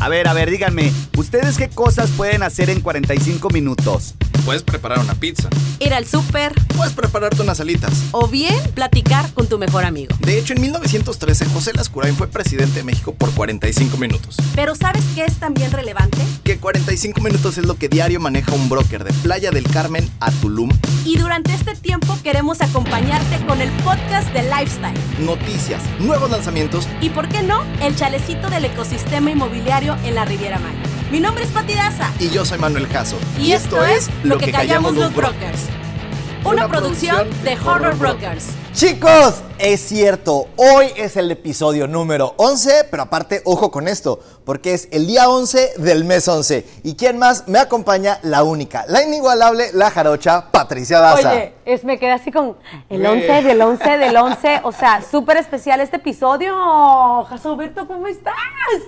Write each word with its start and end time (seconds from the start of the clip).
A 0.00 0.08
ver, 0.08 0.28
a 0.28 0.32
ver, 0.32 0.50
díganme, 0.50 0.90
¿ustedes 1.18 1.58
qué 1.58 1.68
cosas 1.68 2.10
pueden 2.12 2.42
hacer 2.42 2.70
en 2.70 2.80
45 2.80 3.50
minutos? 3.50 4.14
Puedes 4.44 4.62
preparar 4.62 4.98
una 4.98 5.14
pizza. 5.14 5.48
Ir 5.78 5.94
al 5.94 6.06
súper. 6.06 6.52
Puedes 6.76 6.92
prepararte 6.92 7.42
unas 7.42 7.60
alitas. 7.60 7.92
O 8.12 8.26
bien 8.28 8.54
platicar 8.74 9.32
con 9.34 9.46
tu 9.48 9.58
mejor 9.58 9.84
amigo. 9.84 10.14
De 10.20 10.38
hecho, 10.38 10.54
en 10.54 10.60
1913 10.62 11.46
José 11.46 11.72
Lascurain 11.74 12.14
fue 12.16 12.28
presidente 12.28 12.80
de 12.80 12.84
México 12.84 13.14
por 13.14 13.30
45 13.32 13.96
minutos. 13.96 14.36
Pero 14.54 14.74
¿sabes 14.74 15.04
qué 15.14 15.24
es 15.24 15.36
también 15.36 15.72
relevante? 15.72 16.18
Que 16.44 16.58
45 16.58 17.20
minutos 17.20 17.58
es 17.58 17.66
lo 17.66 17.76
que 17.76 17.88
diario 17.88 18.20
maneja 18.20 18.52
un 18.52 18.68
broker 18.68 19.04
de 19.04 19.12
Playa 19.22 19.50
del 19.50 19.64
Carmen 19.64 20.08
a 20.20 20.30
Tulum. 20.30 20.70
Y 21.04 21.18
durante 21.18 21.54
este 21.54 21.74
tiempo 21.74 22.18
queremos 22.22 22.60
acompañarte 22.60 23.44
con 23.46 23.60
el 23.60 23.70
podcast 23.82 24.28
de 24.32 24.42
Lifestyle. 24.42 24.98
Noticias, 25.20 25.82
nuevos 26.00 26.30
lanzamientos 26.30 26.88
y, 27.00 27.10
¿por 27.10 27.28
qué 27.28 27.42
no?, 27.42 27.64
el 27.82 27.96
chalecito 27.96 28.50
del 28.50 28.64
ecosistema 28.66 29.30
inmobiliario 29.30 29.96
en 30.04 30.14
la 30.14 30.24
Riviera 30.24 30.58
Maya. 30.58 30.89
Mi 31.10 31.18
nombre 31.18 31.42
es 31.42 31.50
Pati 31.50 31.74
Daza. 31.74 32.12
Y 32.20 32.30
yo 32.30 32.44
soy 32.44 32.58
Manuel 32.58 32.86
Caso. 32.86 33.18
Y, 33.36 33.50
esto, 33.50 33.84
es 33.84 34.08
Lo 34.22 34.38
que, 34.38 34.52
callamos, 34.52 34.94
los 34.94 35.12
brokers. 35.12 35.62
Una, 36.44 36.68
producción 36.68 37.28
de 37.44 37.52
Horror 37.54 37.96
Brokers. 37.96 38.46
Chicos, 38.72 39.42
es 39.58 39.80
cierto, 39.80 40.46
hoy 40.56 40.86
es 40.96 41.16
el 41.16 41.30
episodio 41.30 41.86
número 41.86 42.32
11, 42.38 42.86
pero 42.90 43.02
aparte, 43.02 43.42
ojo 43.44 43.70
con 43.70 43.88
esto, 43.88 44.20
porque 44.44 44.72
es 44.72 44.88
el 44.90 45.06
día 45.06 45.28
11 45.28 45.72
del 45.76 46.04
mes 46.04 46.26
11. 46.26 46.64
¿Y 46.82 46.94
quién 46.94 47.18
más 47.18 47.46
me 47.46 47.58
acompaña? 47.58 48.20
La 48.22 48.42
única, 48.42 48.86
la 48.88 49.02
inigualable, 49.02 49.70
la 49.74 49.90
jarocha, 49.90 50.50
Patricia 50.50 50.98
Daza. 51.00 51.32
Oye, 51.32 51.54
es, 51.66 51.84
me 51.84 51.98
quedé 51.98 52.12
así 52.12 52.32
con 52.32 52.56
el 52.88 53.04
11 53.04 53.42
del 53.42 53.60
11 53.60 53.98
del 53.98 54.16
11, 54.16 54.60
o 54.62 54.72
sea, 54.72 55.02
súper 55.02 55.36
especial 55.36 55.80
este 55.80 55.96
episodio. 55.96 56.54
Jasoberto, 57.24 57.86
¿cómo 57.86 58.06
estás? 58.06 58.34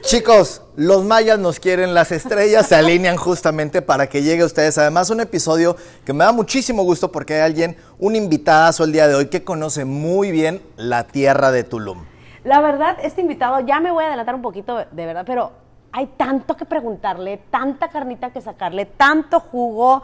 Chicos, 0.03 0.63
los 0.75 1.05
mayas 1.05 1.39
nos 1.39 1.61
quieren, 1.61 1.93
las 1.93 2.13
estrellas 2.13 2.67
se 2.69 2.77
alinean 2.77 3.17
justamente 3.17 3.83
para 3.83 4.09
que 4.09 4.23
llegue 4.23 4.43
a 4.43 4.47
ustedes. 4.47 4.79
Además, 4.79 5.11
un 5.11 5.21
episodio 5.21 5.77
que 6.07 6.15
me 6.15 6.25
da 6.25 6.33
muchísimo 6.33 6.83
gusto 6.83 7.13
porque 7.13 7.42
alguien, 7.43 7.77
un 7.99 8.17
invitadazo 8.17 8.85
el 8.85 8.93
día 8.93 9.09
de 9.09 9.15
hoy 9.15 9.27
que 9.27 9.45
conoce 9.45 9.85
muy 9.85 10.31
bien 10.31 10.63
la 10.77 11.05
tierra 11.05 11.51
de 11.51 11.65
Tulum. 11.65 12.05
La 12.45 12.61
verdad, 12.61 12.97
este 13.03 13.21
invitado, 13.21 13.61
ya 13.61 13.81
me 13.81 13.91
voy 13.91 14.05
a 14.05 14.09
adelantar 14.09 14.35
un 14.35 14.43
poquito, 14.43 14.79
de 14.79 15.07
verdad, 15.07 15.25
pero 15.27 15.53
hay 15.93 16.07
tanto 16.17 16.57
que 16.57 16.65
preguntarle, 16.65 17.41
tanta 17.51 17.89
carnita 17.89 18.31
que 18.31 18.41
sacarle, 18.41 18.87
tanto 18.87 19.39
jugo 19.41 20.03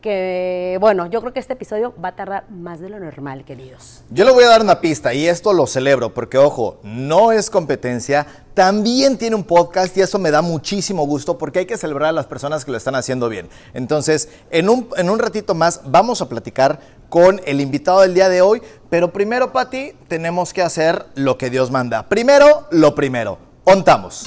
que, 0.00 0.78
bueno, 0.80 1.06
yo 1.06 1.20
creo 1.20 1.32
que 1.32 1.40
este 1.40 1.54
episodio 1.54 1.94
va 2.02 2.10
a 2.10 2.16
tardar 2.16 2.50
más 2.50 2.80
de 2.80 2.88
lo 2.88 2.98
normal, 3.00 3.44
queridos. 3.44 4.02
Yo 4.10 4.24
le 4.24 4.30
voy 4.30 4.44
a 4.44 4.48
dar 4.48 4.62
una 4.62 4.80
pista 4.80 5.14
y 5.14 5.26
esto 5.26 5.52
lo 5.52 5.66
celebro 5.66 6.14
porque, 6.14 6.38
ojo, 6.38 6.78
no 6.82 7.32
es 7.32 7.50
competencia, 7.50 8.26
también 8.54 9.18
tiene 9.18 9.36
un 9.36 9.44
podcast 9.44 9.96
y 9.96 10.00
eso 10.00 10.18
me 10.18 10.30
da 10.30 10.42
muchísimo 10.42 11.06
gusto 11.06 11.38
porque 11.38 11.60
hay 11.60 11.66
que 11.66 11.76
celebrar 11.76 12.10
a 12.10 12.12
las 12.12 12.26
personas 12.26 12.64
que 12.64 12.70
lo 12.70 12.76
están 12.76 12.94
haciendo 12.94 13.28
bien. 13.28 13.48
Entonces, 13.74 14.28
en 14.50 14.68
un, 14.68 14.88
en 14.96 15.10
un 15.10 15.18
ratito 15.18 15.54
más 15.54 15.80
vamos 15.84 16.22
a 16.22 16.28
platicar 16.28 16.80
con 17.08 17.40
el 17.44 17.60
invitado 17.60 18.00
del 18.00 18.14
día 18.14 18.28
de 18.28 18.42
hoy, 18.42 18.62
pero 18.90 19.12
primero, 19.12 19.52
Pati, 19.52 19.92
tenemos 20.08 20.52
que 20.52 20.62
hacer 20.62 21.06
lo 21.14 21.38
que 21.38 21.50
Dios 21.50 21.70
manda. 21.70 22.08
Primero, 22.08 22.66
lo 22.70 22.94
primero. 22.94 23.38
Ontamos. 23.64 24.26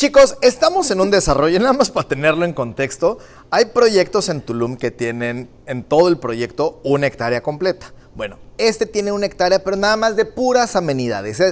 Chicos, 0.00 0.38
estamos 0.40 0.90
en 0.90 0.98
un 1.02 1.10
desarrollo, 1.10 1.58
nada 1.60 1.74
más 1.74 1.90
para 1.90 2.08
tenerlo 2.08 2.46
en 2.46 2.54
contexto, 2.54 3.18
hay 3.50 3.66
proyectos 3.66 4.30
en 4.30 4.40
Tulum 4.40 4.78
que 4.78 4.90
tienen 4.90 5.50
en 5.66 5.82
todo 5.82 6.08
el 6.08 6.16
proyecto 6.16 6.80
una 6.84 7.06
hectárea 7.06 7.42
completa. 7.42 7.92
Bueno, 8.16 8.38
este 8.56 8.86
tiene 8.86 9.12
una 9.12 9.26
hectárea, 9.26 9.62
pero 9.62 9.76
nada 9.76 9.98
más 9.98 10.16
de 10.16 10.24
puras 10.24 10.74
amenidades. 10.74 11.42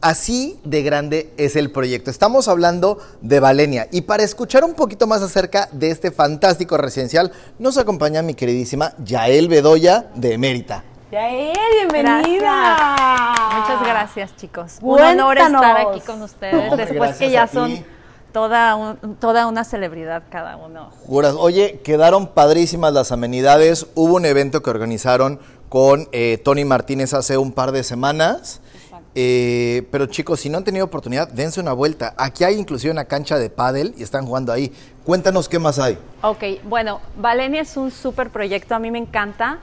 Así 0.00 0.58
de 0.64 0.82
grande 0.82 1.32
es 1.36 1.54
el 1.54 1.70
proyecto. 1.70 2.10
Estamos 2.10 2.48
hablando 2.48 2.98
de 3.20 3.38
Valenia. 3.38 3.86
Y 3.92 4.00
para 4.00 4.24
escuchar 4.24 4.64
un 4.64 4.74
poquito 4.74 5.06
más 5.06 5.22
acerca 5.22 5.68
de 5.70 5.90
este 5.90 6.10
fantástico 6.10 6.76
residencial, 6.76 7.30
nos 7.60 7.78
acompaña 7.78 8.22
mi 8.22 8.34
queridísima 8.34 8.92
Yael 9.04 9.46
Bedoya 9.46 10.10
de 10.16 10.32
Emérita. 10.32 10.82
Yael, 11.14 11.54
bienvenida. 11.92 13.34
Muchas 13.56 13.82
gracias, 13.86 14.34
chicos. 14.34 14.78
Un 14.80 15.00
honor 15.00 15.38
estar 15.38 15.76
aquí 15.76 16.00
con 16.00 16.20
ustedes 16.22 16.76
después 16.76 17.16
que 17.16 17.30
ya 17.30 17.46
son 17.46 17.84
toda, 18.32 18.96
toda 19.20 19.46
una 19.46 19.62
celebridad 19.62 20.24
cada 20.28 20.56
uno. 20.56 20.90
Juras. 21.06 21.36
Oye, 21.38 21.78
quedaron 21.84 22.26
padrísimas 22.26 22.92
las 22.92 23.12
amenidades. 23.12 23.86
Hubo 23.94 24.16
un 24.16 24.26
evento 24.26 24.60
que 24.60 24.70
organizaron 24.70 25.38
con 25.68 26.08
eh, 26.10 26.40
Tony 26.42 26.64
Martínez 26.64 27.14
hace 27.14 27.38
un 27.38 27.52
par 27.52 27.70
de 27.70 27.84
semanas. 27.84 28.60
Eh, 29.14 29.86
pero 29.92 30.06
chicos, 30.06 30.40
si 30.40 30.48
no 30.48 30.58
han 30.58 30.64
tenido 30.64 30.84
oportunidad, 30.84 31.28
dense 31.28 31.60
una 31.60 31.74
vuelta. 31.74 32.14
Aquí 32.16 32.42
hay 32.42 32.58
inclusive 32.58 32.90
una 32.90 33.04
cancha 33.04 33.38
de 33.38 33.50
pádel 33.50 33.94
y 33.96 34.02
están 34.02 34.26
jugando 34.26 34.52
ahí. 34.52 34.72
Cuéntanos 35.04 35.48
qué 35.48 35.60
más 35.60 35.78
hay. 35.78 35.96
Ok, 36.22 36.42
bueno, 36.64 37.00
Valenia 37.16 37.60
es 37.62 37.76
un 37.76 37.92
súper 37.92 38.30
proyecto, 38.30 38.74
a 38.74 38.80
mí 38.80 38.90
me 38.90 38.98
encanta 38.98 39.60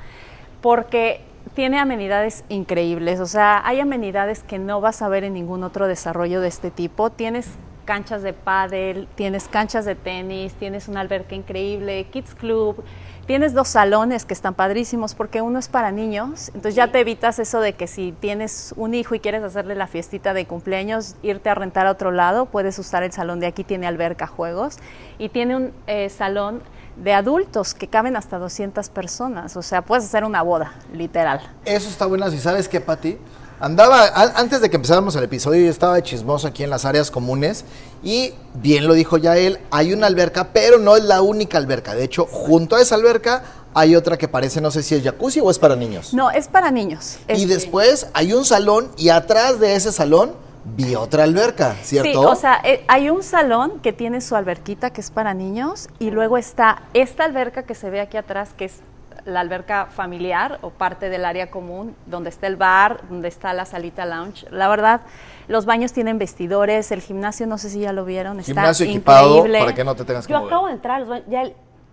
porque 0.61 1.25
tiene 1.53 1.79
amenidades 1.79 2.43
increíbles, 2.49 3.19
o 3.19 3.25
sea, 3.25 3.61
hay 3.65 3.79
amenidades 3.79 4.43
que 4.43 4.59
no 4.59 4.81
vas 4.81 5.01
a 5.01 5.09
ver 5.09 5.23
en 5.23 5.33
ningún 5.33 5.63
otro 5.63 5.87
desarrollo 5.87 6.39
de 6.41 6.47
este 6.47 6.71
tipo. 6.71 7.09
Tienes 7.09 7.49
canchas 7.85 8.21
de 8.21 8.33
pádel, 8.33 9.07
tienes 9.15 9.47
canchas 9.47 9.85
de 9.85 9.95
tenis, 9.95 10.53
tienes 10.53 10.87
una 10.87 11.01
alberca 11.01 11.35
increíble, 11.35 12.05
kids 12.05 12.35
club, 12.35 12.83
tienes 13.25 13.53
dos 13.53 13.67
salones 13.67 14.23
que 14.25 14.33
están 14.33 14.53
padrísimos 14.53 15.15
porque 15.15 15.41
uno 15.41 15.59
es 15.59 15.67
para 15.67 15.91
niños, 15.91 16.49
entonces 16.49 16.75
ya 16.75 16.91
te 16.91 16.99
evitas 16.99 17.39
eso 17.39 17.59
de 17.59 17.73
que 17.73 17.87
si 17.87 18.13
tienes 18.13 18.73
un 18.77 18.93
hijo 18.93 19.15
y 19.15 19.19
quieres 19.19 19.43
hacerle 19.43 19.75
la 19.75 19.87
fiestita 19.87 20.33
de 20.33 20.45
cumpleaños, 20.45 21.15
irte 21.21 21.49
a 21.49 21.55
rentar 21.55 21.87
a 21.87 21.91
otro 21.91 22.11
lado, 22.11 22.45
puedes 22.45 22.77
usar 22.79 23.03
el 23.03 23.11
salón 23.11 23.39
de 23.39 23.47
aquí, 23.47 23.63
tiene 23.63 23.87
alberca, 23.87 24.27
juegos 24.27 24.77
y 25.17 25.29
tiene 25.29 25.55
un 25.55 25.73
eh, 25.87 26.09
salón 26.09 26.61
de 27.01 27.13
adultos 27.13 27.73
que 27.73 27.87
caben 27.87 28.15
hasta 28.15 28.37
200 28.37 28.89
personas. 28.89 29.57
O 29.57 29.61
sea, 29.61 29.81
puedes 29.81 30.05
hacer 30.05 30.23
una 30.23 30.41
boda, 30.41 30.73
literal. 30.93 31.41
Eso 31.65 31.89
está 31.89 32.05
bueno. 32.05 32.27
¿Y 32.31 32.37
sabes 32.37 32.69
qué, 32.69 32.79
Pati? 32.79 33.17
Andaba, 33.59 34.07
antes 34.35 34.59
de 34.59 34.71
que 34.71 34.77
empezáramos 34.77 35.15
el 35.15 35.23
episodio, 35.23 35.63
yo 35.63 35.69
estaba 35.69 35.93
de 35.93 36.01
chismoso 36.01 36.47
aquí 36.47 36.63
en 36.63 36.71
las 36.71 36.83
áreas 36.83 37.11
comunes 37.11 37.63
y 38.01 38.33
bien 38.55 38.87
lo 38.87 38.95
dijo 38.95 39.17
ya 39.17 39.37
él, 39.37 39.59
hay 39.69 39.93
una 39.93 40.07
alberca, 40.07 40.47
pero 40.51 40.79
no 40.79 40.95
es 40.95 41.03
la 41.03 41.21
única 41.21 41.59
alberca. 41.59 41.93
De 41.93 42.03
hecho, 42.03 42.25
junto 42.25 42.75
a 42.75 42.81
esa 42.81 42.95
alberca 42.95 43.43
hay 43.75 43.95
otra 43.95 44.17
que 44.17 44.27
parece, 44.27 44.61
no 44.61 44.71
sé 44.71 44.81
si 44.81 44.95
es 44.95 45.03
jacuzzi 45.03 45.41
o 45.41 45.51
es 45.51 45.59
para 45.59 45.75
niños. 45.75 46.11
No, 46.11 46.31
es 46.31 46.47
para 46.47 46.71
niños. 46.71 47.19
Y 47.27 47.45
después 47.45 48.07
hay 48.13 48.33
un 48.33 48.45
salón 48.45 48.89
y 48.97 49.09
atrás 49.09 49.59
de 49.59 49.75
ese 49.75 49.91
salón 49.91 50.33
vi 50.63 50.95
otra 50.95 51.23
alberca, 51.23 51.75
¿cierto? 51.81 52.09
Sí, 52.09 52.15
o 52.15 52.35
sea, 52.35 52.61
eh, 52.63 52.83
hay 52.87 53.09
un 53.09 53.23
salón 53.23 53.79
que 53.79 53.93
tiene 53.93 54.21
su 54.21 54.35
alberquita 54.35 54.91
que 54.91 55.01
es 55.01 55.11
para 55.11 55.33
niños 55.33 55.89
y 55.99 56.11
luego 56.11 56.37
está 56.37 56.83
esta 56.93 57.25
alberca 57.25 57.63
que 57.63 57.75
se 57.75 57.89
ve 57.89 57.99
aquí 58.01 58.17
atrás 58.17 58.53
que 58.55 58.65
es 58.65 58.81
la 59.25 59.39
alberca 59.39 59.87
familiar 59.87 60.59
o 60.61 60.69
parte 60.69 61.09
del 61.09 61.25
área 61.25 61.51
común, 61.51 61.95
donde 62.05 62.29
está 62.29 62.47
el 62.47 62.55
bar, 62.55 63.01
donde 63.09 63.27
está 63.27 63.53
la 63.53 63.65
salita 63.65 64.05
lounge. 64.05 64.47
La 64.49 64.67
verdad, 64.67 65.01
los 65.47 65.65
baños 65.65 65.93
tienen 65.93 66.17
vestidores, 66.17 66.91
el 66.91 67.01
gimnasio, 67.01 67.45
no 67.47 67.57
sé 67.57 67.69
si 67.69 67.81
ya 67.81 67.93
lo 67.93 68.05
vieron, 68.05 68.39
está 68.39 68.53
Gimnasio 68.53 68.85
increíble. 68.85 69.59
para 69.59 69.75
que 69.75 69.83
no 69.83 69.95
te 69.95 70.05
tengas 70.05 70.25
que 70.25 70.33
Yo 70.33 70.39
acabo 70.39 70.67
de 70.67 70.73
entrar, 70.73 71.05
ya 71.27 71.43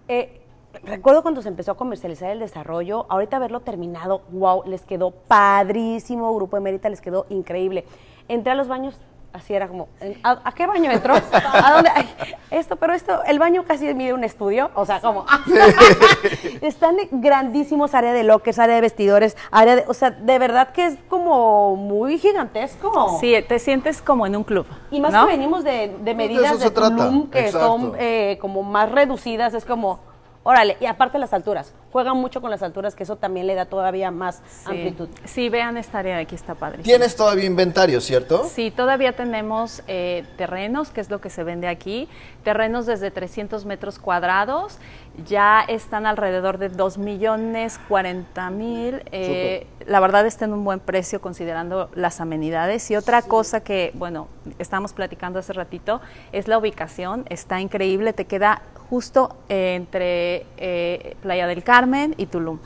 eh, 0.09 0.41
recuerdo 0.85 1.23
cuando 1.23 1.43
se 1.43 1.49
empezó 1.49 1.73
a 1.73 1.77
comercializar 1.77 2.31
el 2.31 2.39
desarrollo, 2.39 3.07
ahorita 3.09 3.37
haberlo 3.37 3.61
terminado, 3.61 4.23
wow, 4.31 4.63
les 4.67 4.83
quedó 4.83 5.11
padrísimo, 5.11 6.35
Grupo 6.35 6.57
de 6.57 6.63
Mérita 6.63 6.89
les 6.89 7.01
quedó 7.01 7.27
increíble. 7.29 7.85
Entré 8.29 8.53
a 8.53 8.55
los 8.55 8.69
baños, 8.69 8.95
así 9.33 9.55
era 9.55 9.69
como, 9.69 9.89
¿a, 10.23 10.39
a 10.45 10.53
qué 10.53 10.67
baño 10.67 10.91
entró? 10.91 11.15
¿A 11.33 11.73
dónde? 11.73 11.91
Ay, 11.95 12.09
esto, 12.51 12.77
pero 12.77 12.93
esto, 12.95 13.23
el 13.25 13.39
baño 13.39 13.65
casi 13.65 13.93
mide 13.95 14.13
un 14.13 14.25
estudio, 14.25 14.71
o 14.75 14.85
sea, 14.85 15.01
como... 15.01 15.25
Están 16.61 16.97
grandísimos, 17.11 17.95
área 17.95 18.13
de 18.13 18.25
lockers, 18.25 18.59
área 18.59 18.75
de 18.75 18.81
vestidores, 18.81 19.37
área 19.51 19.77
de, 19.77 19.85
o 19.89 19.95
sea, 19.95 20.11
de 20.11 20.39
verdad 20.39 20.71
que 20.71 20.87
es 20.87 20.99
como 21.09 21.77
muy 21.77 22.19
gigantesco. 22.19 23.19
Sí, 23.21 23.35
te 23.47 23.59
sientes 23.59 24.03
como 24.03 24.27
en 24.27 24.37
un 24.37 24.45
club. 24.45 24.67
Y 24.91 25.01
más 25.01 25.13
¿no? 25.13 25.27
que 25.27 25.33
venimos 25.33 25.65
de, 25.65 25.97
de 26.01 26.15
medidas 26.15 26.53
eso 26.53 26.65
de. 26.65 26.71
Tulum 26.71 27.31
que 27.31 27.47
Exacto. 27.47 27.67
son 27.67 27.93
eh, 27.99 28.39
como 28.41 28.63
más 28.63 28.91
reducidas, 28.91 29.55
es 29.55 29.65
como, 29.65 30.01
órale, 30.43 30.77
y 30.81 30.87
aparte 30.87 31.19
las 31.19 31.33
alturas, 31.33 31.75
juegan 31.93 32.17
mucho 32.17 32.41
con 32.41 32.51
las 32.51 32.63
alturas, 32.63 32.95
que 32.95 33.03
eso 33.03 33.17
también 33.17 33.47
le 33.47 33.55
da 33.55 33.65
todavía 33.67 34.11
más 34.11 34.43
Sí. 34.49 34.71
amplitud. 34.71 35.09
Sí, 35.25 35.49
vean 35.49 35.77
esta 35.77 35.99
área 36.01 36.17
de 36.17 36.23
aquí, 36.23 36.35
está 36.35 36.55
padre. 36.55 36.83
Tienes 36.83 37.17
todavía 37.17 37.45
inventario, 37.47 38.01
¿cierto? 38.01 38.45
Sí, 38.45 38.71
todavía 38.71 39.13
tenemos 39.15 39.83
eh, 39.89 40.25
terrenos, 40.37 40.91
que 40.91 41.01
es 41.01 41.11
lo 41.11 41.21
que 41.21 41.31
se 41.31 41.45
vende 41.45 41.67
aquí, 41.69 42.09
terrenos 42.45 42.87
desde 42.87 43.11
300 43.11 43.65
metros 43.65 43.99
cuadrados, 43.99 44.79
ya 45.27 45.61
están 45.67 46.07
alrededor 46.07 46.59
de 46.59 46.69
2 46.69 46.99
millones 46.99 47.81
40 47.89 48.51
mil, 48.51 49.03
eh, 49.11 49.67
la 49.87 50.01
verdad 50.01 50.27
está 50.27 50.45
en 50.45 50.53
un 50.53 50.65
buen 50.65 50.81
precio 50.81 51.21
considerando 51.21 51.89
las 51.95 52.21
amenidades 52.21 52.91
y 52.91 52.97
otra 52.97 53.23
cosa 53.23 53.61
que, 53.63 53.91
bueno, 53.95 54.29
estábamos 54.59 54.93
platicando 54.93 55.39
hace 55.39 55.53
ratito, 55.55 56.01
es 56.33 56.47
la 56.49 56.59
ubicación, 56.59 57.25
está 57.31 57.61
increíble, 57.61 58.13
te 58.13 58.27
queda 58.27 58.63
justo 58.91 59.37
entre 59.49 60.47
eh, 60.57 61.17
Playa 61.23 61.47
del 61.47 61.63
Carmen 61.63 62.15
y 62.17 62.27
Tulum. 62.27 62.59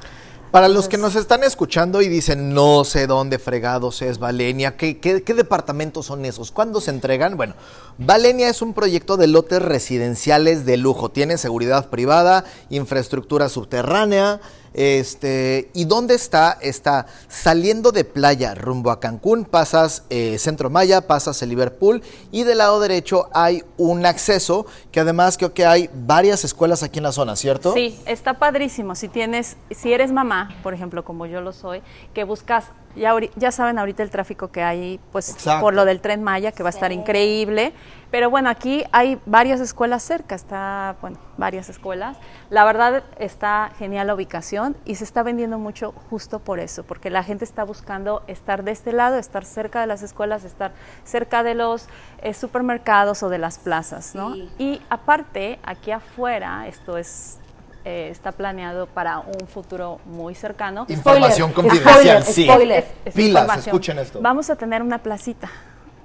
Para 0.53 0.69
los 0.69 0.87
que 0.87 0.99
nos 0.99 1.15
están 1.17 1.45
escuchando 1.45 2.03
y 2.03 2.09
dicen, 2.09 2.53
no 2.53 2.85
sé 2.85 3.07
dónde 3.07 3.39
fregados 3.39 4.03
es 4.03 4.19
Valenia, 4.19 4.77
¿qué, 4.77 4.99
qué, 4.99 5.23
qué 5.23 5.33
departamentos 5.33 6.05
son 6.05 6.27
esos? 6.27 6.53
¿Cuándo 6.53 6.83
se 6.83 6.91
entregan? 6.91 7.39
Bueno, 7.39 7.55
Valenia 7.97 8.51
es 8.51 8.61
un 8.61 8.75
proyecto 8.75 9.17
de 9.17 9.29
lotes 9.29 9.63
residenciales 9.63 10.67
de 10.67 10.77
lujo. 10.77 11.11
Tiene 11.11 11.39
seguridad 11.39 11.89
privada, 11.89 12.45
infraestructura 12.69 13.49
subterránea. 13.49 14.43
Este, 14.75 15.71
¿Y 15.75 15.85
dónde 15.85 16.15
está? 16.15 16.59
Está 16.61 17.07
saliendo 17.29 17.93
de 17.93 18.05
playa 18.05 18.55
rumbo 18.55 18.91
a 18.91 19.01
Cancún, 19.01 19.45
pasas 19.45 20.05
eh, 20.11 20.39
Centro 20.39 20.71
Maya, 20.71 21.07
pasas 21.07 21.43
el 21.43 21.51
Liverpool 21.51 22.03
y 22.31 22.45
del 22.45 22.59
lado 22.59 22.81
derecho 22.81 23.29
hay 23.33 23.65
un 23.77 24.07
acceso 24.07 24.67
que 24.91 25.01
además 25.01 25.37
creo 25.37 25.53
que 25.53 25.67
hay 25.67 25.91
varias 25.93 26.45
escuelas 26.45 26.83
aquí 26.83 26.99
en 26.99 27.05
la 27.05 27.13
zona, 27.13 27.37
¿cierto? 27.37 27.73
Sí, 27.75 27.99
está 28.07 28.39
padrísimo. 28.39 28.95
Si 28.95 29.09
tienes, 29.09 29.57
si 29.71 29.93
eres 29.93 30.13
mamá, 30.13 30.51
por 30.63 30.75
ejemplo, 30.75 31.05
como 31.05 31.27
yo 31.27 31.41
lo 31.41 31.53
soy, 31.53 31.83
que 32.15 32.25
buscas, 32.25 32.67
ya, 32.97 33.15
ya 33.37 33.53
saben 33.53 33.79
ahorita 33.79 34.03
el 34.03 34.11
tráfico 34.11 34.51
que 34.51 34.63
hay, 34.63 35.01
pues 35.13 35.31
Exacto. 35.31 35.61
por 35.61 35.75
lo 35.75 35.85
del 35.85 36.01
tren 36.01 36.23
Maya, 36.23 36.53
que 36.53 36.63
va 36.63 36.69
a 36.69 36.71
estar 36.71 36.93
increíble. 36.93 37.73
Pero 38.11 38.29
bueno, 38.29 38.51
aquí 38.51 38.85
hay 38.93 39.19
varias 39.25 39.59
escuelas 39.61 40.03
cerca, 40.03 40.35
está, 40.35 40.97
bueno, 41.01 41.17
varias 41.39 41.71
escuelas. 41.71 42.19
La 42.51 42.65
verdad 42.67 43.05
está 43.19 43.71
genial 43.79 44.07
la 44.09 44.15
ubicación 44.15 44.77
y 44.85 44.97
se 44.97 45.05
está 45.05 45.23
vendiendo 45.23 45.59
mucho 45.59 45.93
justo 46.11 46.39
por 46.39 46.61
eso, 46.61 46.85
porque 46.85 47.09
la 47.09 47.23
gente 47.23 47.47
está 47.47 47.65
buscando 47.65 48.23
estar 48.27 48.65
de 48.65 48.73
este 48.73 48.93
lado, 48.93 49.17
estar 49.17 49.47
cerca 49.47 49.81
de 49.81 49.87
las 49.87 50.03
escuelas, 50.03 50.45
estar 50.45 50.73
cerca 51.05 51.43
de 51.43 51.55
los 51.55 51.89
eh, 52.21 52.35
supermercados 52.35 53.23
o 53.23 53.31
de 53.31 53.39
las 53.39 53.59
plazas, 53.59 54.15
¿no? 54.15 54.35
Sí. 54.35 54.51
Y 54.59 54.83
aparte, 54.91 55.59
aquí 55.63 55.91
afuera, 55.91 56.67
esto 56.69 56.99
es 56.99 57.39
eh, 57.85 58.09
está 58.11 58.33
planeado 58.33 58.87
para 58.87 59.19
un 59.19 59.47
futuro 59.49 60.01
muy 60.07 60.35
cercano. 60.35 60.87
Información 60.89 61.51
Spoiler, 61.51 61.71
confidencial, 61.83 62.23
spoiler, 62.23 62.35
sí. 62.35 62.45
spoiler. 62.45 62.85
Es 63.05 63.15
Pilas, 63.15 63.29
información. 63.43 63.67
escuchen 63.75 63.99
esto. 63.99 64.21
Vamos 64.23 64.51
a 64.51 64.57
tener 64.57 64.83
una 64.83 64.99
placita. 64.99 65.51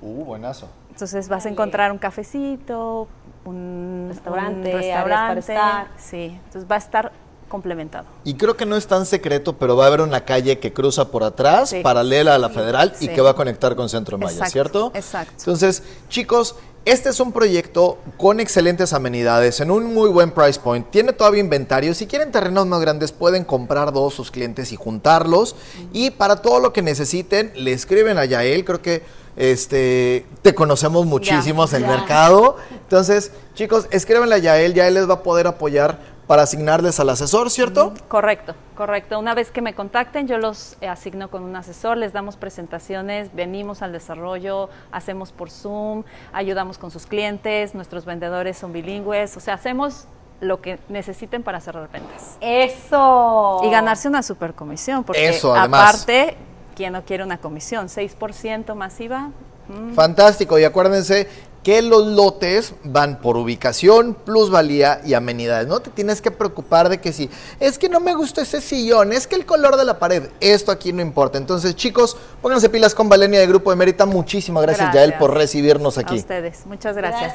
Uh, 0.02 0.24
buenazo. 0.26 0.70
Entonces 0.90 1.30
vas 1.30 1.46
a 1.46 1.50
encontrar 1.50 1.92
un 1.92 2.00
cafecito, 2.00 3.08
un 3.46 4.08
Restaurante, 4.10 4.70
un 4.74 4.76
áreas 4.78 5.04
para 5.04 5.34
restaurante. 5.36 5.40
estar. 5.54 5.88
Sí, 5.98 6.40
entonces 6.46 6.70
va 6.70 6.76
a 6.76 6.80
estar 6.80 7.12
complementado. 7.48 8.06
Y 8.24 8.36
creo 8.36 8.56
que 8.58 8.66
no 8.66 8.76
es 8.76 8.88
tan 8.88 9.06
secreto, 9.06 9.54
pero 9.58 9.76
va 9.76 9.86
a 9.86 9.88
haber 9.88 10.02
una 10.02 10.26
calle 10.26 10.60
que 10.60 10.74
cruza 10.74 11.10
por 11.10 11.24
atrás, 11.24 11.70
Sí. 11.70 11.82
paralela 11.82 12.36
a 12.36 12.38
la 12.38 12.50
federal, 12.50 12.94
y 13.00 13.08
que 13.08 13.22
va 13.22 13.32
a 13.32 13.36
conectar 13.36 13.76
con 13.76 13.90
Centro 13.90 14.18
Maya, 14.18 14.32
Exacto, 14.32 14.52
¿cierto? 14.52 14.92
exacto. 14.94 15.34
Entonces, 15.40 15.84
chicos, 16.10 16.56
este 16.86 17.10
es 17.10 17.20
un 17.20 17.34
proyecto 17.34 17.98
con 18.16 18.40
excelentes 18.40 18.94
amenidades, 18.94 19.60
en 19.60 19.72
un 19.72 19.94
muy 19.94 20.10
buen 20.10 20.32
price 20.32 20.58
point. 20.58 20.90
Tiene 20.90 21.12
todavía 21.12 21.42
inventario. 21.42 21.94
Si 21.94 22.08
quieren 22.08 22.32
terrenos 22.32 22.66
más 22.66 22.80
grandes, 22.80 23.12
pueden 23.12 23.44
comprar 23.44 23.92
dos 23.92 24.14
sus 24.14 24.32
clientes 24.32 24.72
y 24.72 24.78
juntarlos. 24.78 25.58
Y 25.92 26.12
para 26.12 26.38
todo 26.38 26.62
lo 26.62 26.72
que 26.72 26.82
necesiten, 26.82 27.52
le 27.56 27.74
escriben 27.74 28.18
a 28.18 28.24
Yael. 28.24 28.64
Creo 28.64 28.82
que 28.82 29.04
este, 29.36 30.26
te 30.42 30.56
conocemos 30.56 31.06
muchísimos 31.06 31.74
en 31.74 31.84
el 31.84 31.90
mercado. 31.90 32.56
Entonces, 32.72 33.32
chicos, 33.54 33.88
escríbenle 33.92 34.36
a 34.36 34.40
Yael. 34.40 34.74
Yael 34.74 34.94
les 34.94 35.10
va 35.10 35.16
a 35.16 35.24
poder 35.24 35.46
apoyar 35.48 36.00
para 36.28 36.44
asignarles 36.44 37.00
al 37.00 37.10
asesor, 37.10 37.50
¿cierto? 37.50 37.94
Correcto, 38.10 38.54
correcto. 38.76 39.18
Una 39.18 39.34
vez 39.34 39.50
que 39.50 39.62
me 39.62 39.74
contacten, 39.74 40.28
yo 40.28 40.38
los 40.38 40.76
eh, 40.82 40.88
asigno 40.90 41.30
con 41.30 41.42
un 41.44 41.56
asesor, 41.56 41.98
les 41.98 42.12
damos 42.12 42.36
presentaciones, 42.36 43.34
venimos 43.34 43.82
al 43.82 43.94
desarrollo, 43.94 44.70
hacemos 44.92 45.32
por 45.32 45.50
Zoom, 45.50 46.04
ayudamos 46.34 46.78
con 46.78 46.92
sus 46.92 47.06
clientes, 47.06 47.74
nuestros 47.74 48.04
vendedores 48.04 48.58
son 48.58 48.74
bilingües, 48.74 49.38
o 49.38 49.40
sea, 49.40 49.54
hacemos 49.54 50.06
lo 50.42 50.62
que 50.62 50.80
necesiten 50.90 51.44
para 51.44 51.62
cerrar 51.62 51.90
ventas. 51.92 52.38
Eso. 52.42 53.62
Y 53.64 53.72
ganarse 53.72 54.08
una 54.10 54.22
super 54.22 54.54
comisión, 54.54 55.04
porque 55.06 55.30
Eso, 55.30 55.56
además. 55.56 55.94
aparte, 55.94 56.36
¿quién 56.76 56.94
no 56.94 57.04
quiere 57.04 57.24
una 57.24 57.38
comisión? 57.38 57.88
6% 57.88 58.76
masiva. 58.76 59.32
mm, 59.70 59.94
Fantástico, 59.94 60.60
y 60.60 60.66
acuérdense 60.66 61.28
que 61.68 61.81
los 61.81 62.08
lotes 62.08 62.75
van 62.86 63.19
por 63.19 63.36
ubicación, 63.36 64.14
plusvalía 64.14 65.02
y 65.04 65.16
amenidades. 65.16 65.68
No 65.68 65.81
te 65.81 65.90
tienes 65.90 66.22
que 66.22 66.31
preocupar 66.31 66.88
de 66.88 67.02
que 67.02 67.12
si 67.12 67.30
es 67.60 67.78
que 67.78 67.90
no 67.90 68.00
me 68.00 68.16
gusta 68.16 68.44
ese 68.44 68.62
sillón, 68.62 69.12
es 69.12 69.28
que 69.28 69.36
el 69.36 69.46
color 69.46 69.75
de 69.75 69.84
la 69.84 70.00
pared, 70.00 70.30
esto 70.40 70.72
aquí 70.72 70.94
no 70.94 71.02
importa. 71.02 71.38
Entonces, 71.38 71.75
chicos, 71.75 72.16
pónganse 72.42 72.69
pilas 72.69 72.96
con 72.96 73.10
Valenia 73.10 73.42
de 73.42 73.48
Grupo 73.48 73.69
de 73.69 73.75
Mérita. 73.75 74.06
Muchísimas 74.06 74.64
gracias, 74.64 74.94
Gracias. 74.94 75.10
Yael, 75.10 75.19
por 75.19 75.34
recibirnos 75.34 75.98
A 75.98 76.02
aquí. 76.04 76.16
ustedes, 76.16 76.66
muchas 76.68 76.96
gracias. 76.96 77.34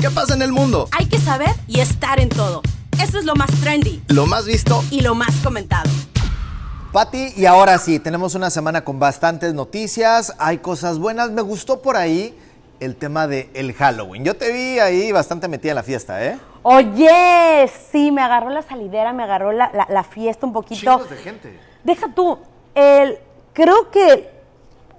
¿Qué 0.00 0.08
pasa 0.12 0.32
en 0.32 0.40
el 0.40 0.52
mundo? 0.52 0.88
Hay 0.92 1.04
que 1.04 1.18
saber 1.18 1.50
y 1.66 1.80
estar 1.80 2.20
en 2.20 2.30
todo. 2.30 2.62
Eso 3.02 3.18
es 3.18 3.26
lo 3.26 3.34
más 3.34 3.50
trendy 3.60 4.02
Lo 4.08 4.24
más 4.24 4.46
visto 4.46 4.82
y 4.90 5.02
lo 5.02 5.14
más 5.14 5.34
comentado. 5.44 5.90
Pati, 6.90 7.34
y 7.36 7.44
ahora 7.44 7.76
sí, 7.76 7.98
tenemos 7.98 8.34
una 8.34 8.48
semana 8.48 8.82
con 8.82 8.98
bastantes 8.98 9.52
noticias, 9.52 10.32
hay 10.38 10.56
cosas 10.56 10.98
buenas. 10.98 11.30
Me 11.32 11.42
gustó 11.42 11.82
por 11.82 11.98
ahí 11.98 12.34
el 12.80 12.96
tema 12.96 13.26
de 13.26 13.50
el 13.54 13.72
Halloween. 13.74 14.24
Yo 14.24 14.36
te 14.36 14.52
vi 14.52 14.78
ahí 14.78 15.10
bastante 15.12 15.48
metida 15.48 15.72
en 15.72 15.76
la 15.76 15.82
fiesta, 15.82 16.24
¿eh? 16.24 16.38
Oye, 16.62 17.68
sí, 17.90 18.10
me 18.12 18.22
agarró 18.22 18.50
la 18.50 18.62
salidera, 18.62 19.12
me 19.12 19.22
agarró 19.22 19.52
la, 19.52 19.70
la- 19.72 19.86
la 19.88 20.04
fiesta 20.04 20.46
un 20.46 20.52
poquito. 20.52 20.98
de 20.98 21.16
gente. 21.16 21.58
Deja 21.84 22.08
tú, 22.14 22.38
el, 22.74 23.18
creo 23.52 23.90
que 23.90 24.30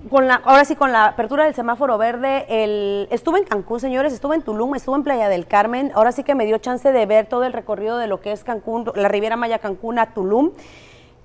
con 0.09 0.27
la, 0.27 0.35
ahora 0.45 0.63
sí 0.65 0.75
con 0.75 0.91
la 0.93 1.05
apertura 1.07 1.43
del 1.43 1.53
semáforo 1.53 1.97
verde, 1.97 2.45
el, 2.47 3.07
estuve 3.11 3.39
en 3.39 3.45
Cancún, 3.45 3.79
señores, 3.79 4.13
estuve 4.13 4.35
en 4.35 4.41
Tulum, 4.41 4.73
estuve 4.75 4.95
en 4.95 5.03
Playa 5.03 5.27
del 5.29 5.45
Carmen, 5.45 5.91
ahora 5.93 6.11
sí 6.13 6.23
que 6.23 6.35
me 6.35 6.45
dio 6.45 6.57
chance 6.57 6.91
de 6.91 7.05
ver 7.05 7.27
todo 7.27 7.43
el 7.43 7.51
recorrido 7.53 7.97
de 7.97 8.07
lo 8.07 8.21
que 8.21 8.31
es 8.31 8.43
Cancún, 8.43 8.89
la 8.95 9.09
Riviera 9.09 9.35
Maya 9.35 9.59
Cancún 9.59 9.99
a 9.99 10.13
Tulum. 10.13 10.51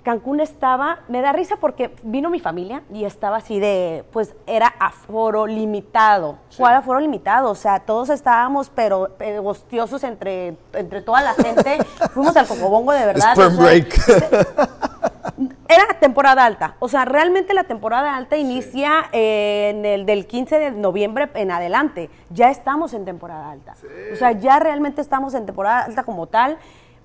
Cancún 0.04 0.40
estaba, 0.40 0.98
me 1.08 1.22
da 1.22 1.32
risa 1.32 1.56
porque 1.56 1.96
vino 2.02 2.28
mi 2.28 2.38
familia 2.38 2.82
y 2.92 3.04
estaba 3.04 3.38
así 3.38 3.58
de, 3.58 4.04
pues 4.12 4.34
era 4.46 4.66
aforo 4.78 5.46
limitado. 5.46 6.36
¿Cuál 6.58 6.74
aforo 6.74 7.00
limitado? 7.00 7.50
O 7.50 7.54
sea, 7.54 7.80
todos 7.80 8.10
estábamos 8.10 8.70
pero 8.74 9.08
pegostiosos 9.16 10.04
entre, 10.04 10.56
entre 10.74 11.00
toda 11.00 11.22
la 11.22 11.32
gente. 11.32 11.78
Fuimos 12.12 12.36
al 12.36 12.46
Cocobongo 12.46 12.92
de 12.92 13.06
verdad. 13.06 13.32
O 13.32 13.34
sea, 13.34 13.48
break. 13.48 13.94
era 15.68 15.98
temporada 15.98 16.44
alta. 16.44 16.76
O 16.80 16.88
sea, 16.88 17.06
realmente 17.06 17.54
la 17.54 17.64
temporada 17.64 18.14
alta 18.14 18.36
inicia 18.36 19.06
eh, 19.12 19.72
en 19.74 19.86
el 19.86 20.04
del 20.04 20.26
15 20.26 20.58
de 20.58 20.70
noviembre 20.70 21.30
en 21.34 21.50
adelante. 21.50 22.10
Ya 22.28 22.50
estamos 22.50 22.92
en 22.92 23.06
temporada 23.06 23.50
alta. 23.50 23.74
O 24.12 24.16
sea, 24.16 24.32
ya 24.32 24.58
realmente 24.58 25.00
estamos 25.00 25.32
en 25.34 25.46
temporada 25.46 25.84
alta 25.84 26.02
como 26.04 26.26
tal. 26.26 26.58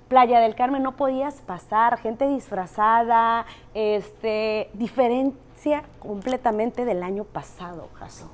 Playa 0.10 0.40
del 0.40 0.56
Carmen 0.56 0.82
no 0.82 0.98
podías 0.98 1.36
pasar, 1.46 2.00
gente 2.00 2.28
disfrazada, 2.28 3.46
este, 3.76 4.70
diferencia 4.74 5.84
completamente 6.00 6.84
del 6.84 7.04
año 7.04 7.24
pasado, 7.24 7.90
Jaso. 7.94 8.26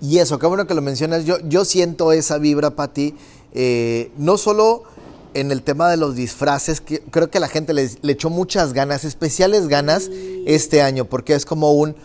Y 0.00 0.18
eso, 0.18 0.38
qué 0.38 0.46
bueno 0.46 0.66
que 0.66 0.74
lo 0.74 0.80
mencionas. 0.80 1.26
Yo, 1.26 1.38
yo 1.40 1.66
siento 1.66 2.12
esa 2.12 2.38
vibra, 2.38 2.70
Pati, 2.70 3.14
eh, 3.52 4.10
no 4.16 4.38
solo 4.38 4.84
en 5.34 5.52
el 5.52 5.62
tema 5.62 5.90
de 5.90 5.98
los 5.98 6.16
disfraces, 6.16 6.80
que 6.80 7.00
creo 7.00 7.30
que 7.30 7.38
la 7.38 7.48
gente 7.48 7.74
le, 7.74 7.90
le 8.00 8.12
echó 8.12 8.30
muchas 8.30 8.72
ganas, 8.72 9.04
especiales 9.04 9.68
ganas 9.68 10.10
este 10.46 10.80
año, 10.80 11.04
porque 11.04 11.34
es 11.34 11.44
como 11.44 11.72
un, 11.72 11.96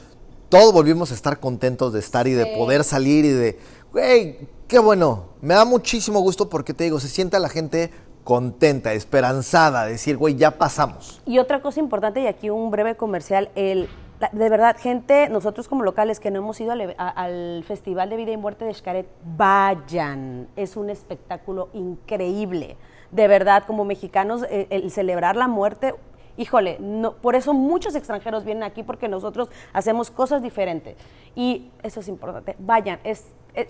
todos 0.49 0.73
volvimos 0.73 1.11
a 1.11 1.15
estar 1.15 1.39
contentos 1.39 1.93
de 1.93 1.99
estar 1.99 2.27
y 2.27 2.33
de 2.33 2.47
poder 2.57 2.83
salir 2.83 3.23
y 3.23 3.29
de, 3.29 3.59
güey, 3.93 4.39
qué 4.67 4.77
bueno, 4.79 5.29
me 5.41 5.53
da 5.53 5.63
muchísimo 5.63 6.19
gusto 6.19 6.49
porque 6.49 6.73
te 6.73 6.83
digo, 6.83 6.99
se 6.99 7.07
sienta 7.07 7.39
la 7.39 7.49
gente 7.49 7.91
contenta, 8.25 8.91
esperanzada, 8.93 9.85
decir, 9.85 10.17
güey, 10.17 10.35
ya 10.35 10.57
pasamos. 10.57 11.21
Y 11.25 11.37
otra 11.37 11.61
cosa 11.61 11.79
importante, 11.79 12.21
y 12.21 12.27
aquí 12.27 12.49
un 12.49 12.71
breve 12.71 12.95
comercial, 12.95 13.49
el, 13.55 13.87
de 14.31 14.49
verdad, 14.49 14.75
gente, 14.77 15.29
nosotros 15.29 15.67
como 15.67 15.83
locales 15.83 16.19
que 16.19 16.31
no 16.31 16.39
hemos 16.39 16.59
ido 16.59 16.73
al, 16.97 17.63
Festival 17.67 18.09
de 18.09 18.15
Vida 18.17 18.31
y 18.31 18.37
Muerte 18.37 18.65
de 18.65 18.73
Xcaret, 18.73 19.07
vayan, 19.37 20.47
es 20.55 20.75
un 20.75 20.89
espectáculo 20.89 21.69
increíble. 21.73 22.77
De 23.11 23.27
verdad, 23.27 23.63
como 23.67 23.85
mexicanos, 23.85 24.43
eh, 24.49 24.65
el 24.71 24.89
celebrar 24.89 25.35
la 25.35 25.47
muerte, 25.47 25.93
híjole, 26.35 26.77
no, 26.79 27.13
por 27.13 27.35
eso 27.35 27.53
muchos 27.53 27.93
extranjeros 27.93 28.43
vienen 28.43 28.63
aquí 28.63 28.81
porque 28.81 29.07
nosotros 29.07 29.49
hacemos 29.71 30.09
cosas 30.09 30.41
diferentes. 30.41 30.97
Y 31.35 31.69
eso 31.83 31.99
es 31.99 32.07
importante, 32.07 32.55
vayan, 32.57 32.99
es, 33.03 33.25
es, 33.53 33.67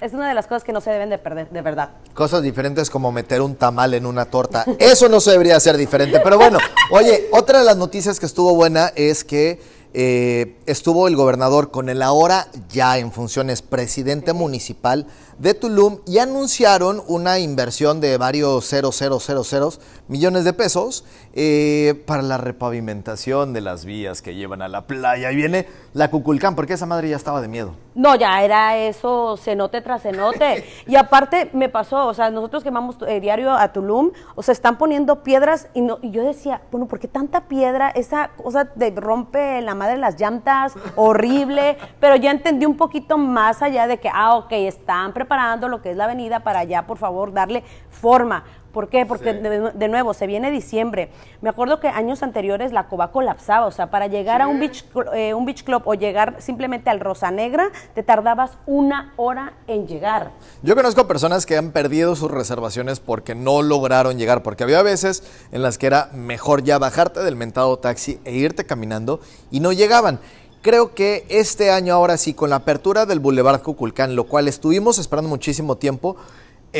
es 0.00 0.12
una 0.12 0.28
de 0.28 0.34
las 0.34 0.46
cosas 0.46 0.62
que 0.62 0.72
no 0.72 0.80
se 0.80 0.90
deben 0.90 1.08
de 1.08 1.18
perder, 1.18 1.48
de 1.50 1.62
verdad. 1.62 1.90
Cosas 2.14 2.42
diferentes 2.42 2.90
como 2.90 3.12
meter 3.12 3.40
un 3.40 3.56
tamal 3.56 3.94
en 3.94 4.04
una 4.04 4.26
torta. 4.26 4.64
Eso 4.78 5.08
no 5.08 5.20
se 5.20 5.30
debería 5.30 5.56
hacer 5.56 5.76
diferente. 5.76 6.20
Pero 6.20 6.36
bueno, 6.36 6.58
oye, 6.90 7.28
otra 7.32 7.60
de 7.60 7.64
las 7.64 7.76
noticias 7.76 8.20
que 8.20 8.26
estuvo 8.26 8.54
buena 8.54 8.92
es 8.94 9.24
que 9.24 9.60
eh, 9.94 10.56
estuvo 10.66 11.08
el 11.08 11.16
gobernador 11.16 11.70
con 11.70 11.88
el 11.88 12.02
ahora 12.02 12.48
ya 12.68 12.98
en 12.98 13.12
funciones 13.12 13.62
presidente 13.62 14.32
municipal 14.32 15.06
de 15.38 15.54
Tulum 15.54 15.98
y 16.06 16.18
anunciaron 16.18 17.02
una 17.06 17.38
inversión 17.38 18.00
de 18.00 18.16
varios 18.16 18.64
0,000 18.64 19.78
millones 20.08 20.44
de 20.44 20.52
pesos 20.52 21.04
eh, 21.34 22.02
para 22.06 22.22
la 22.22 22.38
repavimentación 22.38 23.52
de 23.52 23.60
las 23.60 23.84
vías 23.84 24.22
que 24.22 24.34
llevan 24.34 24.62
a 24.62 24.68
la 24.68 24.86
playa. 24.86 25.30
Y 25.32 25.36
viene 25.36 25.66
la 25.92 26.10
Cuculcán, 26.10 26.54
porque 26.54 26.74
esa 26.74 26.86
madre 26.86 27.10
ya 27.10 27.16
estaba 27.16 27.40
de 27.40 27.48
miedo. 27.48 27.74
No, 27.94 28.14
ya 28.14 28.42
era 28.42 28.76
eso, 28.78 29.36
cenote 29.36 29.80
tras 29.82 30.02
cenote. 30.02 30.64
y 30.86 30.96
aparte 30.96 31.50
me 31.52 31.68
pasó, 31.68 32.06
o 32.06 32.14
sea, 32.14 32.30
nosotros 32.30 32.62
que 32.62 32.70
vamos 32.70 32.96
eh, 33.06 33.20
diario 33.20 33.52
a 33.52 33.72
Tulum, 33.72 34.12
o 34.34 34.42
sea, 34.42 34.52
están 34.52 34.78
poniendo 34.78 35.22
piedras 35.22 35.68
y, 35.74 35.82
no, 35.82 35.98
y 36.02 36.10
yo 36.10 36.22
decía, 36.22 36.62
bueno, 36.70 36.86
¿por 36.86 36.98
qué 36.98 37.08
tanta 37.08 37.42
piedra? 37.48 37.90
Esa 37.90 38.30
cosa 38.42 38.64
de 38.74 38.90
rompe 38.90 39.60
la 39.60 39.74
madre 39.74 39.85
las 39.96 40.20
llantas, 40.20 40.74
horrible. 40.96 41.78
Pero 42.00 42.16
ya 42.16 42.30
entendí 42.30 42.66
un 42.66 42.76
poquito 42.76 43.18
más 43.18 43.62
allá 43.62 43.86
de 43.86 43.98
que, 43.98 44.10
ah, 44.12 44.34
ok, 44.36 44.52
están 44.52 45.12
preparando 45.12 45.68
lo 45.68 45.82
que 45.82 45.90
es 45.90 45.96
la 45.96 46.04
avenida 46.04 46.40
para 46.40 46.64
ya, 46.64 46.86
por 46.86 46.98
favor, 46.98 47.32
darle 47.32 47.62
forma. 47.90 48.44
¿Por 48.76 48.90
qué? 48.90 49.06
Porque 49.06 49.32
de, 49.32 49.70
de 49.72 49.88
nuevo, 49.88 50.12
se 50.12 50.26
viene 50.26 50.50
diciembre. 50.50 51.08
Me 51.40 51.48
acuerdo 51.48 51.80
que 51.80 51.88
años 51.88 52.22
anteriores 52.22 52.72
la 52.72 52.88
Coba 52.88 53.10
colapsaba, 53.10 53.64
o 53.64 53.70
sea, 53.70 53.90
para 53.90 54.06
llegar 54.06 54.42
a 54.42 54.48
un 54.48 54.60
beach, 54.60 54.84
eh, 55.14 55.32
un 55.32 55.46
beach 55.46 55.64
club 55.64 55.80
o 55.86 55.94
llegar 55.94 56.36
simplemente 56.40 56.90
al 56.90 57.00
Rosa 57.00 57.30
Negra, 57.30 57.70
te 57.94 58.02
tardabas 58.02 58.58
una 58.66 59.14
hora 59.16 59.54
en 59.66 59.86
llegar. 59.86 60.32
Yo 60.62 60.76
conozco 60.76 61.08
personas 61.08 61.46
que 61.46 61.56
han 61.56 61.70
perdido 61.70 62.16
sus 62.16 62.30
reservaciones 62.30 63.00
porque 63.00 63.34
no 63.34 63.62
lograron 63.62 64.18
llegar, 64.18 64.42
porque 64.42 64.64
había 64.64 64.82
veces 64.82 65.22
en 65.52 65.62
las 65.62 65.78
que 65.78 65.86
era 65.86 66.10
mejor 66.12 66.62
ya 66.62 66.76
bajarte 66.76 67.20
del 67.20 67.34
mentado 67.34 67.78
taxi 67.78 68.20
e 68.26 68.34
irte 68.34 68.66
caminando 68.66 69.20
y 69.50 69.60
no 69.60 69.72
llegaban. 69.72 70.20
Creo 70.60 70.94
que 70.94 71.24
este 71.28 71.70
año 71.70 71.94
ahora 71.94 72.16
sí, 72.16 72.34
con 72.34 72.50
la 72.50 72.56
apertura 72.56 73.06
del 73.06 73.20
Boulevard 73.20 73.62
Cuculcán, 73.62 74.16
lo 74.16 74.24
cual 74.24 74.48
estuvimos 74.48 74.98
esperando 74.98 75.30
muchísimo 75.30 75.76
tiempo, 75.76 76.16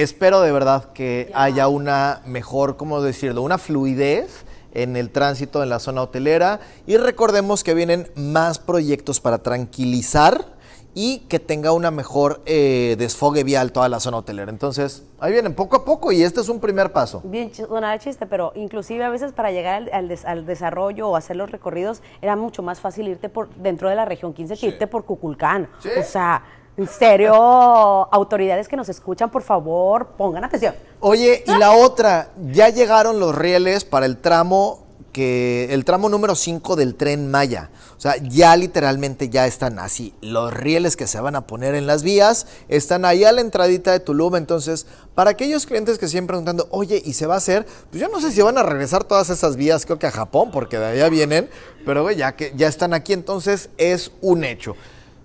espero 0.03 0.41
de 0.41 0.53
verdad 0.53 0.93
que 0.93 1.31
haya 1.35 1.69
una 1.69 2.21
mejor, 2.27 2.77
¿cómo 2.77 3.01
decirlo? 3.01 3.43
Una 3.43 3.59
fluidez 3.59 4.45
en 4.75 4.97
el 4.97 5.11
tránsito 5.11 5.63
en 5.63 5.71
la 5.71 5.79
zona 5.79 6.03
hotelera 6.03 6.61
y 6.87 6.97
recordemos 6.99 7.65
que 7.65 7.73
vienen 7.75 8.11
más 8.15 8.59
proyectos 8.59 9.21
para 9.21 9.39
tranquilizar 9.39 10.55
y 10.99 11.19
que 11.29 11.39
tenga 11.39 11.73
una 11.73 11.91
mejor 11.91 12.41
eh, 12.47 12.97
desfogue 12.99 13.45
vial 13.45 13.71
toda 13.71 13.87
la 13.91 14.01
zona 14.01 14.17
hotelera. 14.17 14.51
Entonces, 14.51 15.03
ahí 15.21 15.31
vienen 15.31 15.55
poco 15.55 15.77
a 15.77 15.85
poco 15.85 16.11
y 16.11 16.23
este 16.23 16.41
es 16.41 16.49
un 16.49 16.59
primer 16.59 16.91
paso. 16.93 17.21
Bien, 17.25 17.53
sonar 17.55 17.99
chiste, 17.99 18.25
pero 18.27 18.53
inclusive 18.55 19.05
a 19.05 19.11
veces 19.11 19.33
para 19.33 19.51
llegar 19.51 19.75
al, 19.75 19.91
al 19.93 20.09
des- 20.09 20.25
al 20.25 20.47
desarrollo 20.47 21.09
o 21.11 21.17
hacer 21.17 21.37
los 21.37 21.51
recorridos 21.51 22.01
era 22.23 22.35
mucho 22.35 22.63
más 22.63 22.81
fácil 22.81 23.09
irte 23.09 23.29
por 23.29 23.51
dentro 23.57 23.91
de 23.91 23.95
la 23.95 24.07
región 24.07 24.33
15 24.33 24.57
que 24.57 24.67
irte 24.69 24.87
por 24.87 25.05
Cuculcán. 25.05 25.69
O 26.01 26.03
sea, 26.03 26.43
en 26.77 26.89
serio, 26.89 27.35
autoridades 27.35 28.69
que 28.69 28.77
nos 28.77 28.89
escuchan, 28.89 29.31
por 29.31 29.43
favor, 29.43 30.09
pongan 30.17 30.45
atención. 30.45 30.75
Oye, 31.01 31.43
y 31.47 31.59
la 31.59 31.73
otra, 31.73 32.31
ya 32.53 32.69
llegaron 32.69 33.19
los 33.19 33.35
rieles 33.35 33.85
para 33.85 34.07
el 34.07 34.19
tramo 34.19 34.87
que 35.17 35.73
el 35.73 35.87
tramo 35.87 36.11
número 36.11 36.35
5 36.35 36.77
del 36.77 36.95
tren 36.95 37.31
Maya. 37.31 37.71
O 37.97 38.01
sea, 38.01 38.17
ya 38.19 38.55
literalmente 38.55 39.31
ya 39.31 39.47
están 39.47 39.79
así. 39.79 40.13
Los 40.21 40.53
rieles 40.53 40.95
que 40.95 41.07
se 41.07 41.19
van 41.19 41.37
a 41.37 41.47
poner 41.47 41.75
en 41.75 41.87
las 41.87 42.03
vías 42.03 42.47
están 42.69 43.07
ahí 43.07 43.25
a 43.25 43.33
la 43.33 43.41
entradita 43.41 43.93
de 43.93 44.01
Tulum. 44.01 44.37
Entonces, 44.37 44.87
para 45.15 45.31
aquellos 45.31 45.65
clientes 45.65 45.97
que 45.97 46.09
siguen 46.09 46.27
preguntando, 46.27 46.69
oye, 46.71 47.01
¿y 47.03 47.15
se 47.15 47.25
va 47.25 47.33
a 47.33 47.39
hacer? 47.39 47.65
Pues 47.89 48.03
yo 48.03 48.09
no 48.09 48.21
sé 48.21 48.31
si 48.31 48.43
van 48.43 48.59
a 48.59 48.63
regresar 48.63 49.05
todas 49.05 49.31
esas 49.31 49.57
vías, 49.57 49.87
creo 49.87 49.99
que 49.99 50.07
a 50.07 50.11
Japón, 50.11 50.51
porque 50.51 50.79
de 50.79 50.85
allá 50.85 51.09
vienen. 51.09 51.49
Pero 51.87 52.11
ya 52.11 52.37
que 52.37 52.53
ya 52.55 52.69
están 52.69 52.93
aquí, 52.93 53.15
entonces 53.15 53.71
es 53.79 54.13
un 54.21 54.45
hecho. 54.45 54.77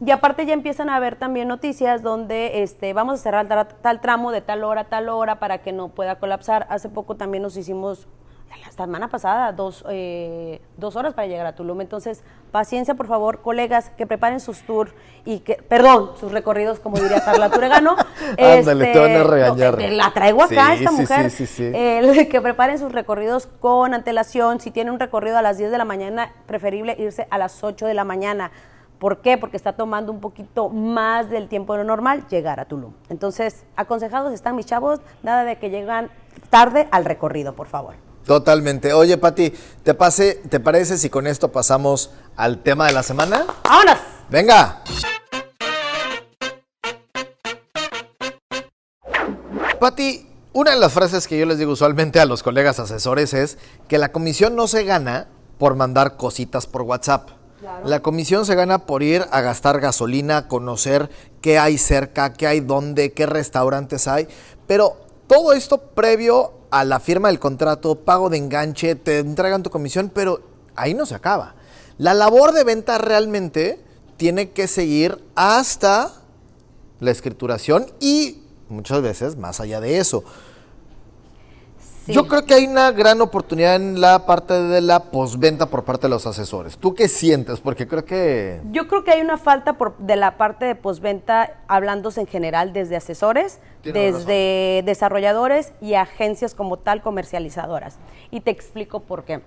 Y 0.03 0.10
aparte 0.10 0.48
ya 0.48 0.53
empiezan 0.53 0.89
a 0.89 0.96
haber 0.96 1.15
también 1.15 1.48
noticias 1.48 2.01
donde 2.01 2.63
este, 2.63 2.91
vamos 2.93 3.20
a 3.20 3.24
cerrar 3.24 3.48
tal, 3.48 3.67
tal 3.67 4.01
tramo 4.01 4.31
de 4.31 4.41
tal 4.41 4.63
hora 4.63 4.81
a 4.81 4.84
tal 4.86 5.10
hora 5.10 5.39
para 5.39 5.60
que 5.60 5.72
no 5.74 5.89
pueda 5.89 6.15
colapsar. 6.15 6.65
Hace 6.70 6.89
poco 6.89 7.15
también 7.15 7.43
nos 7.43 7.55
hicimos, 7.55 8.08
la 8.65 8.72
semana 8.72 9.10
pasada, 9.10 9.51
dos, 9.51 9.86
eh, 9.89 10.60
dos 10.77 10.96
horas 10.96 11.13
para 11.13 11.27
llegar 11.27 11.46
a 11.46 11.53
Tulum. 11.53 11.81
Entonces, 11.81 12.24
paciencia, 12.51 12.96
por 12.96 13.05
favor, 13.05 13.41
colegas, 13.41 13.91
que 13.91 14.08
preparen 14.08 14.39
sus 14.39 14.63
tours 14.63 14.91
y 15.24 15.41
que, 15.41 15.55
perdón, 15.55 16.13
sus 16.20 16.31
recorridos, 16.31 16.79
como 16.79 16.98
diría 16.98 17.24
Carla 17.24 17.51
Turegano. 17.51 17.96
Ándale, 18.39 18.88
te 18.88 19.00
van 19.00 19.15
a 19.15 19.24
regañar. 19.24 19.77
no, 19.77 19.81
eh, 19.81 19.91
la 19.91 20.12
traigo 20.15 20.41
acá, 20.41 20.75
Sí, 20.77 20.84
esta 20.84 20.89
sí, 20.89 21.01
mujer. 21.01 21.29
sí, 21.29 21.46
sí, 21.46 21.72
sí. 21.72 21.72
El 21.75 22.27
que 22.29 22.41
preparen 22.41 22.79
sus 22.79 22.91
recorridos 22.91 23.46
con 23.60 23.93
antelación. 23.93 24.62
Si 24.62 24.72
tiene 24.72 24.89
un 24.89 25.00
recorrido 25.00 25.38
a 25.38 25.43
las 25.43 25.60
10 25.60 25.70
de 25.70 25.77
la 25.77 25.86
mañana, 25.86 26.34
preferible 26.48 26.96
irse 26.98 27.27
a 27.29 27.38
las 27.38 27.63
8 27.63 27.86
de 27.86 27.93
la 27.93 28.03
mañana. 28.03 28.50
¿Por 29.01 29.17
qué? 29.17 29.39
Porque 29.39 29.58
está 29.58 29.74
tomando 29.74 30.12
un 30.12 30.20
poquito 30.20 30.70
más 30.70 31.27
del 31.31 31.50
tiempo 31.50 31.74
de 31.74 31.79
lo 31.79 31.86
normal 31.86 32.27
llegar 32.29 32.60
a 32.60 32.65
Tulum. 32.65 32.93
Entonces, 33.10 33.63
aconsejados 33.75 34.31
están 34.31 34.55
mis 34.55 34.67
chavos, 34.67 35.00
nada 35.24 35.43
de 35.43 35.58
que 35.58 35.72
llegan 35.72 36.12
tarde 36.51 36.88
al 36.91 37.03
recorrido, 37.03 37.55
por 37.55 37.65
favor. 37.65 37.96
Totalmente. 38.27 38.93
Oye, 38.93 39.17
Pati, 39.17 39.55
¿te, 39.81 39.96
pase, 39.96 40.36
¿te 40.48 40.60
parece 40.60 41.00
si 41.00 41.10
con 41.10 41.25
esto 41.25 41.51
pasamos 41.51 42.12
al 42.36 42.60
tema 42.60 42.86
de 42.86 42.93
la 42.93 43.01
semana? 43.01 43.48
¡Vámonos! 43.63 43.98
Venga. 44.29 44.84
Pati, 49.79 50.29
una 50.53 50.75
de 50.75 50.79
las 50.79 50.93
frases 50.93 51.27
que 51.27 51.39
yo 51.39 51.48
les 51.48 51.58
digo 51.58 51.72
usualmente 51.72 52.20
a 52.20 52.25
los 52.25 52.43
colegas 52.43 52.79
asesores 52.79 53.34
es 53.34 53.58
que 53.88 53.98
la 53.98 54.12
comisión 54.12 54.55
no 54.55 54.67
se 54.67 54.84
gana 54.84 55.25
por 55.58 55.74
mandar 55.74 56.17
cositas 56.17 56.67
por 56.67 56.84
WhatsApp. 56.84 57.41
La 57.86 58.01
comisión 58.01 58.46
se 58.46 58.56
gana 58.56 58.86
por 58.86 59.03
ir 59.03 59.25
a 59.32 59.41
gastar 59.41 59.80
gasolina, 59.80 60.48
conocer 60.48 61.10
qué 61.41 61.60
hay 61.60 61.77
cerca, 61.77 62.34
qué 62.34 62.48
hay 62.48 62.60
dónde, 62.60 63.13
qué 63.13 63.25
restaurantes 63.25 64.08
hay. 64.08 64.27
Pero 64.68 64.98
todo 65.27 65.53
esto 65.53 65.77
previo 65.77 66.53
a 66.72 66.84
la 66.86 67.00
firma 67.00 67.27
del 67.27 67.39
contrato, 67.39 67.96
pago 67.96 68.30
de 68.30 68.38
enganche, 68.38 68.96
te 68.96 69.20
entregan 69.20 69.62
tu 69.62 69.70
comisión, 69.70 70.12
pero 70.13 70.41
ahí 70.75 70.94
no 70.94 71.06
se 71.06 71.15
acaba. 71.15 71.56
La 71.98 72.13
labor 72.13 72.51
de 72.53 72.63
venta 72.63 72.98
realmente 72.98 73.80
tiene 74.18 74.51
que 74.51 74.68
seguir 74.68 75.24
hasta 75.36 76.13
la 77.00 77.12
escrituración 77.12 77.88
y 78.00 78.44
muchas 78.70 79.01
veces 79.01 79.36
más 79.38 79.60
allá 79.60 79.80
de 79.82 80.00
eso. 80.00 80.24
Sí. 82.05 82.13
Yo 82.13 82.27
creo 82.27 82.46
que 82.46 82.55
hay 82.55 82.65
una 82.65 82.91
gran 82.91 83.22
oportunidad 83.22 83.75
en 83.75 84.01
la 84.01 84.25
parte 84.25 84.53
de 84.55 84.81
la 84.81 85.03
posventa 85.12 85.67
por 85.67 85.84
parte 85.84 86.08
de 86.08 86.10
los 86.10 86.25
asesores. 86.25 86.77
¿Tú 86.77 86.96
qué 86.96 87.08
sientes? 87.08 87.60
Porque 87.60 87.88
creo 87.88 88.05
que... 88.05 88.60
Yo 88.72 88.88
creo 88.88 89.03
que 89.03 89.12
hay 89.12 89.22
una 89.22 89.38
falta 89.38 89.74
por, 89.74 89.96
de 90.00 90.15
la 90.15 90.36
parte 90.38 90.65
de 90.65 90.74
posventa, 90.74 91.60
hablándose 91.67 92.22
en 92.22 92.27
general 92.27 92.74
desde 92.74 92.96
asesores, 92.96 93.60
desde 93.84 94.81
desarrolladores 94.84 95.74
y 95.79 95.93
agencias 95.93 96.55
como 96.55 96.77
tal 96.77 97.01
comercializadoras. 97.03 97.98
Y 98.31 98.41
te 98.41 98.50
explico 98.51 99.01
por 99.01 99.24
qué. 99.24 99.41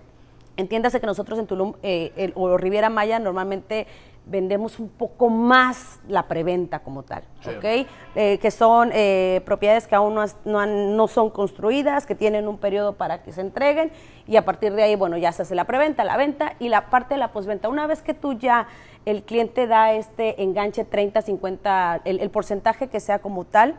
Entiéndase 0.56 1.00
que 1.00 1.06
nosotros 1.06 1.38
en 1.40 1.46
Tulum 1.49 1.75
eh, 1.82 2.12
el- 2.16 2.32
o 2.37 2.56
Riviera 2.56 2.88
Maya 2.88 3.18
normalmente 3.18 3.88
vendemos 4.26 4.78
un 4.78 4.88
poco 4.88 5.28
más 5.28 6.00
la 6.09 6.26
preventa 6.28 6.78
como 6.78 7.02
tal, 7.02 7.25
¿ok? 7.59 7.87
Eh, 8.14 8.38
que 8.40 8.50
son 8.50 8.90
eh, 8.95 9.43
propiedades 9.45 9.87
que 9.87 9.95
aún 9.95 10.14
no, 10.14 10.23
has- 10.23 10.37
no 10.47 10.59
han- 10.61 10.97
no 10.97 11.09
son 11.09 11.28
construidas, 11.31 12.07
que 12.07 12.14
tienen 12.14 12.49
un 12.49 12.57
periodo 12.57 12.95
para 12.95 13.23
que 13.23 13.33
se 13.33 13.43
entreguen 13.43 13.93
y 14.26 14.37
a 14.37 14.45
partir 14.47 14.73
de 14.75 14.83
ahí, 14.83 14.97
bueno, 14.97 15.19
ya 15.19 15.31
se 15.33 15.43
hace 15.43 15.54
la 15.54 15.64
preventa, 15.64 16.04
la 16.04 16.16
venta 16.16 16.54
y 16.59 16.71
la 16.71 16.88
parte 16.88 17.14
de 17.14 17.19
la 17.19 17.33
posventa. 17.33 17.69
Una 17.69 17.87
vez 17.87 18.00
que 18.00 18.14
tú 18.14 18.33
ya, 18.33 18.66
el 19.04 19.25
cliente 19.25 19.66
da 19.66 19.93
este 19.93 20.43
enganche 20.43 20.85
30, 20.85 21.21
50, 21.21 22.00
el, 22.07 22.21
el 22.21 22.31
porcentaje 22.31 22.88
que 22.88 23.00
sea 23.00 23.19
como 23.19 23.45
tal, 23.45 23.75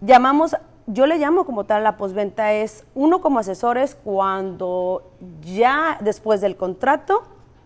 llamamos, 0.00 0.56
yo 0.86 1.06
le 1.06 1.18
llamo 1.18 1.44
como 1.44 1.64
tal 1.64 1.84
la 1.84 1.96
posventa 1.96 2.52
es 2.52 2.84
uno 2.94 3.20
como 3.20 3.38
asesores 3.38 3.94
cuando 3.94 5.10
ya 5.42 5.98
después 6.00 6.40
del 6.40 6.56
contrato, 6.56 7.22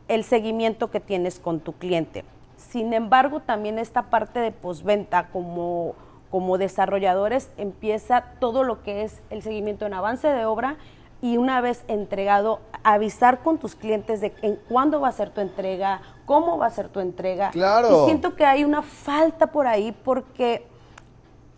el 0.09 0.25
seguimiento 0.25 0.91
que 0.91 1.01
tienes 1.01 1.39
con 1.39 1.61
tu 1.61 1.73
cliente. 1.75 2.25
Sin 2.57 2.93
embargo, 2.93 3.41
también 3.41 3.79
esta 3.79 4.03
parte 4.11 4.41
de 4.41 4.53
posventa 4.53 5.29
como 5.29 5.95
como 6.31 6.59
desarrolladores 6.59 7.49
empieza 7.59 8.25
todo 8.41 8.65
lo 8.65 8.83
que 8.83 9.05
es 9.05 9.23
el 9.31 9.43
seguimiento 9.43 9.87
en 9.87 9.95
avance 9.95 10.27
de 10.27 10.45
obra 10.47 10.75
y 11.23 11.37
una 11.37 11.61
vez 11.61 11.85
entregado, 11.87 12.59
avisar 12.83 13.39
con 13.45 13.59
tus 13.59 13.77
clientes 13.77 14.21
de 14.21 14.33
en 14.43 14.57
cuándo 14.69 15.01
va 15.01 15.09
a 15.09 15.13
ser 15.13 15.31
tu 15.31 15.41
entrega, 15.41 16.01
cómo 16.27 16.59
va 16.59 16.67
a 16.67 16.71
ser 16.71 16.89
tu 16.89 16.99
entrega. 16.99 17.51
Claro. 17.53 18.03
Y 18.03 18.07
siento 18.07 18.35
que 18.35 18.45
hay 18.45 18.65
una 18.65 18.83
falta 18.83 19.47
por 19.53 19.69
ahí 19.69 19.93
porque, 20.05 20.67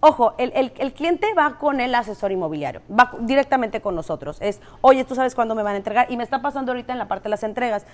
ojo, 0.01 0.35
el, 0.37 0.53
el- 0.55 0.73
el 0.77 0.93
cliente 0.93 1.33
va 1.33 1.57
con 1.59 1.81
el 1.81 1.95
asesor 1.95 2.31
inmobiliario, 2.31 2.83
va 2.91 3.13
directamente 3.21 3.81
con 3.81 3.95
nosotros. 3.95 4.37
Es, 4.43 4.61
oye, 4.83 5.05
tú 5.05 5.15
sabes 5.15 5.35
cuándo 5.35 5.55
me 5.55 5.63
van 5.63 5.73
a 5.73 5.79
entregar. 5.79 6.13
Y 6.13 6.19
me 6.19 6.23
está 6.23 6.43
pasando 6.43 6.73
ahorita 6.73 6.93
en 6.93 6.99
la 6.99 7.09
parte 7.09 7.25
de 7.25 7.31
las 7.31 7.43
entregas. 7.45 7.87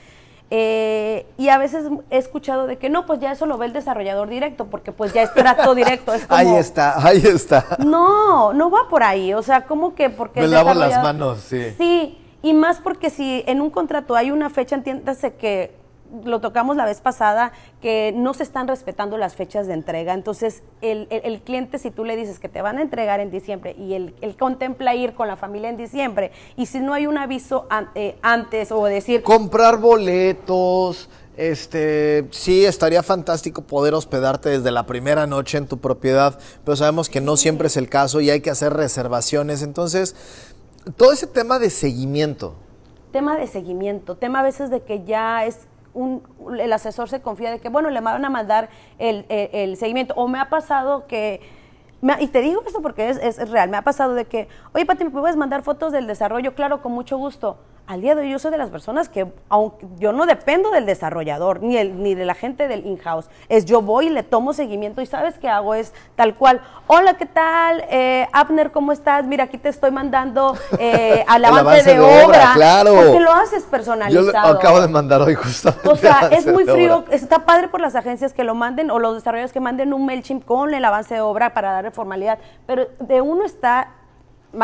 Eh, 0.50 1.26
y 1.38 1.48
a 1.48 1.56
veces 1.56 1.86
he 2.10 2.18
escuchado 2.18 2.66
de 2.66 2.76
que 2.76 2.90
no, 2.90 3.06
pues 3.06 3.20
ya 3.20 3.32
eso 3.32 3.46
lo 3.46 3.56
ve 3.56 3.66
el 3.66 3.72
desarrollador 3.72 4.28
directo, 4.28 4.66
porque 4.66 4.92
pues 4.92 5.12
ya 5.14 5.22
es 5.22 5.32
trato 5.32 5.74
directo. 5.76 6.12
Es 6.12 6.26
como, 6.26 6.38
Ahí 6.38 6.56
está, 6.56 7.06
ahí 7.06 7.22
está. 7.24 7.64
no, 7.78 8.52
no 8.52 8.70
va 8.70 8.88
por 8.90 9.02
ahí. 9.02 9.32
O 9.34 9.42
sea, 9.42 9.64
¿cómo 9.64 9.94
que? 9.94 10.10
Porque 10.10 10.40
Me 10.40 10.48
lavo 10.48 10.74
las 10.74 11.02
manos, 11.02 11.40
sí. 11.40 11.74
Sí, 11.78 12.18
y 12.42 12.52
más 12.52 12.80
porque 12.80 13.08
si 13.08 13.44
en 13.46 13.60
un 13.60 13.70
contrato 13.70 14.14
hay 14.14 14.30
una 14.30 14.50
fecha, 14.50 14.74
entiéndase 14.76 15.34
que 15.34 15.74
lo 16.24 16.40
tocamos 16.40 16.76
la 16.76 16.84
vez 16.84 17.00
pasada, 17.00 17.52
que 17.80 18.12
no 18.14 18.34
se 18.34 18.42
están 18.42 18.68
respetando 18.68 19.16
las 19.18 19.34
fechas 19.34 19.66
de 19.66 19.74
entrega. 19.74 20.12
Entonces, 20.14 20.62
el, 20.80 21.06
el- 21.10 21.22
el 21.24 21.40
cliente, 21.42 21.78
si 21.78 21.90
tú 21.90 22.04
le 22.04 22.16
dices 22.16 22.38
que 22.38 22.48
te 22.48 22.60
van 22.62 22.78
a 22.78 22.82
entregar 22.82 23.20
en 23.20 23.30
diciembre 23.30 23.74
y 23.78 23.94
él, 23.94 24.14
él 24.20 24.36
contempla 24.36 24.94
ir 24.94 25.14
con 25.14 25.26
la 25.28 25.36
familia 25.36 25.70
en 25.70 25.76
diciembre, 25.76 26.32
y 26.56 26.66
si 26.66 26.80
no 26.80 26.92
hay 26.94 27.06
un 27.06 27.18
aviso 27.18 27.66
an- 27.70 27.88
eh, 27.94 28.18
antes 28.22 28.70
o 28.72 28.84
decir, 28.84 29.22
Comprar 29.22 29.78
boletos, 29.78 31.08
este, 31.36 32.26
sí, 32.30 32.64
estaría 32.64 33.02
fantástico 33.02 33.62
poder 33.62 33.94
hospedarte 33.94 34.50
desde 34.50 34.70
la 34.70 34.84
primera 34.84 35.26
noche 35.26 35.56
en 35.58 35.66
tu 35.66 35.78
propiedad, 35.78 36.38
pero 36.64 36.76
sabemos 36.76 37.08
que 37.08 37.20
no 37.22 37.36
siempre 37.38 37.68
es 37.68 37.76
el 37.76 37.88
caso 37.88 38.20
y 38.20 38.28
hay 38.30 38.40
que 38.40 38.50
hacer 38.50 38.74
reservaciones. 38.74 39.62
Entonces, 39.62 40.14
todo 40.96 41.12
ese 41.12 41.26
tema 41.26 41.58
de 41.58 41.70
seguimiento, 41.70 42.54
tema 43.12 43.36
de 43.36 43.46
seguimiento, 43.46 44.16
tema 44.16 44.40
a 44.40 44.42
veces 44.42 44.70
de 44.70 44.82
que 44.82 45.04
ya 45.04 45.44
es 45.46 45.60
un, 45.94 46.22
el 46.58 46.72
asesor 46.72 47.08
se 47.08 47.20
confía 47.20 47.50
de 47.50 47.60
que, 47.60 47.68
bueno, 47.68 47.90
le 47.90 48.00
van 48.00 48.24
a 48.24 48.30
mandar 48.30 48.68
el, 48.98 49.26
el- 49.28 49.50
el 49.52 49.76
seguimiento. 49.76 50.14
O 50.16 50.28
me 50.28 50.38
ha 50.38 50.48
pasado 50.48 51.06
que, 51.06 51.40
me 52.00 52.14
y 52.22 52.26
te 52.28 52.40
digo 52.40 52.62
esto 52.66 52.82
porque 52.82 53.08
es, 53.10 53.18
es 53.18 53.50
real, 53.50 53.68
me 53.70 53.76
ha 53.76 53.82
pasado 53.82 54.14
de 54.14 54.24
que, 54.24 54.48
oye, 54.74 54.84
Pati, 54.86 55.04
¿me 55.04 55.10
puedes 55.10 55.36
mandar 55.36 55.62
fotos 55.62 55.92
del 55.92 56.06
desarrollo? 56.06 56.54
Claro, 56.54 56.82
con 56.82 56.92
mucho 56.92 57.16
gusto. 57.18 57.58
Al 57.92 58.00
día 58.00 58.14
de 58.14 58.22
hoy 58.22 58.30
yo 58.30 58.38
soy 58.38 58.50
de 58.50 58.56
las 58.56 58.70
personas 58.70 59.10
que, 59.10 59.30
aunque 59.50 59.86
yo 59.98 60.14
no 60.14 60.24
dependo 60.24 60.70
del 60.70 60.86
desarrollador 60.86 61.62
ni, 61.62 61.76
el, 61.76 62.02
ni 62.02 62.14
de 62.14 62.24
la 62.24 62.32
gente 62.34 62.66
del 62.66 62.86
in-house, 62.86 63.28
es 63.50 63.66
yo 63.66 63.82
voy 63.82 64.06
y 64.06 64.08
le 64.08 64.22
tomo 64.22 64.54
seguimiento 64.54 65.02
y 65.02 65.06
sabes 65.06 65.38
qué 65.38 65.46
hago 65.46 65.74
es 65.74 65.92
tal 66.16 66.34
cual, 66.34 66.62
hola, 66.86 67.18
¿qué 67.18 67.26
tal? 67.26 67.84
Eh, 67.90 68.26
Abner, 68.32 68.72
¿cómo 68.72 68.92
estás? 68.92 69.26
Mira, 69.26 69.44
aquí 69.44 69.58
te 69.58 69.68
estoy 69.68 69.90
mandando 69.90 70.56
eh, 70.78 71.22
al 71.28 71.44
avance, 71.44 71.82
de, 71.82 71.98
de 71.98 72.00
obra, 72.00 72.24
obra. 72.24 72.50
claro. 72.54 72.94
Porque 72.94 73.20
lo 73.20 73.30
haces 73.30 73.62
yo 73.64 73.70
personalizado. 73.70 74.52
lo 74.54 74.58
acabo 74.58 74.80
de 74.80 74.88
mandar 74.88 75.20
hoy 75.20 75.34
justamente. 75.34 75.86
O 75.86 75.94
sea, 75.94 76.28
es 76.32 76.46
muy 76.46 76.64
frío, 76.64 77.00
obra. 77.00 77.14
está 77.14 77.40
padre 77.40 77.68
por 77.68 77.82
las 77.82 77.94
agencias 77.94 78.32
que 78.32 78.42
lo 78.42 78.54
manden 78.54 78.90
o 78.90 79.00
los 79.00 79.16
desarrolladores 79.16 79.52
que 79.52 79.60
manden 79.60 79.92
un 79.92 80.06
MailChimp 80.06 80.46
con 80.46 80.72
el 80.72 80.82
avance 80.82 81.12
de 81.12 81.20
obra 81.20 81.52
para 81.52 81.72
darle 81.72 81.90
formalidad, 81.90 82.38
pero 82.66 82.86
de 83.00 83.20
uno 83.20 83.44
está 83.44 83.88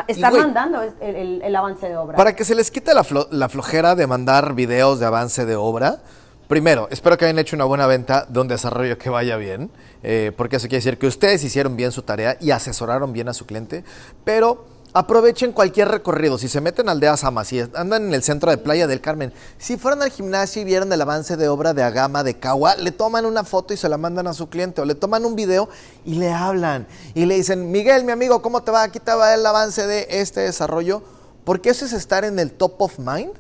estar 0.07 0.30
güey, 0.30 0.42
mandando 0.42 0.83
el, 0.83 0.92
el- 1.00 1.42
el 1.42 1.57
avance 1.57 1.88
de 1.88 1.97
obra. 1.97 2.16
Para 2.16 2.35
que 2.37 2.45
se 2.45 2.54
les 2.54 2.71
quite 2.71 2.92
la, 2.95 3.02
flo- 3.04 3.28
la 3.30 3.49
flojera 3.49 3.95
de 3.95 4.07
mandar 4.07 4.54
videos 4.54 5.00
de 5.00 5.07
avance 5.07 5.47
de 5.47 5.57
obra, 5.57 5.99
primero, 6.47 6.88
espero 6.90 7.16
que 7.18 7.25
hayan 7.26 7.38
hecho 7.38 7.57
una 7.57 7.64
buena 7.64 7.87
venta 7.87 8.26
de 8.28 8.40
un 8.40 8.49
desarrollo 8.49 8.99
que 8.99 9.11
vaya 9.11 9.37
bien, 9.37 9.71
eh, 10.02 10.33
porque 10.37 10.57
eso 10.57 10.66
quiere 10.68 10.78
decir 10.78 10.99
que 10.99 11.07
ustedes 11.07 11.42
hicieron 11.45 11.76
bien 11.76 11.92
su 11.92 12.02
tarea 12.02 12.37
y 12.40 12.50
asesoraron 12.50 13.12
bien 13.12 13.28
a 13.28 13.35
su 13.35 13.47
cliente, 13.47 13.85
pero 14.25 14.64
aprovechen 14.99 15.52
cualquier 15.52 15.88
recorrido. 15.88 16.38
Si 16.38 16.49
se 16.49 16.61
meten 16.61 16.88
a 16.88 16.93
Aldeas 16.93 17.23
Amas 17.23 17.52
y 17.52 17.61
andan 17.61 18.07
en 18.07 18.14
el 18.14 18.25
centro 18.25 18.50
de 18.50 18.59
Playa 18.59 18.88
del 18.88 19.00
Carmen, 19.00 19.33
si 19.57 19.76
fueron 19.76 20.02
al 20.02 20.11
gimnasio 20.11 20.62
y 20.62 20.64
vieron 20.64 20.93
el 20.93 21.00
avance 21.00 21.37
de 21.37 21.49
obra 21.49 21.73
de 21.73 21.85
Agama 21.85 22.25
de 22.25 22.35
Cagua, 22.35 22.75
le 22.75 22.90
toman 22.90 23.25
una 23.25 23.45
foto 23.45 23.73
y 23.73 23.76
se 23.76 23.88
la 23.88 23.97
mandan 23.97 24.26
a 24.26 24.35
su 24.35 24.49
cliente, 24.49 24.81
o 24.81 24.85
le 24.85 24.97
toman 24.97 25.25
un 25.25 25.37
video 25.37 25.69
y 26.05 26.17
le 26.17 26.33
hablan 26.33 26.88
y 27.14 27.26
le 27.26 27.37
dicen, 27.37 27.71
Miguel, 27.71 28.02
mi 28.02 28.11
amigo, 28.11 28.42
¿cómo 28.42 28.64
te 28.64 28.73
va? 28.73 28.83
Aquí 28.83 28.99
te 28.99 29.14
va 29.14 29.35
el 29.35 29.46
avance 29.46 29.87
de 29.87 30.09
este 30.11 30.40
desarrollo. 30.40 31.03
Porque 31.44 31.70
eso 31.70 31.87
es 31.87 31.92
estar 31.92 32.25
en 32.25 32.38
el 32.40 32.53
top 32.53 32.83
of 32.83 32.99
mind 32.99 33.33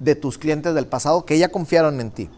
de 0.00 0.16
tus 0.16 0.38
clientes 0.38 0.74
del 0.74 0.86
pasado 0.86 1.24
que 1.24 1.38
ya 1.38 1.50
confiaron 1.50 2.00
en 2.00 2.10
ti. 2.10 2.28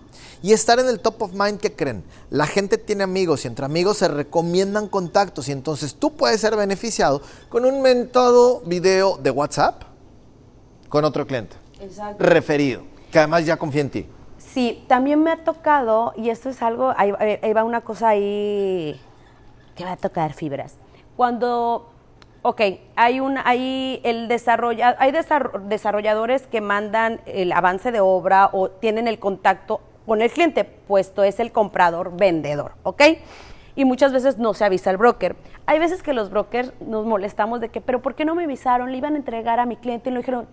Y 0.43 0.53
estar 0.53 0.81
en 0.81 0.89
el 0.89 0.99
top 0.99 1.23
of 1.23 1.33
mind, 1.35 1.61
¿qué 1.61 1.73
creen? 1.75 2.03
La 2.29 2.47
gente 2.47 2.77
tiene 2.77 3.05
amigos 3.05 3.45
y 3.45 3.49
entre 3.49 3.65
amigos 3.65 3.99
se 3.99 4.09
recomiendan 4.09 4.89
contactos 4.89 5.49
y 5.49 5.53
entonces 5.53 5.95
tú 5.95 6.15
puedes 6.15 6.41
ser 6.41 6.57
beneficiado 6.57 7.23
con 7.49 7.65
un 7.65 7.81
mentado 7.81 8.61
video 8.67 9.19
de 9.19 9.31
WhatsApp 9.31 9.83
con 10.89 11.05
otro 11.05 11.27
cliente. 11.27 11.55
Exacto. 11.81 12.23
Referido, 12.25 12.83
que 13.13 13.19
además 13.19 13.47
ya 13.47 13.57
confía 13.57 13.83
en 13.83 13.91
ti. 13.91 14.07
Sí, 14.39 14.85
también 14.89 15.23
me 15.23 15.31
ha 15.31 15.45
tocado, 15.45 16.13
y 16.17 16.29
esto 16.29 16.49
es 16.51 16.61
algo, 16.61 16.93
ahí, 16.97 17.13
ahí- 17.19 17.39
ahí 17.41 17.53
va 17.53 17.63
una 17.65 17.81
cosa 17.81 18.09
ahí 18.09 19.01
que 19.77 19.85
va 19.85 19.93
a 19.93 19.97
tocar 19.97 20.35
fibras. 20.35 20.75
Cuando, 21.17 21.89
ok, 22.43 22.61
hay 22.97 23.21
un, 23.21 23.39
hay 23.39 24.01
el 24.05 24.29
desarrolla, 24.29 24.97
hay 24.99 25.13
desarro- 25.13 25.61
desarrolladores 25.69 26.47
que 26.49 26.61
mandan 26.61 27.21
el 27.27 27.53
avance 27.53 27.93
de 27.93 28.01
obra 28.01 28.51
o 28.53 28.69
tienen 28.69 29.07
el 29.09 29.19
contacto 29.21 29.81
con 30.07 30.23
el 30.23 30.31
cliente, 30.31 30.65
puesto 30.65 31.23
es 31.23 31.41
el 31.41 31.53
comprador 31.53 32.17
vendedor, 32.17 32.73
¿ok? 32.83 33.03
Y 33.75 33.85
muchas 33.85 34.13
veces 34.13 34.39
no 34.39 34.55
se 34.55 34.65
avisa 34.65 34.91
al 34.91 34.97
broker. 34.97 35.37
Hay 35.67 35.79
veces 35.79 36.03
que 36.03 36.13
los 36.13 36.31
brokers 36.31 36.73
nos 36.81 37.07
molestamos 37.07 37.61
de 37.61 37.69
que, 37.69 37.81
pero 37.81 38.03
¿por 38.03 38.15
qué 38.15 38.25
no 38.25 38.35
me 38.35 38.45
avisaron? 38.45 38.91
Le 38.91 38.99
iban 38.99 39.15
a 39.15 39.17
entregar 39.17 39.61
a 39.61 39.67
mi 39.67 39.77
cliente 39.77 40.11
y 40.11 40.13
lo 40.13 40.21
dijeron, 40.21 40.47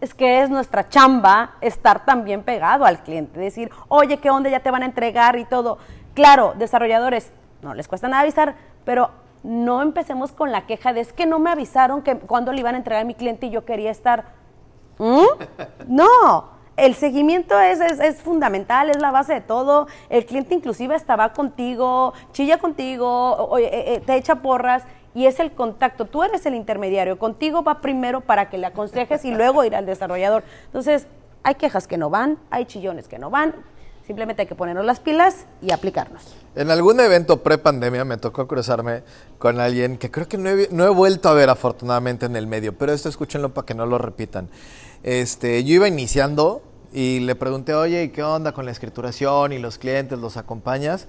es 0.00 0.14
que 0.14 0.42
es 0.42 0.50
nuestra 0.50 0.88
chamba 0.88 1.56
estar 1.60 2.04
también 2.04 2.42
pegado 2.42 2.84
al 2.84 3.02
cliente, 3.02 3.38
decir, 3.38 3.70
oye, 3.88 4.18
¿qué 4.18 4.30
onda? 4.30 4.48
Ya 4.48 4.60
te 4.60 4.70
van 4.70 4.82
a 4.82 4.86
entregar 4.86 5.36
y 5.36 5.44
todo. 5.44 5.78
Claro, 6.14 6.54
desarrolladores, 6.56 7.32
no 7.62 7.74
les 7.74 7.88
cuesta 7.88 8.08
nada 8.08 8.22
avisar, 8.22 8.56
pero 8.84 9.10
no 9.42 9.82
empecemos 9.82 10.32
con 10.32 10.50
la 10.52 10.66
queja 10.66 10.92
de 10.92 11.00
es 11.00 11.12
que 11.12 11.26
no 11.26 11.38
me 11.38 11.50
avisaron 11.50 12.02
que 12.02 12.16
cuando 12.16 12.52
le 12.52 12.60
iban 12.60 12.74
a 12.74 12.78
entregar 12.78 13.02
a 13.02 13.06
mi 13.06 13.14
cliente 13.14 13.46
y 13.46 13.50
yo 13.50 13.64
quería 13.64 13.90
estar. 13.90 14.24
¿Mm? 14.98 15.24
No, 15.86 16.57
el 16.78 16.94
seguimiento 16.94 17.58
es, 17.60 17.80
es, 17.80 18.00
es 18.00 18.16
fundamental, 18.22 18.90
es 18.90 19.00
la 19.00 19.10
base 19.10 19.34
de 19.34 19.40
todo. 19.40 19.86
El 20.08 20.24
cliente 20.26 20.54
inclusive 20.54 20.94
hasta 20.94 21.16
va 21.16 21.32
contigo, 21.32 22.14
chilla 22.32 22.58
contigo, 22.58 23.06
o- 23.32 23.58
eh, 23.58 23.68
eh, 23.72 24.02
te 24.04 24.14
echa 24.16 24.36
porras 24.36 24.82
y 25.14 25.26
es 25.26 25.40
el 25.40 25.52
contacto. 25.52 26.04
Tú 26.04 26.22
eres 26.22 26.46
el 26.46 26.54
intermediario, 26.54 27.18
contigo 27.18 27.62
va 27.62 27.80
primero 27.80 28.20
para 28.20 28.48
que 28.48 28.58
le 28.58 28.66
aconsejes 28.66 29.24
y 29.24 29.32
luego 29.32 29.64
ir 29.64 29.74
al 29.74 29.86
desarrollador. 29.86 30.44
Entonces, 30.66 31.06
hay 31.42 31.54
quejas 31.56 31.86
que 31.86 31.96
no 31.98 32.10
van, 32.10 32.38
hay 32.50 32.64
chillones 32.66 33.08
que 33.08 33.18
no 33.18 33.30
van. 33.30 33.54
Simplemente 34.06 34.40
hay 34.42 34.48
que 34.48 34.54
ponernos 34.54 34.86
las 34.86 35.00
pilas 35.00 35.44
y 35.60 35.70
aplicarnos. 35.70 36.34
En 36.54 36.70
algún 36.70 36.98
evento 36.98 37.42
pre-pandemia 37.42 38.06
me 38.06 38.16
tocó 38.16 38.48
cruzarme 38.48 39.02
con 39.38 39.60
alguien 39.60 39.98
que 39.98 40.10
creo 40.10 40.26
que 40.26 40.38
no 40.38 40.48
he, 40.48 40.68
no 40.70 40.86
he 40.86 40.88
vuelto 40.88 41.28
a 41.28 41.34
ver 41.34 41.50
afortunadamente 41.50 42.24
en 42.24 42.34
el 42.34 42.46
medio, 42.46 42.72
pero 42.76 42.92
esto 42.94 43.10
escúchenlo 43.10 43.50
para 43.52 43.66
que 43.66 43.74
no 43.74 43.84
lo 43.84 43.98
repitan. 43.98 44.48
Este, 45.02 45.64
yo 45.64 45.74
iba 45.74 45.88
iniciando 45.88 46.62
y 46.92 47.20
le 47.20 47.34
pregunté, 47.34 47.74
oye, 47.74 48.04
¿y 48.04 48.08
qué 48.08 48.22
onda 48.22 48.52
con 48.52 48.64
la 48.64 48.72
escrituración 48.72 49.52
y 49.52 49.58
los 49.58 49.78
clientes, 49.78 50.18
los 50.18 50.36
acompañas? 50.36 51.06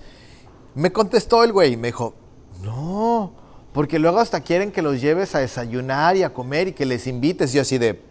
Me 0.76 0.92
contestó 0.92 1.44
el 1.44 1.52
güey 1.52 1.78
me 1.78 1.88
dijo, 1.90 2.14
no, 2.62 3.34
porque 3.74 4.00
luego 4.00 4.20
hasta 4.20 4.42
quieren 4.42 4.72
que 4.72 4.82
los 4.82 5.02
lleves 5.02 5.36
a 5.36 5.40
desayunar 5.40 6.16
y 6.18 6.24
a 6.24 6.34
comer 6.34 6.70
y 6.70 6.74
que 6.74 6.86
les 6.86 7.08
invites. 7.08 7.54
Yo 7.54 7.62
así 7.62 7.78
de, 7.78 8.02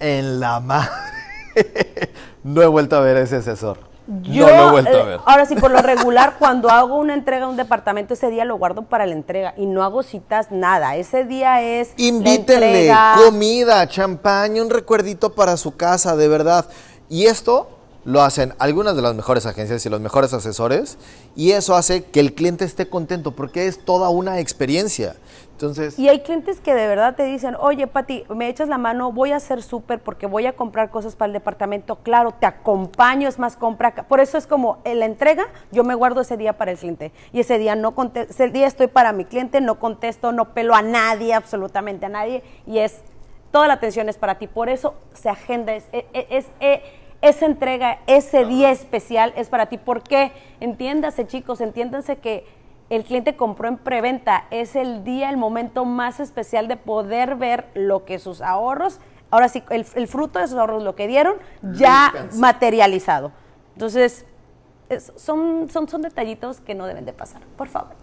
en 0.00 0.40
la 0.40 0.60
madre. 0.60 0.90
no 2.44 2.62
he 2.62 2.66
vuelto 2.66 2.96
a 2.96 3.00
ver 3.00 3.16
a 3.16 3.20
ese 3.22 3.36
asesor. 3.36 3.78
Yo, 4.22 4.46
no 4.46 4.56
lo 4.56 4.68
he 4.68 4.70
vuelto 4.70 4.96
a 4.96 5.00
eh, 5.00 5.04
ver. 5.04 5.20
Ahora 5.24 5.46
sí, 5.46 5.56
por 5.56 5.70
lo 5.70 5.82
regular, 5.82 6.36
cuando 6.38 6.70
hago 6.70 6.96
una 6.96 7.14
entrega 7.14 7.46
a 7.46 7.48
un 7.48 7.56
departamento, 7.56 8.14
ese 8.14 8.30
día 8.30 8.44
lo 8.44 8.56
guardo 8.56 8.82
para 8.82 9.04
la 9.06 9.12
entrega 9.12 9.54
y 9.56 9.66
no 9.66 9.82
hago 9.82 10.02
citas, 10.02 10.50
nada. 10.50 10.96
Ese 10.96 11.24
día 11.24 11.62
es. 11.62 11.90
la 11.96 12.04
Invítenle 12.04 12.66
entrega. 12.66 13.14
comida, 13.24 13.88
champaña, 13.88 14.62
un 14.62 14.70
recuerdito 14.70 15.34
para 15.34 15.56
su 15.56 15.76
casa, 15.76 16.16
de 16.16 16.28
verdad. 16.28 16.66
Y 17.08 17.26
esto 17.26 17.68
lo 18.06 18.22
hacen 18.22 18.54
algunas 18.60 18.94
de 18.94 19.02
las 19.02 19.16
mejores 19.16 19.46
agencias 19.46 19.84
y 19.84 19.88
los 19.88 20.00
mejores 20.00 20.32
asesores. 20.32 20.96
Y 21.34 21.50
eso 21.50 21.74
hace 21.74 22.04
que 22.04 22.20
el 22.20 22.34
cliente 22.34 22.64
esté 22.64 22.88
contento 22.88 23.32
porque 23.32 23.66
es 23.66 23.84
toda 23.84 24.08
una 24.08 24.38
experiencia. 24.38 25.16
Entonces, 25.56 25.98
Y 25.98 26.10
hay 26.10 26.20
clientes 26.20 26.60
que 26.60 26.74
de 26.74 26.86
verdad 26.86 27.14
te 27.16 27.24
dicen, 27.24 27.56
oye, 27.58 27.86
Pati, 27.86 28.24
me 28.28 28.46
echas 28.46 28.68
la 28.68 28.76
mano, 28.76 29.10
voy 29.10 29.32
a 29.32 29.36
hacer 29.36 29.62
súper 29.62 30.00
porque 30.00 30.26
voy 30.26 30.44
a 30.44 30.54
comprar 30.54 30.90
cosas 30.90 31.16
para 31.16 31.28
el 31.28 31.32
departamento. 31.32 31.96
Claro, 32.02 32.32
te 32.32 32.44
acompaño, 32.44 33.26
es 33.26 33.38
más, 33.38 33.56
compra. 33.56 33.94
Por 33.94 34.20
eso 34.20 34.36
es 34.36 34.46
como 34.46 34.78
en 34.84 34.98
la 34.98 35.06
entrega, 35.06 35.44
yo 35.72 35.82
me 35.82 35.94
guardo 35.94 36.20
ese 36.20 36.36
día 36.36 36.58
para 36.58 36.72
el 36.72 36.76
cliente. 36.76 37.10
Y 37.32 37.40
ese 37.40 37.56
día 37.58 37.74
no 37.74 37.94
contesto, 37.94 38.32
ese 38.34 38.50
día 38.50 38.66
estoy 38.66 38.88
para 38.88 39.12
mi 39.12 39.24
cliente, 39.24 39.62
no 39.62 39.78
contesto, 39.78 40.30
no 40.30 40.52
pelo 40.52 40.74
a 40.74 40.82
nadie, 40.82 41.32
absolutamente 41.32 42.04
a 42.04 42.10
nadie. 42.10 42.42
Y 42.66 42.80
es, 42.80 43.00
toda 43.50 43.66
la 43.66 43.74
atención 43.74 44.10
es 44.10 44.18
para 44.18 44.34
ti. 44.34 44.48
Por 44.48 44.68
eso 44.68 44.92
se 45.14 45.30
agenda, 45.30 45.74
es, 45.74 45.86
es, 45.92 46.04
es- 46.12 46.46
es- 46.60 46.80
esa 47.22 47.46
entrega, 47.46 48.00
ese 48.06 48.44
día 48.44 48.70
especial 48.70 49.32
es 49.36 49.48
para 49.48 49.66
ti. 49.66 49.78
¿Por 49.78 50.02
qué? 50.02 50.32
Entiéndase, 50.60 51.26
chicos, 51.26 51.62
entiéndanse 51.62 52.16
que 52.18 52.44
el 52.90 53.04
cliente 53.04 53.36
compró 53.36 53.68
en 53.68 53.78
preventa. 53.78 54.44
Es 54.50 54.76
el 54.76 55.02
día, 55.04 55.30
el 55.30 55.36
momento 55.36 55.84
más 55.84 56.20
especial 56.20 56.68
de 56.68 56.76
poder 56.76 57.34
ver 57.36 57.66
lo 57.74 58.04
que 58.04 58.18
sus 58.18 58.40
ahorros, 58.40 59.00
ahora 59.30 59.48
sí, 59.48 59.62
el, 59.70 59.84
el 59.94 60.08
fruto 60.08 60.38
de 60.38 60.46
sus 60.48 60.56
ahorros, 60.58 60.82
lo 60.82 60.94
que 60.94 61.06
dieron, 61.06 61.36
ya 61.62 62.12
materializado. 62.38 63.32
Entonces, 63.74 64.24
es- 64.88 65.12
son, 65.16 65.68
son, 65.70 65.88
son 65.88 66.02
detallitos 66.02 66.60
que 66.60 66.74
no 66.74 66.86
deben 66.86 67.04
de 67.04 67.12
pasar. 67.12 67.42
Por 67.56 67.68
favor. 67.68 67.94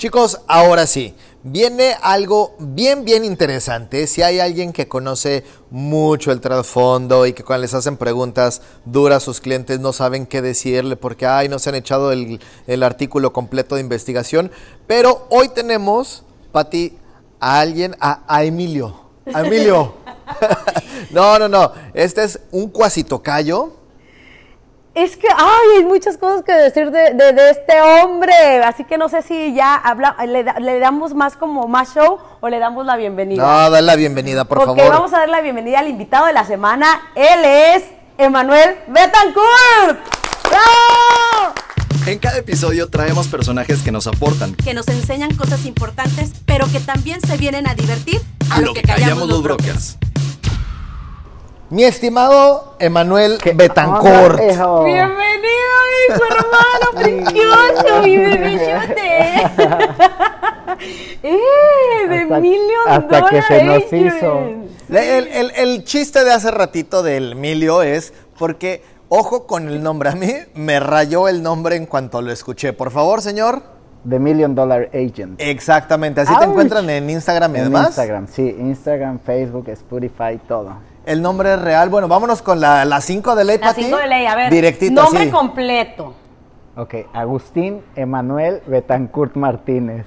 Chicos, 0.00 0.40
ahora 0.46 0.86
sí, 0.86 1.14
viene 1.42 1.94
algo 2.00 2.56
bien, 2.58 3.04
bien 3.04 3.22
interesante. 3.22 4.06
Si 4.06 4.22
hay 4.22 4.40
alguien 4.40 4.72
que 4.72 4.88
conoce 4.88 5.44
mucho 5.70 6.32
el 6.32 6.40
trasfondo 6.40 7.26
y 7.26 7.34
que 7.34 7.44
cuando 7.44 7.60
les 7.60 7.74
hacen 7.74 7.98
preguntas 7.98 8.62
duras 8.86 9.18
a 9.18 9.20
sus 9.20 9.42
clientes 9.42 9.78
no 9.78 9.92
saben 9.92 10.24
qué 10.24 10.40
decirle 10.40 10.96
porque, 10.96 11.26
ay, 11.26 11.50
no 11.50 11.58
se 11.58 11.68
han 11.68 11.74
echado 11.74 12.12
el, 12.12 12.40
el 12.66 12.82
artículo 12.82 13.34
completo 13.34 13.74
de 13.74 13.82
investigación. 13.82 14.50
Pero 14.86 15.26
hoy 15.28 15.50
tenemos, 15.50 16.22
Pati, 16.50 16.96
a 17.38 17.60
alguien, 17.60 17.94
a, 18.00 18.22
a 18.26 18.44
Emilio. 18.44 19.02
A 19.34 19.42
Emilio. 19.42 19.96
no, 21.10 21.38
no, 21.38 21.46
no. 21.46 21.72
Este 21.92 22.24
es 22.24 22.40
un 22.52 22.70
cuasitocayo. 22.70 23.79
Es 25.02 25.16
que, 25.16 25.28
ay, 25.34 25.78
hay 25.78 25.84
muchas 25.84 26.18
cosas 26.18 26.42
que 26.44 26.52
decir 26.52 26.90
de, 26.90 27.14
de- 27.14 27.32
de 27.32 27.50
este 27.50 27.80
hombre, 27.80 28.34
así 28.64 28.84
que 28.84 28.98
no 28.98 29.08
sé 29.08 29.22
si 29.22 29.54
ya 29.54 29.74
habla, 29.76 30.14
le, 30.26 30.44
da- 30.44 30.58
le 30.60 30.78
damos 30.78 31.14
más 31.14 31.36
como 31.36 31.66
más 31.68 31.94
show 31.94 32.18
o 32.40 32.48
le 32.50 32.58
damos 32.58 32.84
la 32.84 32.96
bienvenida. 32.96 33.42
No, 33.42 33.70
dale 33.70 33.86
la 33.86 33.96
bienvenida, 33.96 34.44
por 34.44 34.58
ok, 34.58 34.64
favor. 34.66 34.88
vamos 34.90 35.14
a 35.14 35.20
dar 35.20 35.28
la 35.30 35.40
bienvenida 35.40 35.78
al 35.78 35.88
invitado 35.88 36.26
de 36.26 36.34
la 36.34 36.44
semana. 36.44 37.00
Él 37.14 37.44
es 37.44 37.84
Emanuel 38.18 38.76
Betancourt. 38.88 39.98
¡Bravo! 40.50 41.54
En 42.06 42.18
cada 42.18 42.38
episodio 42.38 42.88
traemos 42.88 43.28
personajes 43.28 43.82
que 43.82 43.92
nos 43.92 44.06
aportan 44.06 44.54
Que 44.54 44.74
nos 44.74 44.88
enseñan 44.88 45.34
cosas 45.34 45.64
importantes, 45.64 46.32
pero 46.46 46.66
que 46.70 46.80
también 46.80 47.20
se 47.20 47.36
vienen 47.36 47.66
a 47.68 47.74
divertir 47.74 48.20
a 48.50 48.60
lo 48.60 48.74
que 48.74 48.82
callamos 48.82 49.28
los 49.28 49.42
brokers. 49.42 49.96
Mi 51.70 51.84
estimado 51.84 52.74
Emanuel 52.80 53.38
¿Qué 53.38 53.52
Betancourt. 53.52 54.38
Bienvenido, 54.38 55.06
hijo 56.08 56.22
hermano 56.28 56.86
precioso, 56.96 58.02
mi 58.02 58.16
bebichote. 58.16 59.42
¡Eh! 61.22 62.08
De 62.08 62.16
Hasta- 62.22 62.40
Million 62.40 62.80
hasta 62.88 63.20
que 63.28 63.36
Dollar 63.36 63.44
se 63.48 63.64
nos 63.64 63.76
Agent. 63.84 64.06
hizo. 64.16 64.40
El, 64.88 65.26
el- 65.28 65.52
el 65.54 65.84
chiste 65.84 66.24
de 66.24 66.32
hace 66.32 66.50
ratito 66.50 67.02
del 67.04 67.32
Emilio 67.32 67.82
es 67.82 68.12
porque, 68.38 68.82
ojo 69.08 69.46
con 69.46 69.68
el 69.68 69.80
nombre, 69.82 70.08
a 70.10 70.16
mí 70.16 70.32
me 70.54 70.80
rayó 70.80 71.28
el 71.28 71.40
nombre 71.42 71.76
en 71.76 71.86
cuanto 71.86 72.20
lo 72.20 72.32
escuché. 72.32 72.72
Por 72.72 72.90
favor, 72.90 73.22
señor. 73.22 73.62
The 74.08 74.18
Million 74.18 74.54
Dollar 74.56 74.88
Agent. 74.94 75.40
Exactamente, 75.40 76.22
así 76.22 76.32
te 76.36 76.44
encuentran 76.46 76.88
en 76.90 77.08
Instagram 77.10 77.54
y 77.54 77.58
en 77.58 77.64
demás. 77.64 77.88
Instagram, 77.88 78.26
sí, 78.26 78.56
Instagram, 78.58 79.20
Facebook, 79.20 79.68
Spotify, 79.68 80.40
todo. 80.48 80.74
El 81.10 81.22
nombre 81.22 81.54
es 81.54 81.60
real. 81.60 81.88
Bueno, 81.88 82.06
vámonos 82.06 82.40
con 82.40 82.60
la 82.60 83.00
5 83.00 83.34
de 83.34 83.44
ley, 83.44 83.58
La 83.58 83.66
Pati. 83.66 83.82
cinco 83.82 83.96
de 83.96 84.06
ley, 84.06 84.26
a 84.26 84.36
ver. 84.36 84.52
Directito, 84.52 85.02
Nombre 85.02 85.28
completo. 85.28 86.14
Ok, 86.76 86.94
Agustín 87.12 87.82
Emanuel 87.96 88.62
Betancourt 88.64 89.34
Martínez, 89.34 90.06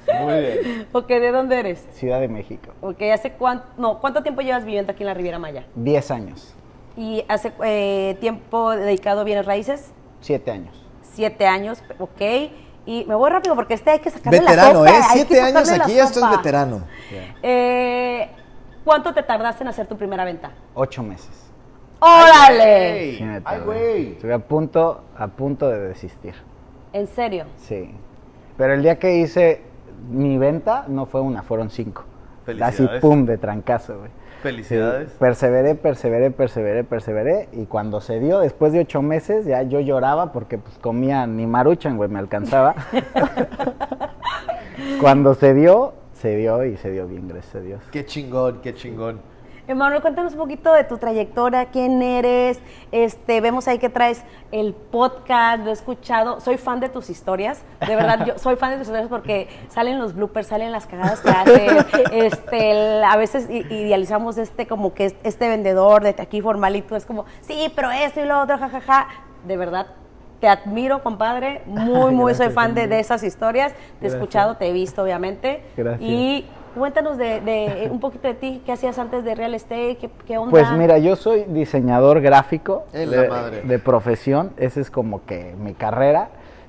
Ok, 0.94 1.08
¿de 1.10 1.32
dónde 1.32 1.60
eres? 1.60 1.86
Ciudad 1.92 2.22
de 2.22 2.30
México. 2.30 2.72
Ok, 2.80 3.02
¿hace 3.14 3.34
cuánto, 3.34 3.66
no, 3.78 4.00
cuánto 4.00 4.24
tiempo 4.24 4.42
llevas 4.42 4.64
viviendo 4.64 4.94
aquí 4.94 5.04
en 5.04 5.08
la 5.08 5.14
Riviera 5.14 5.40
Maya? 5.40 5.66
10 5.76 6.12
años, 6.12 6.56
¿Y 6.96 7.26
hace 7.28 7.52
eh, 7.66 8.16
tiempo 8.22 8.72
dedicado 8.72 9.22
a 9.22 9.24
bienes 9.26 9.46
raíces? 9.46 9.92
7 10.22 10.52
años. 10.52 10.86
Siete 11.02 11.46
años, 11.46 11.84
ok. 12.00 12.22
Y 12.86 13.04
me 13.06 13.16
voy 13.16 13.30
rápido 13.30 13.56
porque 13.56 13.74
este 13.74 13.92
hay 13.92 14.00
que 14.00 14.10
sacarle 14.10 14.40
la 14.40 14.52
Veterano, 14.52 14.80
sopa, 14.80 14.90
¿eh? 14.90 14.94
hay 14.94 15.20
que 15.26 15.28
Siete 15.28 15.42
años 15.42 15.68
la 15.68 15.84
aquí, 15.84 16.00
esto 16.00 16.20
es 16.24 16.32
veterano. 16.38 16.82
Eh, 17.42 18.30
¿Cuánto 18.84 19.14
te 19.14 19.24
tardaste 19.24 19.64
en 19.64 19.70
hacer 19.70 19.88
tu 19.88 19.98
primera 19.98 20.26
venta? 20.26 20.52
8 20.74 21.04
meses. 21.04 21.52
¡Órale! 22.00 23.16
Sí, 23.18 23.24
me 23.24 23.42
tardé. 23.42 24.12
Estuve 24.12 24.34
a 24.34 24.40
punto, 24.40 25.04
a 25.18 25.28
punto 25.28 25.70
de 25.70 25.80
desistir. 25.88 26.34
¿En 26.92 27.08
serio? 27.08 27.46
Sí. 27.58 27.92
Pero 28.58 28.74
el 28.74 28.84
día 28.84 29.00
que 29.00 29.18
hice 29.18 29.62
mi 30.10 30.38
venta, 30.38 30.86
no 30.88 31.06
fue 31.06 31.22
una, 31.22 31.44
fueron 31.44 31.70
cinco. 31.70 32.04
Así, 32.42 32.58
Felicidades. 32.58 33.02
pum, 33.02 33.26
de 33.26 33.38
trancazo, 33.38 34.00
güey. 34.00 34.12
Felicidades. 34.42 35.12
Sí, 35.12 35.16
perseveré, 35.18 35.76
perseveré, 35.76 36.30
perseveré, 36.30 36.84
perseveré. 36.84 37.50
Y 37.54 37.66
cuando 37.66 38.02
se 38.02 38.20
dio, 38.20 38.40
después 38.40 38.74
de 38.74 38.82
ocho 38.82 39.02
meses, 39.02 39.46
ya 39.46 39.64
yo 39.64 39.80
lloraba 39.80 40.34
porque 40.34 40.58
pues 40.58 40.78
comía 40.80 41.26
ni 41.26 41.48
maruchan, 41.48 41.96
güey, 41.96 42.10
me 42.10 42.20
alcanzaba. 42.20 42.76
cuando 45.00 45.36
se 45.36 45.54
dio, 45.54 45.94
se 46.24 46.38
dio 46.38 46.64
y 46.64 46.78
se 46.78 46.90
dio 46.90 47.06
bien, 47.06 47.28
gracias 47.28 47.56
a 47.56 47.60
Dios. 47.60 47.84
Qué 47.92 48.06
chingón, 48.06 48.62
qué 48.62 48.74
chingón. 48.74 49.20
Emanuel, 49.68 50.02
cuéntanos 50.02 50.32
un 50.34 50.40
poquito 50.40 50.72
de 50.74 50.86
tu 50.86 50.98
trayectoria, 50.98 51.66
quién 51.66 52.02
eres, 52.02 52.60
este, 52.94 53.42
vemos 53.42 53.68
ahí 53.68 53.78
que 53.78 53.90
traes 53.90 54.24
el 54.54 54.74
podcast, 54.74 55.64
lo 55.64 55.70
he 55.70 55.74
escuchado, 55.74 56.40
soy 56.40 56.58
fan 56.58 56.80
de 56.80 56.88
tus 56.88 57.10
historias, 57.10 57.62
de 57.86 57.96
verdad, 57.96 58.26
yo 58.26 58.38
soy 58.38 58.56
fan 58.56 58.72
de 58.72 58.78
tus 58.78 58.88
historias 58.88 59.10
porque 59.10 59.50
salen 59.68 60.00
los 60.00 60.16
bloopers, 60.16 60.48
salen 60.48 60.72
las 60.72 60.86
cagadas 60.86 61.20
que 61.20 61.30
haces, 61.30 61.86
este, 62.14 62.72
el- 62.72 63.04
a 63.04 63.16
veces 63.18 63.50
idealizamos 63.50 64.38
este 64.38 64.66
como 64.66 64.94
que 64.94 65.06
es- 65.08 65.16
este 65.24 65.50
vendedor 65.50 66.04
de 66.04 66.16
aquí 66.18 66.40
formalito, 66.42 66.96
es 66.96 67.06
como, 67.06 67.26
sí, 67.42 67.70
pero 67.76 67.92
esto 67.92 68.22
y 68.22 68.26
lo 68.26 68.42
otro, 68.42 68.58
jajaja, 68.58 69.08
de 69.46 69.58
verdad, 69.58 69.88
te 70.44 70.50
admiro, 70.50 71.02
compadre, 71.02 71.62
muy, 71.66 72.12
muy 72.12 72.36
soy 72.36 72.50
fan 72.50 72.76
de, 72.76 72.88
de 72.88 73.00
esas 73.00 73.24
historias, 73.24 73.72
te 74.02 74.08
he 74.08 74.10
escuchado, 74.10 74.58
te 74.58 74.68
he 74.68 74.74
visto, 74.74 75.02
obviamente, 75.02 75.64
Gracias. 75.78 76.02
y 76.02 76.46
Cuéntanos 76.76 77.18
de, 77.18 77.40
de, 77.40 77.86
eh, 77.86 77.90
un 77.90 78.02
poquito 78.02 78.28
de 78.28 78.34
ti, 78.34 78.62
qué 78.66 78.74
hacías 78.74 79.00
antes 79.00 79.24
de 79.24 79.36
real 79.36 79.54
estate, 79.54 79.96
qué, 80.02 80.10
qué 80.28 80.38
onda. 80.38 80.52
Pues 80.52 80.70
mira, 80.72 80.98
yo 80.98 81.16
soy 81.16 81.46
diseñador 81.46 82.20
gráfico 82.20 82.84
de, 82.92 83.30
de 83.64 83.80
profesión, 83.80 84.52
esa 84.58 84.82
es 84.82 84.92
como 84.92 85.24
que 85.24 85.56
mi 85.58 85.76
carrera. 85.76 86.28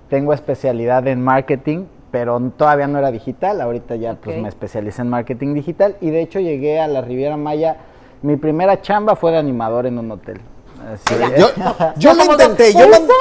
Tengo 0.08 0.32
especialidad 0.32 1.08
en 1.08 1.20
marketing, 1.20 1.86
pero 2.12 2.38
todavía 2.56 2.86
no 2.86 2.98
era 2.98 3.10
digital, 3.10 3.60
ahorita 3.60 3.96
ya 3.96 4.14
pues 4.14 4.40
me 4.40 4.48
especialicé 4.48 5.02
en 5.02 5.08
marketing 5.08 5.52
digital. 5.54 5.96
Y 6.00 6.10
de 6.10 6.20
hecho 6.20 6.38
llegué 6.38 6.78
a 6.78 6.86
la 6.86 7.00
Riviera 7.00 7.36
Maya, 7.36 7.78
mi 8.22 8.36
primera 8.36 8.82
chamba 8.82 9.16
fue 9.16 9.32
de 9.32 9.38
animador 9.38 9.86
en 9.86 9.98
un 9.98 10.12
hotel. 10.12 10.40
De- 10.84 11.40
Yo, 11.40 11.48
yo 11.96 12.14
lo 12.14 12.24
intenté, 12.24 12.72
yo, 12.72 12.80
Por 12.80 12.90
man- 12.90 13.02
eso 13.02 13.14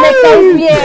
me 0.00 0.08
caes 0.22 0.54
bien. 0.56 0.76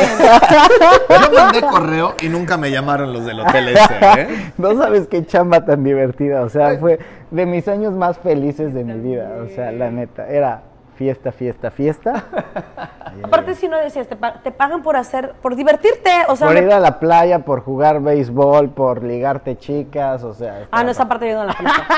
yo 1.09 1.39
mandé 1.39 1.61
correo 1.61 2.15
y 2.21 2.27
nunca 2.29 2.57
me 2.57 2.69
llamaron 2.71 3.13
los 3.13 3.25
del 3.25 3.39
hotel 3.39 3.69
ese, 3.69 3.93
¿eh? 4.17 4.51
No 4.57 4.75
sabes 4.77 5.07
qué 5.07 5.25
chamba 5.25 5.65
tan 5.65 5.83
divertida, 5.83 6.41
o 6.41 6.49
sea, 6.49 6.77
fue 6.77 6.99
de 7.31 7.45
mis 7.45 7.67
años 7.67 7.93
más 7.93 8.17
felices 8.19 8.73
de 8.73 8.83
mi 8.83 8.93
vida, 8.99 9.29
o 9.45 9.47
sea, 9.55 9.71
la 9.71 9.89
neta, 9.91 10.27
era 10.27 10.61
fiesta, 10.95 11.31
fiesta, 11.31 11.71
fiesta. 11.71 12.23
Aparte, 13.23 13.55
si 13.55 13.67
no 13.67 13.77
decías, 13.77 14.07
te, 14.07 14.15
pa- 14.15 14.41
te 14.41 14.51
pagan 14.51 14.81
por 14.83 14.95
hacer, 14.97 15.33
por 15.41 15.55
divertirte, 15.55 16.09
o 16.27 16.35
sea, 16.35 16.47
por 16.47 16.57
ir 16.57 16.71
a 16.71 16.79
la 16.79 16.99
playa, 16.99 17.39
por 17.39 17.61
jugar 17.63 18.01
béisbol, 18.01 18.69
por 18.71 19.03
ligarte 19.03 19.57
chicas, 19.57 20.23
o 20.23 20.33
sea. 20.33 20.67
Ah, 20.71 20.83
no, 20.83 20.91
esa 20.91 21.07
parte 21.07 21.29
yo 21.29 21.35
no 21.37 21.45
la 21.45 21.53
conozco. 21.53 21.81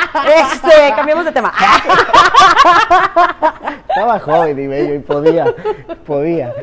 Este, 0.54 0.94
cambiamos 0.96 1.26
de 1.26 1.32
tema. 1.32 1.54
Estaba 3.90 4.20
joven 4.20 4.60
y 4.60 4.68
bello 4.68 4.94
y 4.96 5.00
podía, 5.00 5.54
podía. 6.06 6.54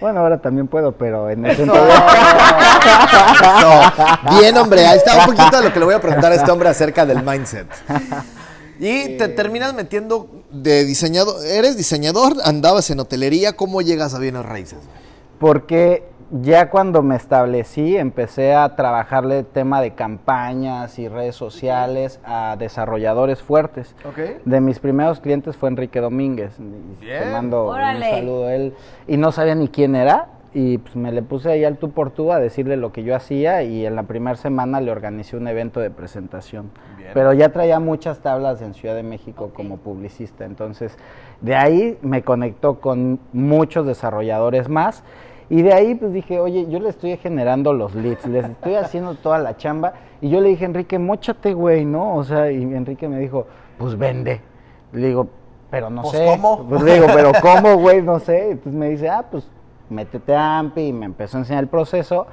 Bueno, 0.00 0.20
ahora 0.20 0.38
también 0.38 0.66
puedo, 0.68 0.92
pero 0.92 1.30
en 1.30 1.46
ese 1.46 1.62
entonces... 1.62 1.94
Eso. 3.42 3.80
Bien, 4.38 4.56
hombre, 4.58 4.86
ahí 4.86 4.98
está 4.98 5.16
un 5.20 5.26
poquito 5.34 5.56
de 5.58 5.64
lo 5.68 5.72
que 5.72 5.78
le 5.78 5.84
voy 5.86 5.94
a 5.94 6.00
preguntar 6.00 6.32
a 6.32 6.34
este 6.34 6.50
hombre 6.50 6.68
acerca 6.68 7.06
del 7.06 7.22
mindset. 7.22 7.66
Y 8.78 9.16
te 9.16 9.28
terminas 9.28 9.74
metiendo 9.74 10.28
de 10.50 10.84
diseñador. 10.84 11.44
¿Eres 11.46 11.76
diseñador? 11.76 12.34
¿Andabas 12.44 12.90
en 12.90 13.00
hotelería? 13.00 13.54
¿Cómo 13.54 13.80
llegas 13.82 14.14
a 14.14 14.18
bienes 14.18 14.44
raíces? 14.44 14.78
Porque 15.38 16.04
ya 16.42 16.70
cuando 16.70 17.02
me 17.02 17.14
establecí, 17.16 17.96
empecé 17.96 18.54
a 18.54 18.74
trabajarle 18.74 19.44
tema 19.44 19.80
de 19.80 19.94
campañas 19.94 20.98
y 20.98 21.08
redes 21.08 21.36
sociales 21.36 22.18
a 22.24 22.56
desarrolladores 22.58 23.40
fuertes. 23.42 23.94
Ok. 24.04 24.42
De 24.44 24.60
mis 24.60 24.78
primeros 24.78 25.20
clientes 25.20 25.56
fue 25.56 25.68
Enrique 25.68 26.00
Domínguez. 26.00 26.52
y 26.58 26.98
Te 27.00 27.06
Bien. 27.06 27.32
mando 27.32 27.66
Órale. 27.66 28.06
un 28.06 28.14
saludo 28.16 28.46
a 28.46 28.54
él. 28.54 28.74
Y 29.06 29.16
no 29.16 29.30
sabía 29.30 29.54
ni 29.54 29.68
quién 29.68 29.94
era. 29.94 30.28
Y 30.58 30.78
pues 30.78 30.96
me 30.96 31.12
le 31.12 31.20
puse 31.20 31.50
ahí 31.50 31.64
al 31.66 31.76
tú 31.76 31.90
por 31.90 32.12
tú 32.12 32.32
a 32.32 32.38
decirle 32.38 32.78
lo 32.78 32.90
que 32.90 33.02
yo 33.02 33.14
hacía. 33.14 33.62
Y 33.62 33.84
en 33.84 33.94
la 33.94 34.04
primera 34.04 34.36
semana 34.36 34.80
le 34.80 34.90
organicé 34.90 35.36
un 35.36 35.46
evento 35.48 35.80
de 35.80 35.90
presentación. 35.90 36.70
Pero 37.12 37.34
ya 37.34 37.50
traía 37.50 37.78
muchas 37.78 38.20
tablas 38.20 38.62
en 38.62 38.72
Ciudad 38.72 38.94
de 38.94 39.02
México 39.02 39.50
como 39.54 39.76
publicista. 39.76 40.46
Entonces, 40.46 40.96
de 41.42 41.54
ahí 41.54 41.98
me 42.00 42.22
conectó 42.22 42.80
con 42.80 43.20
muchos 43.34 43.84
desarrolladores 43.84 44.70
más. 44.70 45.04
Y 45.50 45.60
de 45.60 45.74
ahí 45.74 45.94
pues 45.94 46.14
dije, 46.14 46.40
oye, 46.40 46.66
yo 46.70 46.80
le 46.80 46.88
estoy 46.88 47.18
generando 47.18 47.74
los 47.74 47.94
leads, 47.94 48.26
les 48.26 48.46
estoy 48.46 48.74
haciendo 48.82 49.14
toda 49.14 49.36
la 49.38 49.58
chamba. 49.58 49.92
Y 50.22 50.30
yo 50.30 50.40
le 50.40 50.48
dije, 50.48 50.64
Enrique, 50.64 50.98
mochate, 50.98 51.52
güey, 51.52 51.84
¿no? 51.84 52.14
O 52.16 52.24
sea, 52.24 52.50
y 52.50 52.62
Enrique 52.62 53.08
me 53.10 53.18
dijo, 53.18 53.46
pues 53.76 53.98
vende. 53.98 54.40
Le 54.94 55.08
digo, 55.08 55.28
pero 55.70 55.90
no 55.90 56.00
Pues, 56.00 56.16
sé. 56.16 56.24
¿cómo? 56.24 56.66
Pues 56.66 56.82
le 56.82 56.94
digo, 56.94 57.08
pero 57.14 57.32
¿cómo, 57.42 57.76
güey? 57.76 58.00
No 58.00 58.18
sé. 58.20 58.52
Entonces 58.52 58.72
me 58.72 58.88
dice, 58.88 59.10
ah, 59.10 59.22
pues 59.30 59.50
métete 59.90 60.34
a 60.34 60.58
AMPI 60.58 60.88
y 60.88 60.92
me 60.92 61.06
empezó 61.06 61.36
a 61.36 61.40
enseñar 61.40 61.64
el 61.64 61.68
proceso. 61.68 62.26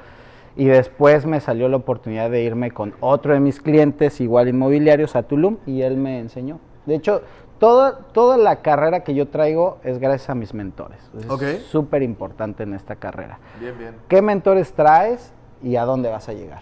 Y 0.56 0.66
después 0.66 1.26
me 1.26 1.40
salió 1.40 1.68
la 1.68 1.76
oportunidad 1.76 2.30
de 2.30 2.42
irme 2.42 2.70
con 2.70 2.94
otro 3.00 3.34
de 3.34 3.40
mis 3.40 3.60
clientes, 3.60 4.20
igual 4.20 4.48
inmobiliarios, 4.48 5.16
a 5.16 5.24
Tulum, 5.24 5.56
y 5.66 5.82
él 5.82 5.96
me 5.96 6.20
enseñó. 6.20 6.60
De 6.86 6.94
hecho, 6.94 7.22
toda, 7.58 7.98
toda 8.12 8.36
la 8.36 8.62
carrera 8.62 9.02
que 9.02 9.14
yo 9.14 9.26
traigo 9.28 9.78
es 9.82 9.98
gracias 9.98 10.30
a 10.30 10.34
mis 10.34 10.54
mentores. 10.54 10.98
Es 11.42 11.62
súper 11.64 12.02
importante 12.02 12.62
en 12.62 12.74
esta 12.74 12.96
carrera. 12.96 13.38
Bien, 13.58 13.76
bien. 13.76 13.94
¿Qué 14.06 14.22
mentores 14.22 14.72
traes 14.74 15.32
y 15.62 15.74
a 15.76 15.84
dónde 15.84 16.08
vas 16.08 16.28
a 16.28 16.32
llegar? 16.34 16.60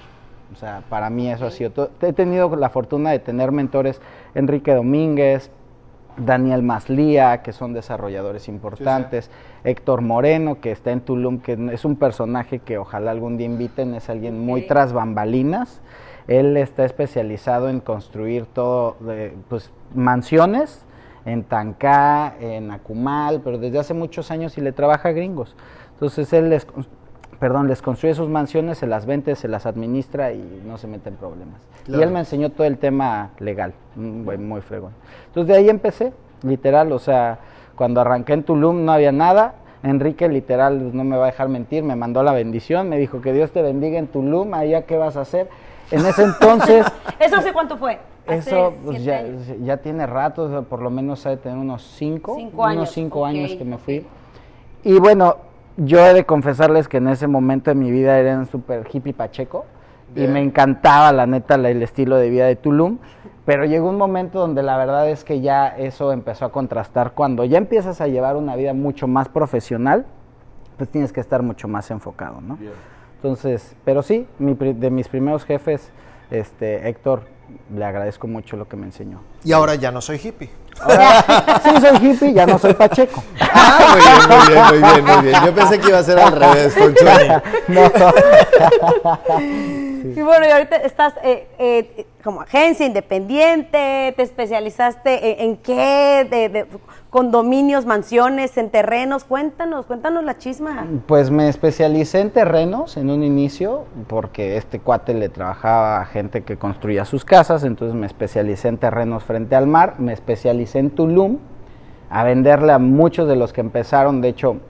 O 0.52 0.56
sea, 0.56 0.82
para 0.88 1.10
mí 1.10 1.30
eso 1.30 1.46
ha 1.46 1.50
sido 1.50 1.70
todo. 1.70 1.90
He 2.00 2.12
tenido 2.12 2.54
la 2.56 2.68
fortuna 2.68 3.10
de 3.10 3.18
tener 3.18 3.52
mentores 3.52 4.00
Enrique 4.34 4.74
Domínguez, 4.74 5.50
Daniel 6.16 6.62
Maslía, 6.62 7.42
que 7.42 7.52
son 7.52 7.72
desarrolladores 7.72 8.48
importantes, 8.48 9.30
Héctor 9.64 10.02
Moreno, 10.02 10.60
que 10.60 10.70
está 10.70 10.92
en 10.92 11.00
Tulum, 11.00 11.38
que 11.40 11.58
es 11.72 11.84
un 11.84 11.96
personaje 11.96 12.58
que 12.58 12.78
ojalá 12.78 13.10
algún 13.10 13.36
día 13.36 13.46
inviten, 13.46 13.94
es 13.94 14.10
alguien 14.10 14.38
muy 14.38 14.66
tras 14.66 14.92
bambalinas. 14.92 15.80
Él 16.28 16.56
está 16.56 16.84
especializado 16.84 17.68
en 17.68 17.80
construir 17.80 18.46
todo, 18.46 18.96
de, 19.00 19.34
pues 19.48 19.72
mansiones 19.94 20.84
en 21.24 21.44
Tancá, 21.44 22.34
en 22.40 22.70
Acumal, 22.70 23.40
pero 23.42 23.58
desde 23.58 23.78
hace 23.78 23.94
muchos 23.94 24.30
años 24.30 24.56
y 24.58 24.60
le 24.60 24.72
trabaja 24.72 25.10
a 25.10 25.12
gringos. 25.12 25.56
Entonces 25.94 26.32
él 26.32 26.50
les, 26.50 26.66
perdón, 27.42 27.66
les 27.66 27.82
construye 27.82 28.14
sus 28.14 28.28
mansiones, 28.28 28.78
se 28.78 28.86
las 28.86 29.04
vende, 29.04 29.34
se 29.34 29.48
las 29.48 29.66
administra 29.66 30.32
y 30.32 30.62
no 30.64 30.78
se 30.78 30.86
mete 30.86 31.08
en 31.08 31.16
problemas. 31.16 31.60
Y 31.88 32.00
él 32.00 32.12
me 32.12 32.20
enseñó 32.20 32.50
todo 32.50 32.68
el 32.68 32.78
tema 32.78 33.30
legal, 33.40 33.72
güey 33.96 34.38
muy 34.38 34.60
fregón. 34.60 34.92
Entonces 35.26 35.48
de 35.48 35.60
ahí 35.60 35.68
empecé, 35.68 36.12
literal, 36.44 36.92
o 36.92 37.00
sea, 37.00 37.40
cuando 37.74 38.00
arranqué 38.00 38.34
en 38.34 38.44
Tulum 38.44 38.84
no 38.84 38.92
había 38.92 39.10
nada. 39.10 39.54
Enrique 39.82 40.28
literal, 40.28 40.78
pues, 40.82 40.94
no 40.94 41.02
me 41.02 41.16
va 41.16 41.24
a 41.24 41.26
dejar 41.32 41.48
mentir, 41.48 41.82
me 41.82 41.96
mandó 41.96 42.22
la 42.22 42.32
bendición, 42.32 42.88
me 42.88 42.96
dijo 42.96 43.20
que 43.20 43.32
Dios 43.32 43.50
te 43.50 43.60
bendiga 43.60 43.98
en 43.98 44.06
Tulum, 44.06 44.54
allá 44.54 44.82
qué 44.82 44.96
vas 44.96 45.16
a 45.16 45.22
hacer. 45.22 45.48
En 45.90 46.06
ese 46.06 46.22
entonces, 46.22 46.86
¿Eso 47.18 47.38
hace 47.38 47.52
cuánto 47.52 47.76
fue? 47.76 47.98
Hace 48.24 48.50
eso 48.50 48.72
pues, 48.84 49.02
ya, 49.02 49.24
ya 49.64 49.78
tiene 49.78 50.06
rato, 50.06 50.64
por 50.70 50.80
lo 50.80 50.90
menos 50.90 51.26
ha 51.26 51.30
de 51.30 51.38
tener 51.38 51.58
unos 51.58 51.82
cinco, 51.82 52.36
Cinco 52.36 52.64
años, 52.64 52.76
unos 52.76 52.90
cinco 52.90 53.26
años 53.26 53.50
que 53.56 53.64
me 53.64 53.78
fui. 53.78 54.06
Y 54.84 55.00
bueno, 55.00 55.36
yo 55.76 56.04
he 56.04 56.14
de 56.14 56.24
confesarles 56.24 56.88
que 56.88 56.98
en 56.98 57.08
ese 57.08 57.26
momento 57.26 57.70
de 57.70 57.74
mi 57.74 57.90
vida 57.90 58.18
era 58.18 58.38
un 58.38 58.46
súper 58.46 58.86
hippie 58.92 59.12
pacheco 59.12 59.64
y 60.14 60.26
me 60.26 60.42
encantaba 60.42 61.12
la 61.12 61.26
neta 61.26 61.54
el 61.54 61.82
estilo 61.82 62.16
de 62.16 62.28
vida 62.28 62.46
de 62.46 62.56
Tulum, 62.56 62.98
pero 63.46 63.64
llegó 63.64 63.88
un 63.88 63.96
momento 63.96 64.38
donde 64.38 64.62
la 64.62 64.76
verdad 64.76 65.08
es 65.08 65.24
que 65.24 65.40
ya 65.40 65.68
eso 65.68 66.12
empezó 66.12 66.44
a 66.44 66.52
contrastar. 66.52 67.12
Cuando 67.12 67.44
ya 67.44 67.58
empiezas 67.58 68.00
a 68.00 68.08
llevar 68.08 68.36
una 68.36 68.54
vida 68.54 68.74
mucho 68.74 69.08
más 69.08 69.28
profesional, 69.28 70.04
pues 70.76 70.90
tienes 70.90 71.12
que 71.12 71.20
estar 71.20 71.42
mucho 71.42 71.66
más 71.66 71.90
enfocado, 71.90 72.40
¿no? 72.40 72.58
Entonces, 73.16 73.76
pero 73.84 74.02
sí, 74.02 74.26
mi 74.38 74.54
de 74.54 74.90
mis 74.90 75.08
primeros 75.08 75.44
jefes, 75.44 75.90
este 76.30 76.88
Héctor, 76.88 77.22
le 77.74 77.84
agradezco 77.84 78.26
mucho 78.26 78.56
lo 78.56 78.66
que 78.68 78.76
me 78.76 78.86
enseñó. 78.86 79.20
Y 79.44 79.52
ahora 79.52 79.74
ya 79.74 79.90
no 79.90 80.00
soy 80.00 80.18
hippie. 80.22 80.48
Ahora, 80.80 81.60
sí 81.62 81.70
soy 81.80 81.96
hippie, 82.10 82.32
ya 82.32 82.46
no 82.46 82.58
soy 82.58 82.72
pacheco. 82.74 83.22
Ah, 83.40 83.92
muy 83.92 84.00
bien, 84.00 84.16
muy 84.28 84.48
bien, 84.48 84.64
muy 84.64 84.78
bien, 84.90 85.04
muy 85.04 85.22
bien. 85.30 85.44
Yo 85.44 85.54
pensé 85.54 85.78
que 85.80 85.88
iba 85.88 85.98
a 85.98 86.02
ser 86.02 86.18
al 86.18 86.32
revés. 86.32 86.74
No, 87.68 87.82
Y 90.04 90.20
bueno, 90.20 90.46
y 90.46 90.50
ahorita 90.50 90.76
estás 90.76 91.14
eh, 91.22 91.46
eh, 91.58 92.06
como 92.22 92.40
agencia 92.40 92.86
independiente, 92.86 94.14
te 94.16 94.22
especializaste 94.22 95.44
en, 95.44 95.56
qué, 95.56 96.26
de, 96.30 96.48
de 96.48 96.66
condominios, 97.10 97.84
mansiones, 97.84 98.56
en 98.56 98.70
terrenos. 98.70 99.24
Cuéntanos, 99.24 99.86
cuéntanos 99.86 100.24
la 100.24 100.38
chisma. 100.38 100.86
Pues 101.06 101.30
me 101.30 101.48
especialicé 101.48 102.20
en 102.20 102.30
terrenos 102.30 102.96
en 102.96 103.10
un 103.10 103.22
inicio, 103.22 103.84
porque 104.06 104.56
este 104.56 104.78
cuate 104.78 105.14
le 105.14 105.28
trabajaba 105.28 106.00
a 106.00 106.06
gente 106.06 106.42
que 106.42 106.56
construía 106.56 107.04
sus 107.04 107.24
casas, 107.24 107.64
entonces 107.64 107.94
me 107.94 108.06
especialicé 108.06 108.68
en 108.68 108.78
terrenos 108.78 109.24
frente 109.24 109.54
al 109.54 109.66
mar, 109.66 109.96
me 109.98 110.12
especialicé 110.12 110.78
en 110.78 110.90
Tulum, 110.90 111.38
a 112.08 112.24
venderle 112.24 112.72
a 112.72 112.78
muchos 112.78 113.28
de 113.28 113.36
los 113.36 113.52
que 113.52 113.60
empezaron, 113.60 114.20
de 114.20 114.28
hecho 114.28 114.60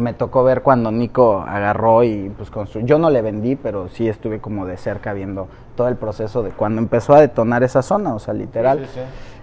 me 0.00 0.12
tocó 0.14 0.42
ver 0.44 0.62
cuando 0.62 0.90
Nico 0.90 1.44
agarró 1.46 2.02
y 2.04 2.30
pues 2.36 2.50
construyó, 2.50 2.86
yo 2.86 2.98
no 2.98 3.10
le 3.10 3.22
vendí, 3.22 3.56
pero 3.56 3.88
sí 3.88 4.08
estuve 4.08 4.40
como 4.40 4.66
de 4.66 4.76
cerca 4.76 5.12
viendo 5.12 5.48
todo 5.76 5.88
el 5.88 5.96
proceso 5.96 6.42
de 6.42 6.50
cuando 6.50 6.80
empezó 6.80 7.14
a 7.14 7.20
detonar 7.20 7.62
esa 7.62 7.82
zona, 7.82 8.14
o 8.14 8.18
sea, 8.18 8.34
literal. 8.34 8.86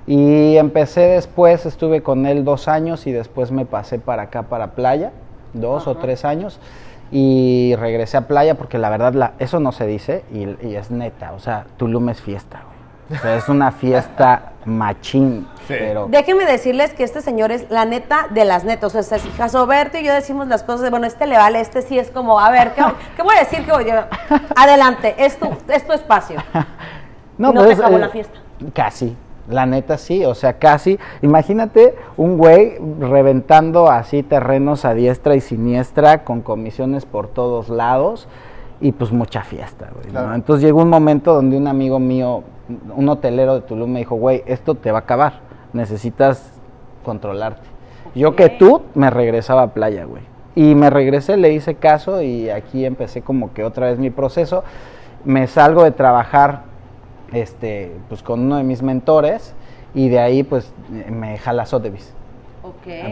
Y 0.05 0.55
empecé 0.57 1.01
después, 1.01 1.65
estuve 1.65 2.01
con 2.01 2.25
él 2.25 2.45
dos 2.45 2.67
años 2.67 3.07
y 3.07 3.11
después 3.11 3.51
me 3.51 3.65
pasé 3.65 3.99
para 3.99 4.23
acá, 4.23 4.43
para 4.43 4.71
playa, 4.71 5.11
dos 5.53 5.87
o 5.87 5.95
tres 5.95 6.25
años. 6.25 6.59
Y 7.11 7.73
regresé 7.77 8.17
a 8.17 8.27
playa 8.27 8.55
porque 8.55 8.77
la 8.77 8.89
verdad 8.89 9.13
la, 9.13 9.33
eso 9.39 9.59
no 9.59 9.71
se 9.71 9.87
dice 9.87 10.23
y, 10.33 10.65
y 10.65 10.75
es 10.75 10.91
neta. 10.91 11.33
O 11.33 11.39
sea, 11.39 11.65
Tulum 11.77 12.09
es 12.09 12.21
fiesta, 12.21 12.63
güey. 12.65 12.76
O 13.11 13.15
sea, 13.15 13.35
es 13.35 13.47
una 13.49 13.71
fiesta 13.71 14.51
machín. 14.65 15.47
Pero 15.67 16.07
Déjenme 16.09 16.45
decirles 16.45 16.93
que 16.93 17.03
este 17.03 17.21
señor 17.21 17.51
es 17.51 17.69
la 17.69 17.85
neta 17.85 18.27
de 18.29 18.45
las 18.45 18.63
netas. 18.63 18.93
O 18.95 19.03
sea, 19.03 19.17
si 19.19 19.29
Jasoberto 19.31 19.97
y 19.97 20.03
yo 20.03 20.13
decimos 20.13 20.47
las 20.47 20.63
cosas, 20.63 20.81
de, 20.81 20.89
bueno, 20.89 21.05
este 21.07 21.25
le 21.27 21.37
vale, 21.37 21.59
este 21.59 21.81
sí 21.81 21.97
es 21.99 22.09
como, 22.11 22.39
a 22.39 22.49
ver, 22.51 22.73
¿qué, 22.73 22.83
qué 23.15 23.21
voy 23.23 23.35
a 23.35 23.39
decir? 23.39 23.65
¿Qué 23.65 23.71
voy 23.71 23.89
a- 23.89 24.07
Adelante, 24.55 25.15
es 25.17 25.37
tu, 25.37 25.49
es 25.69 25.85
tu 25.85 25.93
espacio. 25.93 26.41
No 27.37 27.53
te 27.53 27.59
pues, 27.59 27.79
acabó 27.79 27.99
la 27.99 28.09
fiesta. 28.09 28.39
Casi. 28.73 29.15
La 29.47 29.65
neta 29.67 29.97
sí, 29.99 30.25
o 30.25 30.33
sea, 30.33 30.53
casi. 30.53 30.97
Imagínate 31.21 31.95
un 32.17 32.37
güey 32.37 32.77
reventando 32.99 33.89
así 33.91 34.23
terrenos 34.23 34.85
a 34.85 34.93
diestra 34.95 35.35
y 35.35 35.41
siniestra 35.41 36.23
con 36.23 36.41
comisiones 36.41 37.05
por 37.05 37.27
todos 37.27 37.69
lados 37.69 38.27
y 38.81 38.91
pues 38.91 39.11
mucha 39.11 39.43
fiesta, 39.43 39.89
güey. 39.93 40.11
¿no? 40.11 40.33
Entonces 40.33 40.65
llegó 40.65 40.81
un 40.81 40.89
momento 40.89 41.33
donde 41.35 41.57
un 41.57 41.67
amigo 41.67 41.99
mío, 41.99 42.43
un 42.95 43.09
hotelero 43.09 43.55
de 43.55 43.61
Tulum, 43.61 43.91
me 43.91 43.99
dijo, 43.99 44.15
güey, 44.15 44.43
esto 44.45 44.75
te 44.75 44.91
va 44.91 44.99
a 44.99 45.01
acabar, 45.01 45.39
necesitas 45.73 46.51
controlarte. 47.03 47.67
Yo 48.15 48.35
que 48.35 48.49
tú 48.49 48.83
me 48.95 49.09
regresaba 49.09 49.63
a 49.63 49.73
playa, 49.73 50.05
güey. 50.05 50.23
Y 50.55 50.73
me 50.73 50.89
regresé, 50.89 51.37
le 51.37 51.53
hice 51.53 51.75
caso 51.75 52.21
y 52.21 52.49
aquí 52.49 52.85
empecé 52.85 53.21
como 53.21 53.53
que 53.53 53.63
otra 53.63 53.87
vez 53.87 53.99
mi 53.99 54.09
proceso. 54.09 54.63
Me 55.23 55.45
salgo 55.45 55.83
de 55.83 55.91
trabajar 55.91 56.63
este, 57.31 57.91
pues 58.09 58.23
con 58.23 58.41
uno 58.41 58.57
de 58.57 58.63
mis 58.63 58.81
mentores 58.81 59.53
y 59.93 60.09
de 60.09 60.19
ahí 60.19 60.43
pues 60.43 60.73
me 61.11 61.37
jala 61.37 61.65
Sotheby's. 61.65 62.16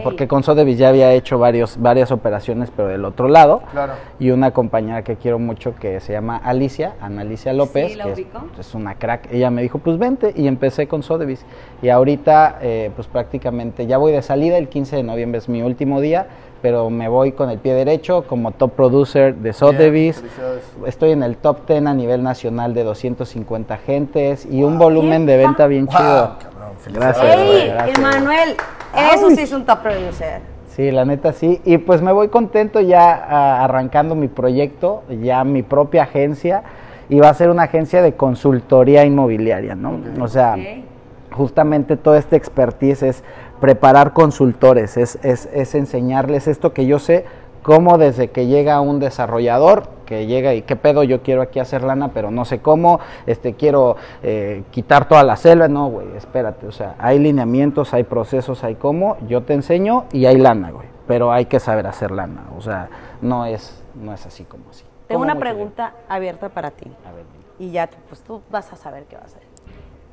Porque 0.02 0.28
con 0.28 0.42
Sotheby's 0.42 0.78
ya 0.78 0.88
había 0.88 1.12
hecho 1.12 1.38
varios, 1.38 1.80
varias 1.80 2.10
operaciones, 2.12 2.70
pero 2.74 2.88
del 2.88 3.04
otro 3.04 3.28
lado. 3.28 3.62
Claro. 3.70 3.94
Y 4.18 4.30
una 4.30 4.50
compañera 4.52 5.02
que 5.02 5.16
quiero 5.16 5.38
mucho 5.38 5.74
que 5.74 6.00
se 6.00 6.12
llama 6.12 6.36
Alicia, 6.36 6.94
Ana 7.00 7.22
Alicia 7.22 7.52
López, 7.52 7.92
Sí, 7.92 7.94
la 7.96 8.12
que 8.12 8.26
es 8.58 8.74
una 8.74 8.94
crack. 8.96 9.32
Ella 9.32 9.50
me 9.50 9.62
dijo, 9.62 9.78
pues 9.78 9.98
vente, 9.98 10.32
y 10.36 10.46
empecé 10.46 10.86
con 10.86 11.02
Sotheby's. 11.02 11.44
Y 11.82 11.88
ahorita, 11.88 12.58
eh, 12.60 12.90
pues 12.94 13.08
prácticamente 13.08 13.86
ya 13.86 13.98
voy 13.98 14.12
de 14.12 14.22
salida, 14.22 14.58
el 14.58 14.68
15 14.68 14.96
de 14.96 15.02
noviembre 15.02 15.38
es 15.38 15.48
mi 15.48 15.62
último 15.62 16.00
día, 16.00 16.26
pero 16.62 16.90
me 16.90 17.08
voy 17.08 17.32
con 17.32 17.50
el 17.50 17.58
pie 17.58 17.74
derecho 17.74 18.22
como 18.26 18.50
top 18.52 18.72
producer 18.72 19.34
de 19.34 19.52
Sotheby's. 19.52 20.22
Estoy 20.86 21.12
en 21.12 21.22
el 21.22 21.36
top 21.36 21.66
10 21.68 21.86
a 21.86 21.94
nivel 21.94 22.22
nacional 22.22 22.74
de 22.74 22.84
250 22.84 23.74
agentes 23.74 24.46
y 24.50 24.62
un 24.62 24.78
volumen 24.78 25.26
de 25.26 25.36
venta 25.36 25.66
bien 25.66 25.86
Wow, 25.86 25.96
chido. 25.96 26.36
cabrón. 26.42 26.70
Gracias. 26.92 27.36
¡Ey! 27.36 27.46
güey, 27.46 27.68
gracias. 27.68 27.98
Emanuel, 27.98 28.56
eso 29.14 29.30
sí 29.30 29.40
es 29.42 29.52
un 29.52 29.64
top 29.64 29.82
producer. 29.82 30.40
Sí, 30.68 30.90
la 30.90 31.04
neta 31.04 31.32
sí. 31.32 31.60
Y 31.64 31.78
pues 31.78 32.02
me 32.02 32.12
voy 32.12 32.28
contento 32.28 32.80
ya 32.80 33.14
ah, 33.14 33.64
arrancando 33.64 34.14
mi 34.14 34.28
proyecto, 34.28 35.02
ya 35.22 35.42
mi 35.44 35.62
propia 35.62 36.02
agencia. 36.02 36.62
Y 37.08 37.20
va 37.20 37.28
a 37.30 37.34
ser 37.34 37.50
una 37.50 37.62
agencia 37.62 38.02
de 38.02 38.14
consultoría 38.14 39.04
inmobiliaria, 39.04 39.74
¿no? 39.74 40.00
O 40.20 40.28
sea. 40.28 40.56
Justamente 41.36 41.96
toda 41.96 42.18
esta 42.18 42.36
expertise 42.36 43.02
es 43.02 43.24
preparar 43.60 44.12
consultores, 44.12 44.96
es, 44.96 45.18
es, 45.22 45.46
es 45.52 45.74
enseñarles 45.74 46.48
esto 46.48 46.72
que 46.72 46.86
yo 46.86 46.98
sé, 46.98 47.24
cómo 47.62 47.98
desde 47.98 48.28
que 48.30 48.46
llega 48.46 48.80
un 48.80 49.00
desarrollador, 49.00 49.88
que 50.06 50.26
llega 50.26 50.54
y 50.54 50.62
qué 50.62 50.76
pedo, 50.76 51.02
yo 51.02 51.22
quiero 51.22 51.42
aquí 51.42 51.58
hacer 51.58 51.82
lana, 51.82 52.12
pero 52.14 52.30
no 52.30 52.44
sé 52.44 52.60
cómo, 52.60 53.00
este 53.26 53.54
quiero 53.54 53.96
eh, 54.22 54.62
quitar 54.70 55.08
toda 55.08 55.24
la 55.24 55.36
selva, 55.36 55.66
no, 55.66 55.88
güey, 55.88 56.06
espérate, 56.16 56.66
o 56.66 56.72
sea, 56.72 56.94
hay 56.98 57.18
lineamientos, 57.18 57.92
hay 57.92 58.04
procesos, 58.04 58.62
hay 58.62 58.76
cómo, 58.76 59.16
yo 59.26 59.42
te 59.42 59.54
enseño 59.54 60.04
y 60.12 60.26
hay 60.26 60.36
lana, 60.38 60.70
güey, 60.70 60.86
pero 61.08 61.32
hay 61.32 61.46
que 61.46 61.58
saber 61.58 61.86
hacer 61.86 62.12
lana, 62.12 62.44
o 62.56 62.60
sea, 62.60 62.88
no 63.20 63.46
es, 63.46 63.82
no 63.94 64.12
es 64.12 64.24
así 64.26 64.44
como 64.44 64.64
así. 64.70 64.84
Tengo 65.08 65.22
una 65.22 65.36
pregunta 65.36 65.94
abierta 66.08 66.48
para 66.48 66.72
ti. 66.72 66.90
A 67.08 67.12
ver. 67.12 67.24
Y 67.60 67.70
ya, 67.70 67.88
pues 68.08 68.22
tú 68.22 68.42
vas 68.50 68.72
a 68.72 68.76
saber 68.76 69.04
qué 69.04 69.14
vas 69.14 69.24
a 69.24 69.36
hacer. 69.36 69.42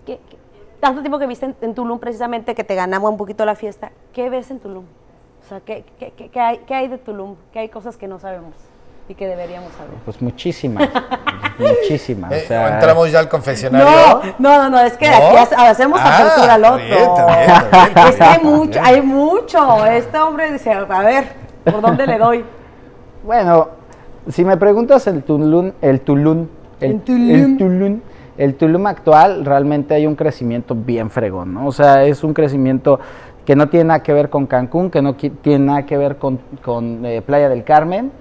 ¿Qué, 0.05 0.19
qué- 0.29 0.37
tanto 0.83 0.99
tiempo 1.01 1.17
que 1.17 1.27
viste 1.27 1.45
en, 1.45 1.55
en 1.61 1.73
Tulum, 1.73 1.97
precisamente, 1.97 2.53
que 2.55 2.65
te 2.65 2.75
ganaba 2.75 3.07
un 3.09 3.15
poquito 3.15 3.45
la 3.45 3.55
fiesta, 3.55 3.91
¿qué 4.11 4.29
ves 4.29 4.51
en 4.51 4.59
Tulum? 4.59 4.83
O 4.83 5.47
sea, 5.47 5.61
¿qué, 5.61 5.85
qué- 5.97 6.11
qué- 6.17 6.27
qué 6.29 6.39
hay, 6.41 6.57
qué 6.67 6.75
hay 6.75 6.87
de 6.89 6.97
Tulum? 6.97 7.35
¿Qué 7.53 7.59
hay 7.59 7.69
cosas 7.69 7.95
que 7.95 8.05
no 8.07 8.19
sabemos 8.19 8.53
y 9.07 9.15
que 9.15 9.25
deberíamos 9.27 9.71
saber? 9.73 9.91
Pues 10.03 10.21
muchísimas, 10.21 10.89
muchísimas, 11.57 12.31
o 12.31 12.35
Eh, 12.35 12.39
sea... 12.47 12.73
Entramos 12.73 13.09
ya 13.11 13.19
al 13.19 13.29
confesionario. 13.29 13.87
No, 13.87 14.21
no, 14.39 14.63
no, 14.63 14.69
no, 14.71 14.79
es 14.81 14.97
que 14.97 15.09
¿No? 15.09 15.15
aquí 15.15 15.37
hace- 15.37 15.55
hacemos 15.55 15.99
Ah, 16.03 16.17
apertura 16.17 16.53
al 16.55 16.65
otro. 16.65 16.77
bien, 16.77 16.97
bien, 16.97 17.87
está 17.87 18.09
es 18.09 18.15
que 18.17 18.23
hay 18.23 18.43
mucho, 18.43 18.79
hay 18.83 19.01
mucho. 19.01 19.85
Este 19.85 20.19
hombre 20.19 20.51
dice, 20.51 20.71
a 20.73 21.01
ver, 21.01 21.25
¿por 21.63 21.79
dónde 21.81 22.05
le 22.07 22.17
doy? 22.17 22.45
Bueno, 23.23 23.69
si 24.29 24.43
me 24.43 24.57
preguntas 24.57 25.07
el 25.07 25.23
Tulum, 25.23 25.71
el 25.81 26.01
Tulum, 26.01 26.47
el, 26.81 26.91
el 26.91 27.01
Tulum, 27.01 27.29
el 27.29 27.57
Tulum 27.57 28.01
actual, 28.87 29.45
realmente 29.45 29.93
hay 29.93 30.07
un 30.07 30.15
crecimiento 30.15 30.75
bien 30.75 31.09
fregón, 31.09 31.53
¿no? 31.53 31.67
O 31.67 31.71
sea, 31.71 32.03
es 32.05 32.23
un 32.23 32.33
crecimiento 32.33 32.99
que 33.45 33.55
no 33.55 33.69
tiene 33.69 33.85
nada 33.85 34.03
que 34.03 34.13
ver 34.13 34.29
con 34.29 34.45
Cancún, 34.45 34.89
que 34.89 35.01
no 35.01 35.15
tiene 35.15 35.65
nada 35.65 35.85
que 35.85 35.97
ver 35.97 36.17
con, 36.17 36.39
con, 36.63 37.05
eh, 37.05 37.21
Playa 37.21 37.49
del 37.49 37.63
Carmen. 37.63 38.11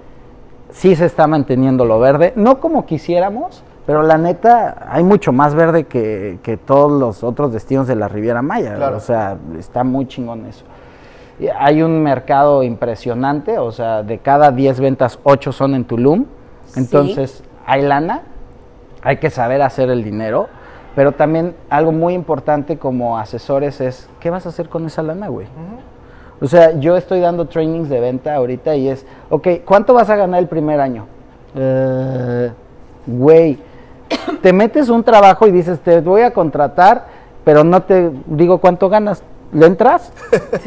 Sí 0.69 0.95
se 0.95 1.05
está 1.05 1.27
manteniendo 1.27 1.85
lo 1.85 1.99
verde, 1.99 2.33
no 2.35 2.59
como 2.59 2.85
quisiéramos, 2.85 3.63
pero 3.85 4.01
la 4.01 4.17
neta 4.17 4.87
hay 4.89 5.03
mucho 5.03 5.31
más 5.31 5.55
verde 5.55 5.85
que, 5.85 6.39
que 6.41 6.57
todos 6.57 6.91
los 6.91 7.23
otros 7.23 7.53
destinos 7.53 7.87
de 7.87 7.95
la 7.95 8.07
Riviera 8.07 8.41
Maya. 8.41 8.75
Claro. 8.75 8.97
O 8.97 8.99
sea, 8.99 9.37
está 9.57 9.83
muy 9.83 10.07
chingón 10.07 10.45
eso. 10.45 10.65
Y 11.39 11.47
Hay 11.47 11.81
un 11.81 12.01
mercado 12.01 12.63
impresionante, 12.63 13.57
o 13.59 13.71
sea, 13.71 14.03
de 14.03 14.19
cada 14.19 14.51
10 14.51 14.79
ventas, 14.79 15.19
8 15.23 15.51
son 15.51 15.75
en 15.75 15.85
Tulum. 15.85 16.25
Entonces, 16.75 17.43
hay 17.65 17.81
lana, 17.81 18.21
hay 19.03 19.17
que 19.17 19.29
saber 19.29 19.61
hacer 19.61 19.89
el 19.89 20.03
dinero, 20.03 20.47
pero 20.95 21.11
también 21.11 21.55
algo 21.69 21.91
muy 21.91 22.13
importante 22.13 22.77
como 22.77 23.17
asesores 23.17 23.81
es, 23.81 24.09
¿qué 24.19 24.29
vas 24.29 24.45
a 24.45 24.49
hacer 24.49 24.69
con 24.69 24.85
esa 24.85 25.01
lana, 25.03 25.27
güey? 25.27 25.47
O 26.41 26.47
sea, 26.47 26.77
yo 26.79 26.97
estoy 26.97 27.19
dando 27.19 27.45
trainings 27.45 27.89
de 27.89 27.99
venta 27.99 28.35
ahorita 28.35 28.75
y 28.75 28.89
es, 28.89 29.05
ok, 29.29 29.47
¿cuánto 29.65 29.93
vas 29.93 30.09
a 30.09 30.15
ganar 30.15 30.39
el 30.39 30.47
primer 30.47 30.79
año? 30.79 31.05
Eh, 31.55 32.51
Güey, 33.05 33.57
te 34.41 34.53
metes 34.53 34.89
un 34.89 35.03
trabajo 35.03 35.47
y 35.47 35.51
dices, 35.51 35.79
te 35.79 35.99
voy 35.99 36.21
a 36.21 36.31
contratar, 36.31 37.07
pero 37.43 37.63
no 37.63 37.83
te 37.83 38.11
digo 38.27 38.59
cuánto 38.59 38.89
ganas. 38.89 39.23
¿Le 39.51 39.65
entras? 39.65 40.11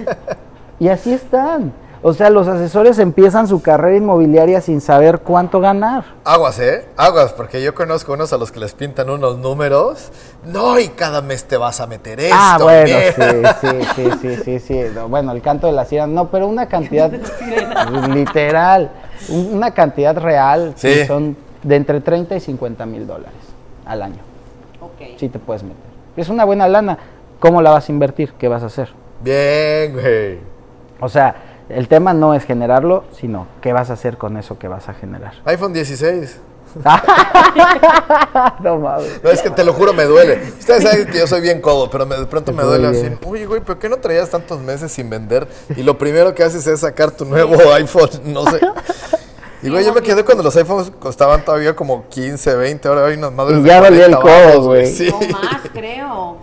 y 0.79 0.89
así 0.89 1.13
están. 1.13 1.73
O 2.09 2.13
sea, 2.13 2.31
los 2.31 2.47
asesores 2.47 3.01
empiezan 3.01 3.49
su 3.49 3.61
carrera 3.63 3.97
inmobiliaria 3.97 4.61
sin 4.61 4.81
saber 4.81 5.23
cuánto 5.23 5.59
ganar. 5.59 6.05
Aguas, 6.23 6.61
¿eh? 6.61 6.87
Aguas, 6.97 7.33
porque 7.33 7.61
yo 7.61 7.75
conozco 7.75 8.13
unos 8.13 8.33
a 8.33 8.37
los 8.39 8.53
que 8.53 8.61
les 8.61 8.75
pintan 8.75 9.11
unos 9.11 9.39
números. 9.39 10.13
No, 10.45 10.79
y 10.79 10.87
cada 10.91 11.21
mes 11.21 11.43
te 11.47 11.57
vas 11.57 11.81
a 11.81 11.89
meter 11.89 12.21
esto. 12.21 12.37
ah, 12.39 12.59
bueno, 12.63 12.97
sí, 13.17 13.23
sí, 13.61 13.79
sí, 13.97 14.11
sí, 14.23 14.37
sí, 14.45 14.59
sí. 14.61 14.81
No, 14.95 15.09
bueno, 15.09 15.33
el 15.33 15.43
canto 15.43 15.67
de 15.67 15.73
la 15.73 15.85
sirena, 15.85 16.07
no, 16.07 16.29
pero 16.31 16.47
una 16.47 16.67
cantidad 16.69 17.11
literal, 18.15 18.91
un- 19.29 19.55
una 19.57 19.73
cantidad 19.75 20.17
real, 20.17 20.75
sí, 20.77 20.93
Sí. 21.01 21.07
son 21.07 21.37
de 21.65 21.75
entre 21.75 22.01
30 22.01 22.37
y 22.37 22.41
50 22.41 22.87
mil 22.87 23.05
dólares 23.09 23.35
al 23.85 24.03
año. 24.03 24.23
Ok. 24.81 25.19
Sí 25.19 25.29
te 25.29 25.41
puedes 25.41 25.65
meter. 25.65 25.77
Es 26.17 26.29
una 26.29 26.45
buena 26.45 26.69
lana. 26.69 26.99
¿Cómo 27.41 27.61
la 27.63 27.71
vas 27.71 27.89
a 27.89 27.93
invertir? 27.93 28.33
¿Qué 28.39 28.47
vas 28.47 28.63
a 28.63 28.67
hacer? 28.67 28.91
Bien, 29.23 29.93
güey. 29.93 30.39
O 31.01 31.09
sea, 31.09 31.35
el 31.69 31.89
tema 31.89 32.13
no 32.15 32.35
es 32.35 32.45
generarlo, 32.45 33.05
sino 33.13 33.47
qué 33.61 33.73
vas 33.73 33.91
a 33.91 33.95
hacer 33.95 34.17
con 34.19 34.37
eso 34.37 34.59
que 34.59 34.69
vas 34.69 34.89
a 34.89 34.95
generar. 34.95 35.35
iPhone 35.45 35.73
16. 35.73 36.41
no 38.61 38.79
mames. 38.79 39.21
No, 39.23 39.31
es 39.31 39.41
que 39.41 39.51
te 39.51 39.65
lo 39.65 39.73
juro, 39.73 39.93
me 39.95 40.05
duele. 40.05 40.43
Ustedes 40.59 40.83
saben 40.83 41.07
que 41.07 41.19
yo 41.19 41.27
soy 41.27 41.41
bien 41.41 41.61
codo, 41.61 41.89
pero 41.91 42.05
me- 42.07 42.17
de 42.17 42.27
pronto 42.27 42.53
me 42.53 42.63
duele 42.63 42.89
así. 42.89 43.11
Oye, 43.27 43.47
güey, 43.47 43.61
¿por 43.63 43.79
qué 43.79 43.89
no 43.89 43.97
traías 43.97 44.29
tantos 44.31 44.61
meses 44.61 44.93
sin 44.93 45.09
vender? 45.09 45.49
Y 45.77 45.83
lo 45.83 45.97
primero 45.97 46.35
que 46.35 46.43
haces 46.43 46.67
es 46.67 46.81
sacar 46.81 47.11
tu 47.13 47.25
nuevo 47.25 47.55
iPhone, 47.75 48.11
no 48.25 48.45
sé. 48.51 48.61
Y 49.63 49.71
güey, 49.71 49.85
yo 49.87 49.95
me 49.95 50.03
quedé 50.03 50.23
cuando 50.25 50.43
los 50.43 50.55
iPhones 50.57 50.93
costaban 50.99 51.45
todavía 51.45 51.75
como 51.75 52.07
15, 52.09 52.57
20, 52.57 52.89
ahora 52.89 53.07
hay 53.07 53.17
unas 53.17 53.33
madres 53.33 53.59
Y 53.59 53.63
de 53.63 53.69
ya 53.69 53.81
dolía 53.81 54.07
el 54.07 54.17
40 54.17 54.51
codo, 54.53 54.63
güey. 54.67 54.87
Sí. 54.87 55.09
No 55.11 55.21
más, 55.39 55.63
creo. 55.73 56.37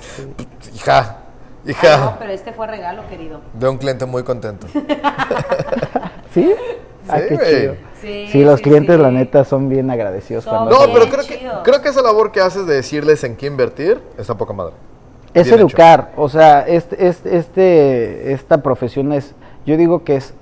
Hija, 0.74 1.18
Ah, 1.65 1.69
hija, 1.69 1.97
no, 1.97 2.15
pero 2.19 2.32
este 2.34 2.52
fue 2.54 2.67
regalo, 2.67 3.04
querido. 3.10 3.39
de 3.54 3.69
un 3.69 3.78
cliente 3.78 4.06
muy 4.06 4.23
contento. 4.23 4.67
¿Sí? 6.34 6.54
Ah, 7.08 7.17
Sí, 7.19 7.26
qué 7.30 7.36
güey. 7.36 7.56
chido. 7.62 7.76
Sí, 8.02 8.28
Sí, 8.32 8.43
los 8.43 8.58
sí, 8.58 8.63
clientes, 8.63 8.95
sí. 8.95 9.02
la 9.02 9.12
neta, 9.12 9.43
son 9.45 9.69
bien 9.69 9.89
agradecidos. 9.89 10.43
Son 10.43 10.67
cuando 10.67 10.88
No, 10.88 10.93
pero 10.93 11.06
creo 11.10 11.26
que, 11.26 11.39
creo 11.63 11.82
que 11.82 11.89
esa 11.89 12.02
labor 12.02 12.32
que 12.32 12.41
haces 12.41 12.65
de 12.67 12.76
decirles 12.76 13.23
en 13.23 13.36
qué 13.38 13.45
invertir 13.47 14.02
está 14.17 14.36
poca 14.36 14.54
madre. 14.54 14.73
Es 15.34 15.45
Bien 15.45 15.56
hecho. 15.56 15.65
educar, 15.67 16.12
o 16.17 16.28
sea, 16.30 16.67
este, 16.67 17.08
este, 17.08 17.38
este- 17.38 18.34
esta 18.34 18.62
profesión 18.62 19.13
es, 19.13 19.34
yo 19.65 19.78
digo 19.78 20.04
que 20.04 20.17
es, 20.17 20.34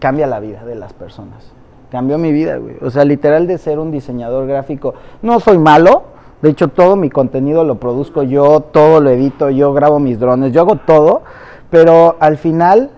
cambia 0.00 0.26
la 0.26 0.40
vida 0.40 0.64
de 0.64 0.74
las 0.74 0.92
personas. 0.94 1.44
Cambió 1.92 2.18
mi 2.18 2.32
vida, 2.32 2.56
güey. 2.56 2.76
O 2.82 2.90
sea, 2.90 3.04
literal 3.04 3.46
de 3.46 3.58
ser 3.58 3.78
un 3.78 3.92
diseñador 3.92 4.46
gráfico. 4.48 4.94
No 5.22 5.38
soy 5.38 5.58
malo, 5.58 6.04
de 6.42 6.50
hecho 6.50 6.68
todo 6.68 6.96
mi 6.96 7.10
contenido 7.10 7.64
lo 7.64 7.76
produzco 7.76 8.22
yo, 8.22 8.60
todo 8.60 9.00
lo 9.00 9.10
edito, 9.10 9.50
yo 9.50 9.72
grabo 9.72 9.98
mis 9.98 10.18
drones, 10.18 10.52
yo 10.52 10.60
hago 10.62 10.76
todo, 10.76 11.22
pero 11.70 12.16
al 12.20 12.36
final 12.36 12.90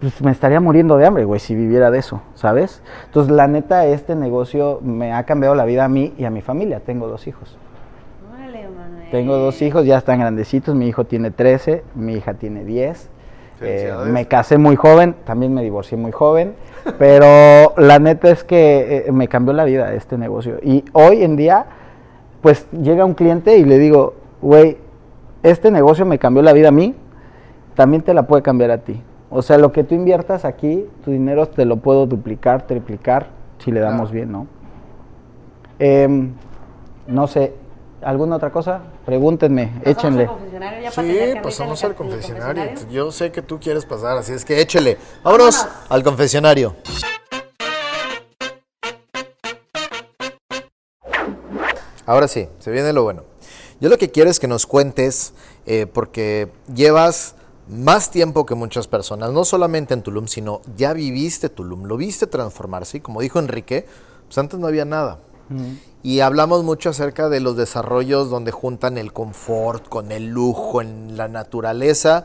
pues 0.00 0.22
me 0.22 0.30
estaría 0.30 0.60
muriendo 0.60 0.96
de 0.96 1.06
hambre, 1.06 1.24
güey, 1.24 1.40
si 1.40 1.54
viviera 1.54 1.90
de 1.90 1.98
eso, 1.98 2.22
¿sabes? 2.34 2.82
Entonces, 3.06 3.32
la 3.34 3.48
neta, 3.48 3.86
este 3.86 4.14
negocio 4.14 4.78
me 4.82 5.12
ha 5.12 5.24
cambiado 5.24 5.54
la 5.54 5.64
vida 5.64 5.84
a 5.84 5.88
mí 5.88 6.14
y 6.16 6.24
a 6.24 6.30
mi 6.30 6.40
familia. 6.40 6.80
Tengo 6.80 7.08
dos 7.08 7.26
hijos. 7.26 7.56
Órale, 8.32 8.68
Manuel. 8.68 9.10
Tengo 9.10 9.36
dos 9.36 9.60
hijos, 9.60 9.84
ya 9.84 9.98
están 9.98 10.20
grandecitos. 10.20 10.74
Mi 10.74 10.86
hijo 10.86 11.04
tiene 11.04 11.30
13, 11.30 11.82
mi 11.94 12.14
hija 12.14 12.34
tiene 12.34 12.64
10. 12.64 13.10
Eh, 13.60 13.92
me 14.06 14.26
casé 14.26 14.56
muy 14.56 14.76
joven, 14.76 15.16
también 15.24 15.52
me 15.52 15.64
divorcié 15.64 15.98
muy 15.98 16.12
joven, 16.12 16.54
pero 16.98 17.74
la 17.76 17.98
neta 17.98 18.30
es 18.30 18.44
que 18.44 19.04
eh, 19.08 19.12
me 19.12 19.26
cambió 19.26 19.52
la 19.52 19.64
vida 19.64 19.92
este 19.94 20.16
negocio. 20.16 20.58
Y 20.62 20.84
hoy 20.92 21.24
en 21.24 21.34
día, 21.34 21.66
pues 22.40 22.66
llega 22.72 23.04
un 23.04 23.14
cliente 23.14 23.58
y 23.58 23.64
le 23.64 23.78
digo, 23.78 24.14
güey, 24.40 24.76
este 25.42 25.70
negocio 25.70 26.04
me 26.06 26.18
cambió 26.18 26.42
la 26.42 26.52
vida 26.52 26.68
a 26.68 26.72
mí, 26.72 26.94
también 27.74 28.02
te 28.02 28.14
la 28.14 28.26
puede 28.26 28.42
cambiar 28.42 28.70
a 28.70 28.78
ti. 28.78 29.02
O 29.30 29.42
sea, 29.42 29.58
lo 29.58 29.72
que 29.72 29.84
tú 29.84 29.94
inviertas 29.94 30.44
aquí, 30.44 30.86
tu 31.04 31.10
dinero 31.10 31.46
te 31.48 31.64
lo 31.64 31.76
puedo 31.76 32.06
duplicar, 32.06 32.66
triplicar, 32.66 33.28
si 33.58 33.70
le 33.70 33.80
damos 33.80 34.10
bien, 34.10 34.32
¿no? 34.32 34.46
Em, 35.78 36.32
no 37.06 37.26
sé, 37.26 37.54
¿alguna 38.02 38.36
otra 38.36 38.50
cosa? 38.50 38.80
Pregúntenme, 39.04 39.66
¿Pasamos 39.66 39.84
al 39.86 39.92
échenle. 39.92 40.26
confesionario 40.26 40.80
ya 40.82 40.90
para 40.90 41.08
Sí, 41.08 41.14
tener 41.14 41.42
pasamos 41.42 41.84
al 41.84 41.94
confesionario. 41.94 42.64
Yo 42.90 43.12
sé 43.12 43.30
que 43.30 43.42
tú 43.42 43.58
quieres 43.60 43.84
pasar, 43.84 44.16
así 44.18 44.32
es 44.32 44.44
que 44.44 44.60
échele. 44.60 44.96
Vámonos 45.22 45.66
al 45.88 46.02
confesionario. 46.02 46.74
Ahora 52.08 52.26
sí, 52.26 52.48
se 52.58 52.70
viene 52.70 52.94
lo 52.94 53.02
bueno. 53.02 53.24
Yo 53.82 53.90
lo 53.90 53.98
que 53.98 54.10
quiero 54.10 54.30
es 54.30 54.40
que 54.40 54.48
nos 54.48 54.64
cuentes, 54.64 55.34
eh, 55.66 55.84
porque 55.84 56.50
llevas 56.74 57.34
más 57.68 58.10
tiempo 58.10 58.46
que 58.46 58.54
muchas 58.54 58.86
personas, 58.86 59.30
no 59.30 59.44
solamente 59.44 59.92
en 59.92 60.00
Tulum, 60.00 60.26
sino 60.26 60.62
ya 60.74 60.94
viviste 60.94 61.50
Tulum, 61.50 61.84
lo 61.84 61.98
viste 61.98 62.26
transformarse 62.26 62.96
y 62.96 63.00
como 63.00 63.20
dijo 63.20 63.38
Enrique, 63.38 63.86
pues 64.24 64.38
antes 64.38 64.58
no 64.58 64.66
había 64.66 64.86
nada. 64.86 65.18
Y 66.02 66.20
hablamos 66.20 66.64
mucho 66.64 66.88
acerca 66.88 67.28
de 67.28 67.40
los 67.40 67.58
desarrollos 67.58 68.30
donde 68.30 68.52
juntan 68.52 68.96
el 68.96 69.12
confort 69.12 69.86
con 69.86 70.10
el 70.10 70.28
lujo 70.28 70.80
en 70.80 71.18
la 71.18 71.28
naturaleza. 71.28 72.24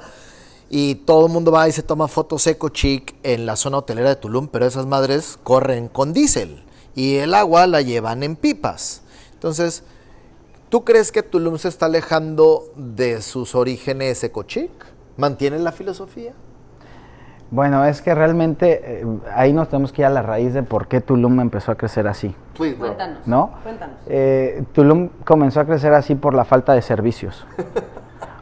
Y 0.69 0.95
todo 0.95 1.27
el 1.27 1.33
mundo 1.33 1.51
va 1.51 1.67
y 1.67 1.73
se 1.73 1.83
toma 1.83 2.07
fotos 2.07 2.47
eco 2.47 2.69
chic 2.69 3.15
en 3.23 3.45
la 3.45 3.57
zona 3.57 3.79
hotelera 3.79 4.07
de 4.07 4.15
Tulum, 4.15 4.47
pero 4.47 4.65
esas 4.65 4.85
madres 4.85 5.37
corren 5.43 5.89
con 5.89 6.13
diésel 6.13 6.63
y 6.95 7.15
el 7.15 7.33
agua 7.33 7.67
la 7.67 7.81
llevan 7.81 8.23
en 8.23 8.37
pipas. 8.37 9.02
Entonces, 9.43 9.83
¿tú 10.69 10.85
crees 10.85 11.11
que 11.11 11.21
Tulum 11.21 11.57
se 11.57 11.67
está 11.67 11.87
alejando 11.87 12.63
de 12.77 13.21
sus 13.21 13.55
orígenes 13.55 14.23
eco 14.23 14.43
chic? 14.43 14.71
¿Mantiene 15.17 15.59
la 15.59 15.73
filosofía? 15.73 16.31
Bueno, 17.51 17.83
es 17.83 18.01
que 18.01 18.15
realmente 18.15 19.01
eh, 19.01 19.05
ahí 19.35 19.51
nos 19.51 19.67
tenemos 19.67 19.91
que 19.91 20.01
ir 20.01 20.05
a 20.05 20.09
la 20.09 20.21
raíz 20.21 20.53
de 20.53 20.63
por 20.63 20.87
qué 20.87 21.01
Tulum 21.01 21.41
empezó 21.41 21.73
a 21.73 21.75
crecer 21.75 22.07
así, 22.07 22.33
Cuéntanos. 22.57 23.27
¿no? 23.27 23.51
Cuéntanos. 23.63 23.97
Eh, 24.07 24.63
Tulum 24.71 25.09
comenzó 25.25 25.59
a 25.59 25.65
crecer 25.65 25.93
así 25.93 26.15
por 26.15 26.33
la 26.33 26.45
falta 26.45 26.71
de 26.71 26.81
servicios. 26.81 27.45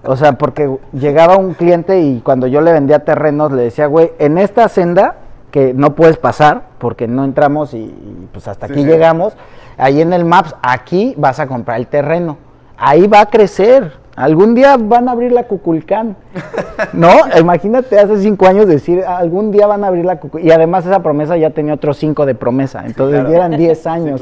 O 0.04 0.16
sea, 0.16 0.34
porque 0.34 0.78
llegaba 0.94 1.38
un 1.38 1.54
cliente 1.54 2.02
y 2.02 2.22
cuando 2.22 2.46
yo 2.48 2.62
le 2.62 2.74
vendía 2.74 3.06
terrenos 3.06 3.52
le 3.52 3.64
decía, 3.64 3.88
güey, 3.88 4.12
en 4.18 4.38
esta 4.38 4.68
senda 4.68 5.16
que 5.52 5.74
no 5.74 5.96
puedes 5.96 6.18
pasar 6.18 6.70
porque 6.80 7.08
no 7.08 7.24
entramos 7.24 7.74
y, 7.74 7.78
y, 7.78 8.30
pues 8.32 8.48
hasta 8.48 8.66
aquí 8.66 8.84
llegamos, 8.84 9.36
ahí 9.82 10.02
en 10.02 10.14
el 10.14 10.26
Maps, 10.26 10.56
aquí 10.62 11.16
vas 11.18 11.40
a 11.40 11.48
comprar 11.48 11.80
el 11.80 11.88
terreno. 11.88 12.38
Ahí 12.78 13.08
va 13.08 13.22
a 13.22 13.26
crecer. 13.26 14.00
Algún 14.16 14.54
día 14.54 14.78
van 14.78 15.10
a 15.10 15.14
abrir 15.14 15.32
la 15.32 15.44
Cuculcán. 15.44 16.16
¿No? 16.94 17.10
Imagínate 17.38 17.98
hace 17.98 18.22
cinco 18.22 18.46
años 18.46 18.68
decir, 18.68 19.04
algún 19.04 19.52
día 19.52 19.66
van 19.68 19.84
a 19.84 19.88
abrir 19.88 20.06
la 20.06 20.20
Cuculcán. 20.20 20.48
Y 20.48 20.52
además 20.52 20.86
esa 20.86 21.02
promesa 21.02 21.36
ya 21.38 21.50
tenía 21.50 21.74
otros 21.74 21.98
cinco 21.98 22.26
de 22.26 22.36
promesa. 22.36 22.84
Entonces 22.86 23.24
ya 23.28 23.36
eran 23.36 23.58
diez 23.58 23.88
años. 23.88 24.22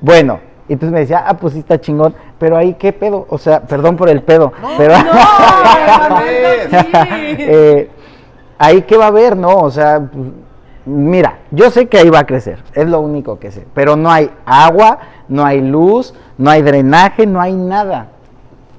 Bueno, 0.00 0.40
y 0.66 0.72
entonces 0.72 0.94
me 0.94 1.00
decía, 1.00 1.24
ah, 1.26 1.34
pues 1.34 1.52
sí 1.52 1.58
está 1.58 1.80
chingón, 1.80 2.14
pero 2.38 2.56
ahí 2.56 2.74
qué 2.74 2.92
pedo, 2.92 3.26
o 3.28 3.38
sea, 3.38 3.60
perdón 3.60 3.96
por 3.96 4.08
el 4.08 4.22
pedo, 4.22 4.52
pero 4.78 4.94
Eh, 6.72 7.90
ahí 8.56 8.82
qué 8.82 8.96
va 8.96 9.06
a 9.06 9.08
haber, 9.08 9.36
¿no? 9.36 9.56
O 9.56 9.70
sea, 9.70 10.00
pues, 10.00 10.28
mira, 10.84 11.38
yo 11.50 11.70
sé 11.70 11.88
que 11.88 11.98
ahí 11.98 12.10
va 12.10 12.20
a 12.20 12.26
crecer, 12.26 12.62
es 12.74 12.88
lo 12.88 13.00
único 13.00 13.38
que 13.38 13.50
sé, 13.50 13.66
pero 13.74 13.96
no 13.96 14.10
hay 14.10 14.30
agua, 14.46 14.98
no 15.28 15.44
hay 15.44 15.60
luz, 15.60 16.14
no 16.38 16.50
hay 16.50 16.62
drenaje, 16.62 17.26
no 17.26 17.40
hay 17.40 17.54
nada. 17.54 18.08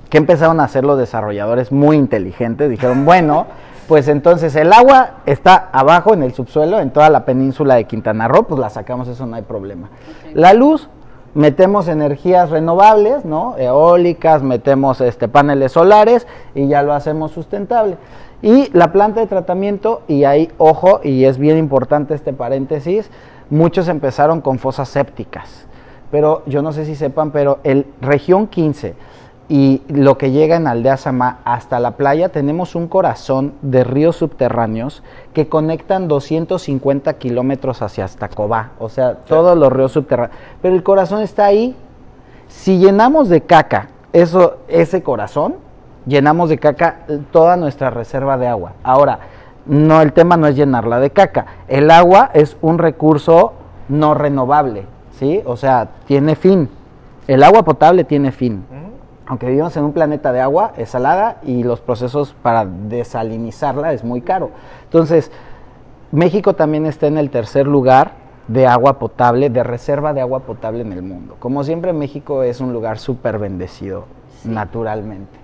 ¿Qué 0.10 0.18
empezaron 0.18 0.60
a 0.60 0.66
hacer 0.66 0.84
los 0.84 0.98
desarrolladores 0.98 1.72
muy 1.72 1.96
inteligentes? 1.96 2.70
Dijeron, 2.70 3.06
bueno, 3.06 3.48
Pues 3.88 4.08
entonces 4.08 4.56
el 4.56 4.72
agua 4.72 5.16
está 5.26 5.70
abajo 5.74 6.14
en 6.14 6.24
el 6.24 6.34
subsuelo, 6.34 6.80
en 6.80 6.92
toda 6.92 7.10
la 7.10 7.26
península 7.26 7.76
de 7.76 7.84
Quintana 7.84 8.30
Roo, 8.30 8.44
pues 8.44 8.58
la 8.58 8.70
sacamos, 8.70 9.10
eso 9.10 9.26
no 9.26 9.36
hay 9.36 9.42
problema. 9.42 9.90
La 10.34 10.54
luz, 10.54 10.88
metemos 11.34 11.90
energías 11.90 12.50
renovables, 12.50 13.26
¿no? 13.26 13.58
Eólicas, 13.58 14.44
metemos 14.44 15.02
este, 15.02 15.28
paneles 15.28 15.74
solares 15.74 16.26
y 16.56 16.68
ya 16.68 16.84
lo 16.84 16.94
hacemos 16.94 17.32
sustentable. 17.32 17.98
Y 18.42 18.70
la 18.74 18.92
planta 18.92 19.20
de 19.20 19.28
tratamiento, 19.28 20.02
y 20.08 20.24
ahí, 20.24 20.52
ojo, 20.58 21.00
y 21.04 21.26
es 21.26 21.38
bien 21.38 21.58
importante 21.58 22.14
este 22.14 22.34
paréntesis, 22.34 23.10
muchos 23.50 23.88
empezaron 23.88 24.42
con 24.42 24.58
fosas 24.58 24.90
sépticas. 24.90 25.68
Pero 26.10 26.44
yo 26.46 26.62
no 26.62 26.74
sé 26.74 26.86
si 26.86 26.96
sepan, 26.96 27.32
pero 27.32 27.60
el 27.64 27.86
región 28.02 28.48
15 28.48 28.96
y 29.54 29.82
lo 29.90 30.18
que 30.18 30.32
llega 30.32 30.56
en 30.56 30.66
Aldea 30.66 30.96
Samá 30.96 31.40
hasta 31.44 31.82
la 31.82 31.98
playa, 31.98 32.30
tenemos 32.30 32.74
un 32.74 32.88
corazón 32.88 33.54
de 33.62 33.84
ríos 33.84 34.16
subterráneos 34.16 35.04
que 35.34 35.50
conectan 35.50 36.08
250 36.08 37.14
kilómetros 37.16 37.82
hacia 37.82 38.06
Astacobá, 38.06 38.72
o 38.80 38.88
sea, 38.88 39.16
todos 39.16 39.58
los 39.58 39.72
ríos 39.74 39.92
subterráneos. 39.92 40.40
Pero 40.62 40.74
el 40.74 40.84
corazón 40.84 41.22
está 41.22 41.46
ahí. 41.46 41.76
Si 42.48 42.78
llenamos 42.78 43.28
de 43.28 43.42
caca 43.42 43.90
eso, 44.14 44.58
ese 44.70 45.04
corazón, 45.04 45.56
llenamos 46.06 46.50
de 46.50 46.58
caca 46.58 47.00
toda 47.32 47.58
nuestra 47.58 47.90
reserva 47.90 48.38
de 48.38 48.48
agua. 48.48 48.74
Ahora, 48.84 49.20
no, 49.66 50.02
el 50.02 50.14
tema 50.14 50.38
no 50.38 50.48
es 50.48 50.56
llenarla 50.56 51.00
de 51.00 51.12
caca. 51.12 51.46
El 51.68 51.92
agua 51.92 52.32
es 52.34 52.58
un 52.62 52.78
recurso 52.78 53.54
no 53.90 54.14
renovable, 54.14 54.86
¿sí? 55.20 55.42
O 55.46 55.58
sea, 55.58 55.90
tiene 56.06 56.36
fin. 56.36 56.70
El 57.28 57.44
agua 57.44 57.64
potable 57.64 58.04
tiene 58.04 58.32
fin 58.32 58.64
aunque 59.32 59.48
vivimos 59.48 59.78
en 59.78 59.86
un 59.86 59.94
planeta 59.94 60.34
de 60.34 60.42
agua, 60.42 60.74
es 60.76 60.90
salada 60.90 61.38
y 61.42 61.64
los 61.64 61.80
procesos 61.80 62.36
para 62.42 62.66
desalinizarla 62.66 63.94
es 63.94 64.04
muy 64.04 64.20
caro. 64.20 64.50
Entonces, 64.84 65.32
México 66.12 66.54
también 66.54 66.86
está 66.86 67.08
en 67.08 67.18
el 67.18 67.30
tercer 67.30 67.66
lugar 67.66 68.12
de 68.50 68.68
agua 68.68 69.00
potable, 69.00 69.50
de 69.50 69.64
reserva 69.64 70.14
de 70.14 70.20
agua 70.20 70.42
potable 70.42 70.82
en 70.82 70.92
el 70.92 71.02
mundo. 71.02 71.38
Como 71.40 71.64
siempre, 71.64 71.94
México 71.94 72.44
es 72.44 72.60
un 72.60 72.74
lugar 72.74 73.00
súper 73.00 73.40
bendecido, 73.40 74.04
naturalmente. 74.44 75.40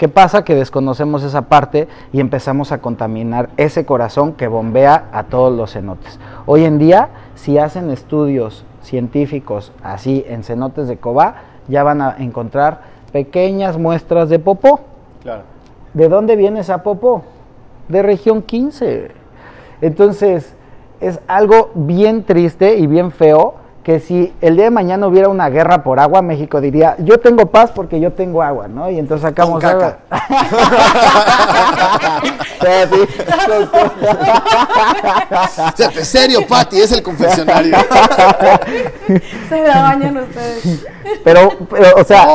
¿Qué 0.00 0.08
pasa? 0.08 0.44
Que 0.44 0.54
desconocemos 0.54 1.22
esa 1.24 1.42
parte 1.42 1.86
y 2.10 2.20
empezamos 2.20 2.72
a 2.72 2.78
contaminar 2.78 3.50
ese 3.58 3.84
corazón 3.84 4.32
que 4.32 4.48
bombea 4.48 5.10
a 5.12 5.24
todos 5.24 5.54
los 5.54 5.72
cenotes. 5.74 6.18
Hoy 6.46 6.64
en 6.64 6.78
día, 6.78 7.10
si 7.34 7.58
hacen 7.58 7.90
estudios 7.90 8.64
científicos 8.80 9.72
así 9.82 10.24
en 10.26 10.42
cenotes 10.42 10.88
de 10.88 10.96
Cobá, 10.96 11.42
ya 11.68 11.82
van 11.82 12.00
a 12.00 12.16
encontrar 12.18 12.80
pequeñas 13.12 13.76
muestras 13.76 14.30
de 14.30 14.38
popó. 14.38 14.80
Claro. 15.22 15.42
¿De 15.92 16.08
dónde 16.08 16.34
viene 16.34 16.60
esa 16.60 16.82
popó? 16.82 17.22
De 17.88 18.00
región 18.00 18.40
15. 18.40 19.10
Entonces, 19.82 20.54
es 21.00 21.20
algo 21.28 21.72
bien 21.74 22.24
triste 22.24 22.78
y 22.78 22.86
bien 22.86 23.10
feo 23.10 23.56
que 23.82 23.98
si 23.98 24.32
el 24.40 24.56
día 24.56 24.64
de 24.64 24.70
mañana 24.70 25.06
hubiera 25.06 25.28
una 25.28 25.48
guerra 25.48 25.82
por 25.82 26.00
agua, 26.00 26.20
México 26.20 26.60
diría, 26.60 26.96
yo 26.98 27.18
tengo 27.18 27.46
paz 27.46 27.72
porque 27.74 27.98
yo 27.98 28.12
tengo 28.12 28.42
agua, 28.42 28.68
¿no? 28.68 28.90
Y 28.90 28.98
entonces 28.98 29.22
sacamos 29.22 29.64
agua. 29.64 29.98
en 35.78 36.04
serio, 36.04 36.40
Pati, 36.46 36.80
es 36.80 36.92
el 36.92 37.02
confesionario. 37.02 37.74
Se 39.48 39.66
la 39.66 39.82
bañan 39.82 40.18
ustedes. 40.18 40.86
Pero, 41.24 41.50
o 41.96 42.04
sea, 42.04 42.28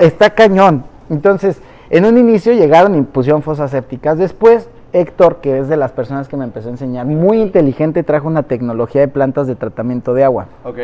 está, 0.00 0.30
cañón. 0.30 0.86
Entonces, 1.08 1.56
en 1.90 2.04
un 2.04 2.18
inicio 2.18 2.52
llegaron 2.52 2.94
y 2.94 3.02
pusieron 3.02 3.42
fosas 3.42 3.72
sépticas. 3.72 4.16
Después, 4.18 4.68
Héctor, 4.92 5.36
que 5.36 5.58
es 5.58 5.68
de 5.68 5.76
las 5.76 5.92
personas 5.92 6.28
que 6.28 6.36
me 6.36 6.44
empezó 6.44 6.68
a 6.68 6.72
enseñar, 6.72 7.06
muy 7.06 7.40
inteligente, 7.40 8.02
trajo 8.02 8.28
una 8.28 8.44
tecnología 8.44 9.00
de 9.00 9.08
plantas 9.08 9.46
de 9.46 9.54
tratamiento 9.54 10.14
de 10.14 10.24
agua. 10.24 10.46
Ok. 10.64 10.78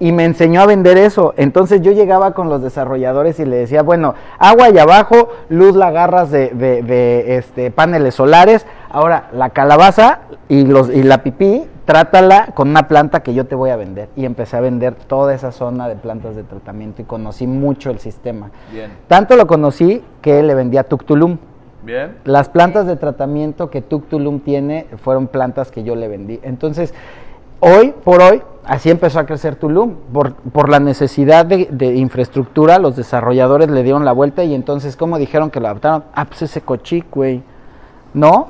Y 0.00 0.12
me 0.12 0.24
enseñó 0.24 0.60
a 0.60 0.66
vender 0.66 0.96
eso. 0.96 1.34
Entonces 1.36 1.80
yo 1.80 1.90
llegaba 1.90 2.32
con 2.32 2.48
los 2.48 2.62
desarrolladores 2.62 3.40
y 3.40 3.44
le 3.44 3.56
decía, 3.56 3.82
bueno, 3.82 4.14
agua 4.38 4.70
y 4.70 4.78
abajo, 4.78 5.30
luz 5.48 5.74
la 5.74 5.88
agarras 5.88 6.30
de, 6.30 6.50
de, 6.50 7.36
este, 7.36 7.70
paneles 7.72 8.14
solares. 8.14 8.64
Ahora, 8.90 9.28
la 9.32 9.50
calabaza 9.50 10.20
y, 10.48 10.66
los, 10.66 10.88
y 10.88 11.02
la 11.02 11.24
pipí 11.24 11.66
trátala 11.84 12.48
con 12.54 12.68
una 12.68 12.86
planta 12.86 13.20
que 13.20 13.34
yo 13.34 13.46
te 13.46 13.56
voy 13.56 13.70
a 13.70 13.76
vender. 13.76 14.08
Y 14.14 14.24
empecé 14.24 14.56
a 14.56 14.60
vender 14.60 14.94
toda 14.94 15.34
esa 15.34 15.50
zona 15.50 15.88
de 15.88 15.96
plantas 15.96 16.36
de 16.36 16.44
tratamiento 16.44 17.02
y 17.02 17.04
conocí 17.04 17.46
mucho 17.46 17.90
el 17.90 17.98
sistema. 17.98 18.50
Bien. 18.70 18.92
Tanto 19.08 19.36
lo 19.36 19.46
conocí 19.46 20.04
que 20.22 20.42
le 20.42 20.54
vendía 20.54 20.84
Tuctulum. 20.84 21.38
Bien. 21.82 22.16
Las 22.24 22.48
plantas 22.48 22.86
de 22.86 22.96
tratamiento 22.96 23.70
que 23.70 23.82
Tuctulum 23.82 24.40
tiene 24.40 24.86
fueron 25.02 25.28
plantas 25.28 25.70
que 25.70 25.84
yo 25.84 25.94
le 25.94 26.08
vendí. 26.08 26.40
Entonces, 26.42 26.92
hoy 27.60 27.94
por 28.04 28.20
hoy, 28.20 28.42
así 28.64 28.90
empezó 28.90 29.20
a 29.20 29.26
crecer 29.26 29.56
Tulum. 29.56 29.94
Por, 30.12 30.34
por 30.34 30.68
la 30.68 30.80
necesidad 30.80 31.46
de, 31.46 31.68
de, 31.70 31.94
infraestructura, 31.94 32.78
los 32.78 32.96
desarrolladores 32.96 33.68
le 33.68 33.82
dieron 33.82 34.04
la 34.04 34.12
vuelta 34.12 34.44
y 34.44 34.54
entonces, 34.54 34.96
¿cómo 34.96 35.18
dijeron 35.18 35.50
que 35.50 35.60
lo 35.60 35.68
adaptaron? 35.68 36.04
Ah, 36.14 36.24
pues 36.24 36.42
ese 36.42 36.60
cochic, 36.60 37.06
güey. 37.10 37.42
¿No? 38.14 38.48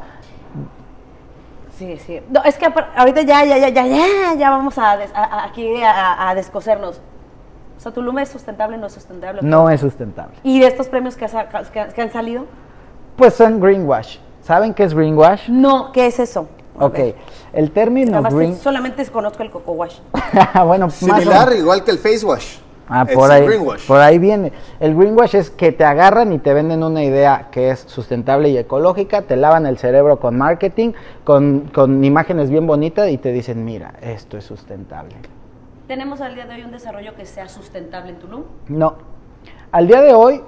Sí, 1.79 1.97
sí. 1.99 2.21
No, 2.29 2.43
es 2.43 2.59
que 2.59 2.67
ahorita 2.97 3.23
ya, 3.23 3.45
ya, 3.45 3.57
ya, 3.57 3.69
ya, 3.69 3.87
ya, 3.87 4.35
ya 4.37 4.51
vamos 4.51 4.77
a, 4.79 4.99
aquí 5.45 5.81
a, 5.81 6.33
descosernos. 6.35 7.01
O 7.77 7.81
sea, 7.81 7.93
Tulum 7.93 8.19
es 8.19 8.29
sustentable, 8.29 8.77
no 8.77 8.89
es 8.89 8.93
sustentable. 8.93 9.43
No 9.43 9.71
es 9.71 9.81
sustentable. 9.81 10.35
¿Y 10.43 10.59
de 10.59 10.67
estos 10.67 10.89
premios 10.89 11.15
que, 11.17 11.27
que, 11.95 12.03
han 12.03 12.11
salido? 12.11 12.47
Pues 13.19 13.35
son 13.35 13.61
greenwash. 13.61 14.19
¿Saben 14.43 14.73
qué 14.73 14.85
es 14.85 14.95
greenwash? 14.95 15.49
No, 15.49 15.91
¿qué 15.93 16.07
es 16.07 16.21
eso? 16.21 16.47
ok, 16.81 16.99
el 17.53 17.73
término 17.73 18.23
green... 18.23 18.57
solamente 18.57 19.05
conozco 19.07 19.43
el 19.43 19.51
coco 19.51 19.73
wash. 19.73 19.99
bueno, 20.65 20.89
Similar, 20.89 21.53
igual 21.55 21.83
que 21.83 21.91
el 21.91 21.99
face 21.99 22.25
wash. 22.25 22.59
Ah, 22.89 23.05
por 23.05 23.31
ahí, 23.31 23.45
por 23.89 24.01
ahí 24.01 24.19
viene. 24.19 24.53
El 24.79 24.95
greenwash 24.95 25.35
es 25.35 25.51
que 25.51 25.73
te 25.73 25.85
agarran 25.85 26.33
y 26.33 26.39
te 26.39 26.55
venden 26.55 26.85
una 26.85 27.03
idea 27.03 27.49
que 27.51 27.71
es 27.71 27.81
sustentable 27.81 28.51
y 28.51 28.57
ecológica, 28.57 29.23
te 29.23 29.37
lavan 29.37 29.67
el 29.67 29.79
cerebro 29.79 30.21
con 30.21 30.39
marketing, 30.39 30.93
con, 31.25 31.71
con 31.75 32.05
imágenes 32.05 32.49
bien 32.49 32.69
bonitas 32.69 33.11
y 33.11 33.19
te 33.19 33.33
dicen, 33.33 33.65
mira, 33.65 33.95
esto 34.01 34.39
es 34.39 34.45
sustentable. 34.45 35.17
¿Tenemos 35.89 36.21
al 36.21 36.37
día 36.37 36.47
de 36.47 36.55
hoy 36.55 36.63
un 36.63 36.71
desarrollo 36.71 37.17
que 37.17 37.27
sea 37.27 37.49
sustentable 37.49 38.13
en 38.13 38.19
Tulum? 38.21 38.45
No. 38.69 38.95
Al 39.73 39.89
día 39.89 40.01
de 40.01 40.15
hoy 40.15 40.41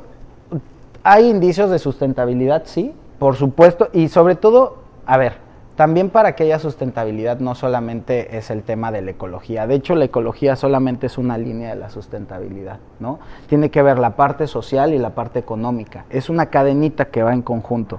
hay 1.02 1.28
indicios 1.28 1.70
de 1.70 1.78
sustentabilidad, 1.78 2.62
sí, 2.64 2.94
por 3.18 3.36
supuesto, 3.36 3.88
y 3.92 4.08
sobre 4.08 4.34
todo, 4.34 4.78
a 5.06 5.16
ver, 5.16 5.34
también 5.76 6.10
para 6.10 6.34
que 6.34 6.42
haya 6.44 6.58
sustentabilidad 6.58 7.38
no 7.38 7.54
solamente 7.54 8.36
es 8.36 8.50
el 8.50 8.62
tema 8.62 8.92
de 8.92 9.00
la 9.00 9.12
ecología, 9.12 9.66
de 9.66 9.76
hecho 9.76 9.94
la 9.94 10.04
ecología 10.04 10.56
solamente 10.56 11.06
es 11.06 11.16
una 11.16 11.38
línea 11.38 11.70
de 11.70 11.76
la 11.76 11.88
sustentabilidad, 11.88 12.80
¿no? 12.98 13.18
Tiene 13.46 13.70
que 13.70 13.82
ver 13.82 13.98
la 13.98 14.14
parte 14.16 14.46
social 14.46 14.92
y 14.92 14.98
la 14.98 15.14
parte 15.14 15.38
económica, 15.38 16.04
es 16.10 16.28
una 16.28 16.46
cadenita 16.46 17.06
que 17.06 17.22
va 17.22 17.32
en 17.32 17.42
conjunto. 17.42 17.98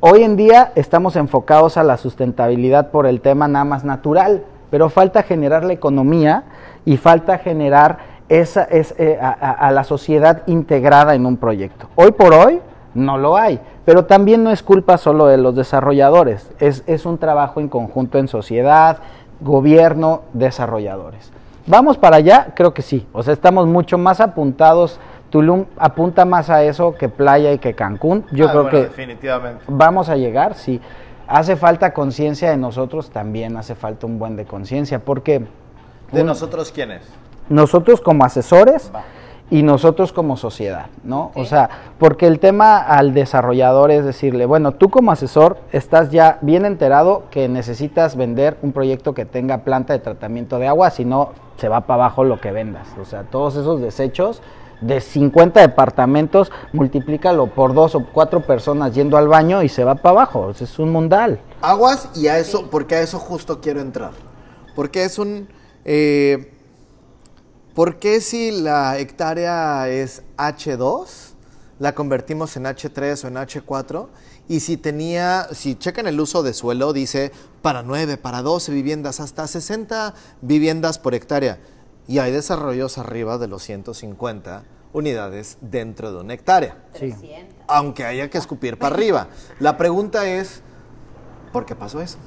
Hoy 0.00 0.24
en 0.24 0.34
día 0.34 0.72
estamos 0.74 1.14
enfocados 1.14 1.76
a 1.76 1.84
la 1.84 1.96
sustentabilidad 1.96 2.90
por 2.90 3.06
el 3.06 3.20
tema 3.20 3.46
nada 3.46 3.64
más 3.64 3.84
natural, 3.84 4.44
pero 4.68 4.90
falta 4.90 5.22
generar 5.22 5.62
la 5.62 5.74
economía 5.74 6.44
y 6.84 6.96
falta 6.96 7.38
generar 7.38 7.98
esa, 8.28 8.64
es, 8.64 8.94
eh, 8.98 9.18
a 9.20 9.70
la 9.72 9.84
sociedad 9.84 10.42
integrada 10.46 11.14
en 11.14 11.26
un 11.26 11.36
proyecto. 11.36 11.88
Hoy 11.94 12.12
por 12.12 12.32
hoy 12.34 12.60
no 12.94 13.18
lo 13.18 13.36
hay. 13.36 13.60
Pero 13.84 14.04
también 14.04 14.44
no 14.44 14.50
es 14.50 14.62
culpa 14.62 14.96
solo 14.96 15.26
de 15.26 15.38
los 15.38 15.56
desarrolladores, 15.56 16.50
es, 16.60 16.84
es 16.86 17.04
un 17.04 17.18
trabajo 17.18 17.60
en 17.60 17.68
conjunto 17.68 18.18
en 18.18 18.28
sociedad, 18.28 18.98
gobierno, 19.40 20.22
desarrolladores. 20.32 21.32
¿Vamos 21.66 21.98
para 21.98 22.16
allá? 22.16 22.52
Creo 22.54 22.74
que 22.74 22.82
sí. 22.82 23.06
O 23.12 23.22
sea, 23.22 23.32
estamos 23.32 23.66
mucho 23.66 23.98
más 23.98 24.20
apuntados. 24.20 25.00
Tulum 25.30 25.64
apunta 25.78 26.24
más 26.24 26.50
a 26.50 26.62
eso 26.62 26.94
que 26.94 27.08
Playa 27.08 27.52
y 27.52 27.58
que 27.58 27.74
Cancún. 27.74 28.24
Yo 28.32 28.48
ah, 28.48 28.50
creo 28.50 28.68
que 28.68 28.76
definitivamente. 28.82 29.64
vamos 29.66 30.08
a 30.08 30.16
llegar, 30.16 30.54
sí. 30.54 30.80
Hace 31.26 31.56
falta 31.56 31.94
conciencia 31.94 32.50
de 32.50 32.56
nosotros, 32.56 33.10
también 33.10 33.56
hace 33.56 33.74
falta 33.74 34.06
un 34.06 34.18
buen 34.18 34.36
de 34.36 34.44
conciencia, 34.44 34.98
porque... 34.98 35.46
¿De 36.10 36.22
nosotros 36.22 36.70
quiénes? 36.70 37.02
Nosotros 37.52 38.00
como 38.00 38.24
asesores 38.24 38.90
y 39.50 39.62
nosotros 39.62 40.14
como 40.14 40.38
sociedad, 40.38 40.86
¿no? 41.04 41.30
O 41.34 41.44
sea, 41.44 41.68
porque 41.98 42.26
el 42.26 42.38
tema 42.38 42.78
al 42.78 43.12
desarrollador 43.12 43.90
es 43.90 44.02
decirle, 44.02 44.46
bueno, 44.46 44.72
tú 44.72 44.88
como 44.88 45.12
asesor 45.12 45.58
estás 45.72 46.10
ya 46.10 46.38
bien 46.40 46.64
enterado 46.64 47.24
que 47.30 47.50
necesitas 47.50 48.16
vender 48.16 48.56
un 48.62 48.72
proyecto 48.72 49.12
que 49.12 49.26
tenga 49.26 49.58
planta 49.58 49.92
de 49.92 49.98
tratamiento 49.98 50.58
de 50.58 50.68
agua, 50.68 50.88
si 50.88 51.04
no 51.04 51.32
se 51.58 51.68
va 51.68 51.82
para 51.82 52.04
abajo 52.04 52.24
lo 52.24 52.40
que 52.40 52.50
vendas. 52.50 52.88
O 52.98 53.04
sea, 53.04 53.24
todos 53.24 53.56
esos 53.56 53.82
desechos 53.82 54.40
de 54.80 55.02
50 55.02 55.60
departamentos, 55.60 56.50
multiplícalo 56.72 57.48
por 57.48 57.74
dos 57.74 57.94
o 57.94 58.06
cuatro 58.10 58.40
personas 58.40 58.94
yendo 58.94 59.18
al 59.18 59.28
baño 59.28 59.62
y 59.62 59.68
se 59.68 59.84
va 59.84 59.96
para 59.96 60.12
abajo. 60.12 60.48
es 60.48 60.78
un 60.78 60.90
mundal. 60.90 61.40
Aguas 61.60 62.08
y 62.14 62.28
a 62.28 62.38
eso, 62.38 62.70
porque 62.70 62.94
a 62.94 63.02
eso 63.02 63.18
justo 63.18 63.60
quiero 63.60 63.82
entrar. 63.82 64.12
Porque 64.74 65.04
es 65.04 65.18
un... 65.18 65.46
Eh, 65.84 66.51
¿Por 67.74 67.98
qué 67.98 68.20
si 68.20 68.50
la 68.50 68.98
hectárea 68.98 69.88
es 69.88 70.22
H2, 70.36 71.06
la 71.78 71.94
convertimos 71.94 72.54
en 72.58 72.64
H3 72.64 73.24
o 73.24 73.28
en 73.28 73.34
H4 73.36 74.08
y 74.46 74.60
si 74.60 74.76
tenía, 74.76 75.48
si 75.52 75.76
checan 75.76 76.06
el 76.06 76.20
uso 76.20 76.42
de 76.42 76.52
suelo, 76.52 76.92
dice 76.92 77.32
para 77.62 77.82
9, 77.82 78.18
para 78.18 78.42
12 78.42 78.72
viviendas, 78.72 79.20
hasta 79.20 79.46
60 79.46 80.12
viviendas 80.42 80.98
por 80.98 81.14
hectárea. 81.14 81.60
Y 82.06 82.18
hay 82.18 82.30
desarrollos 82.30 82.98
arriba 82.98 83.38
de 83.38 83.48
los 83.48 83.62
150 83.62 84.64
unidades 84.92 85.56
dentro 85.62 86.12
de 86.12 86.20
una 86.20 86.34
hectárea. 86.34 86.76
Sí. 86.98 87.14
Aunque 87.68 88.04
haya 88.04 88.28
que 88.28 88.36
escupir 88.36 88.78
para 88.78 88.94
arriba. 88.94 89.28
La 89.60 89.78
pregunta 89.78 90.28
es, 90.28 90.60
¿por 91.52 91.66
qué 91.66 91.74
pasó 91.74 92.00
eso? 92.00 92.18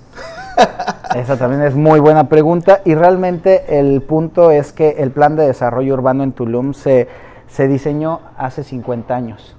Esa 1.15 1.37
también 1.37 1.63
es 1.63 1.75
muy 1.75 1.99
buena 1.99 2.29
pregunta 2.29 2.81
y 2.85 2.93
realmente 2.95 3.79
el 3.79 4.01
punto 4.01 4.51
es 4.51 4.71
que 4.71 4.91
el 4.99 5.11
plan 5.11 5.35
de 5.35 5.47
desarrollo 5.47 5.93
urbano 5.93 6.23
en 6.23 6.31
Tulum 6.31 6.73
se, 6.73 7.07
se 7.47 7.67
diseñó 7.67 8.19
hace 8.37 8.63
50 8.63 9.15
años. 9.15 9.57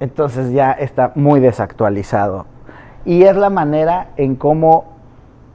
Entonces 0.00 0.52
ya 0.52 0.72
está 0.72 1.12
muy 1.14 1.40
desactualizado. 1.40 2.46
Y 3.04 3.24
es 3.24 3.36
la 3.36 3.50
manera 3.50 4.08
en 4.16 4.36
cómo, 4.36 4.84